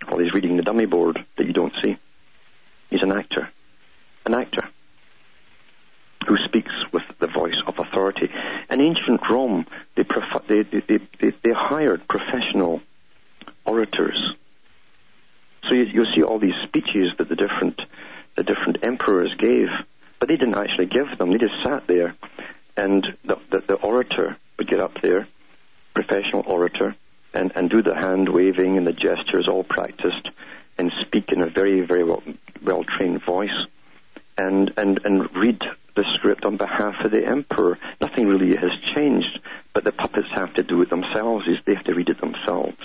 while 0.07 0.19
he's 0.19 0.33
reading 0.33 0.57
the 0.57 0.63
dummy 0.63 0.85
board 0.85 1.23
that 1.37 1.47
you 1.47 1.53
don't 1.53 1.73
see. 1.83 1.97
He's 2.89 3.03
an 3.03 3.11
actor. 3.11 3.49
An 4.25 4.33
actor 4.33 4.67
who 6.27 6.37
speaks 6.37 6.71
with 6.91 7.03
the 7.19 7.27
voice 7.27 7.55
of 7.65 7.79
authority. 7.79 8.29
In 8.69 8.81
ancient 8.81 9.27
Rome, 9.29 9.65
they, 9.95 10.03
prefer, 10.03 10.41
they, 10.47 10.63
they, 10.63 10.99
they, 11.41 11.51
hired 11.51 12.07
professional 12.07 12.81
orators. 13.65 14.33
So 15.67 15.73
you, 15.73 15.83
you'll 15.83 16.13
see 16.13 16.23
all 16.23 16.39
these 16.39 16.55
speeches 16.63 17.13
that 17.17 17.29
the 17.29 17.35
different, 17.35 17.81
the 18.35 18.43
different 18.43 18.79
emperors 18.83 19.33
gave, 19.37 19.69
but 20.19 20.27
they 20.27 20.35
didn't 20.35 20.57
actually 20.57 20.87
give 20.87 21.17
them. 21.17 21.31
They 21.31 21.37
just 21.37 21.63
sat 21.63 21.87
there, 21.87 22.15
and 22.77 23.17
the, 23.25 23.37
the, 23.49 23.59
the 23.67 23.75
orator 23.75 24.37
would 24.57 24.69
get 24.69 24.79
up 24.79 25.01
there, 25.01 25.27
professional 25.93 26.43
orator, 26.45 26.95
and, 27.33 27.51
and 27.55 27.69
do 27.69 27.81
the 27.81 27.95
hand 27.95 28.29
waving 28.29 28.77
and 28.77 28.87
the 28.87 28.93
gestures 28.93 29.47
all 29.47 29.63
practiced 29.63 30.29
and 30.77 30.91
speak 31.01 31.31
in 31.31 31.41
a 31.41 31.47
very, 31.47 31.81
very 31.81 32.03
well, 32.03 32.23
well 32.63 32.83
trained 32.83 33.21
voice 33.23 33.65
and, 34.37 34.71
and, 34.77 35.03
and 35.05 35.35
read 35.35 35.61
the 35.95 36.05
script 36.13 36.45
on 36.45 36.57
behalf 36.57 37.03
of 37.03 37.11
the 37.11 37.25
emperor. 37.25 37.77
Nothing 37.99 38.27
really 38.27 38.55
has 38.55 38.71
changed, 38.93 39.39
but 39.73 39.83
the 39.83 39.91
puppets 39.91 40.29
have 40.33 40.53
to 40.53 40.63
do 40.63 40.81
it 40.83 40.89
themselves, 40.89 41.47
is 41.47 41.57
they 41.65 41.73
have 41.73 41.85
to 41.85 41.95
read 41.95 42.09
it 42.09 42.21
themselves. 42.21 42.77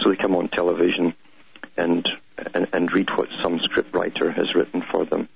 So 0.00 0.10
they 0.10 0.16
come 0.16 0.34
on 0.34 0.48
television 0.48 1.14
and, 1.76 2.08
and, 2.54 2.68
and 2.72 2.92
read 2.92 3.10
what 3.16 3.28
some 3.40 3.60
script 3.60 3.94
writer 3.94 4.32
has 4.32 4.54
written 4.54 4.82
for 4.82 5.04
them. 5.04 5.28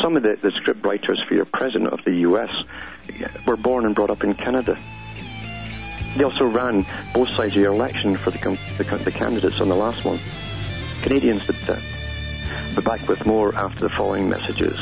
Some 0.00 0.16
of 0.16 0.22
the, 0.22 0.36
the 0.36 0.50
script 0.52 0.84
writers 0.84 1.22
for 1.28 1.34
your 1.34 1.44
president 1.44 1.88
of 1.92 2.00
the 2.04 2.14
U.S. 2.28 2.50
were 3.46 3.56
born 3.56 3.84
and 3.84 3.94
brought 3.94 4.10
up 4.10 4.24
in 4.24 4.34
Canada. 4.34 4.78
They 6.16 6.24
also 6.24 6.46
ran 6.46 6.84
both 7.14 7.28
sides 7.36 7.54
of 7.54 7.60
your 7.60 7.72
election 7.72 8.16
for 8.16 8.30
the, 8.30 8.58
the, 8.78 8.84
the 9.04 9.12
candidates 9.12 9.60
on 9.60 9.68
the 9.68 9.76
last 9.76 10.04
one. 10.04 10.18
Canadians 11.02 11.46
did 11.46 11.56
that. 11.66 11.82
Back 12.84 13.06
with 13.08 13.26
more 13.26 13.54
after 13.54 13.80
the 13.80 13.90
following 13.90 14.28
messages. 14.28 14.76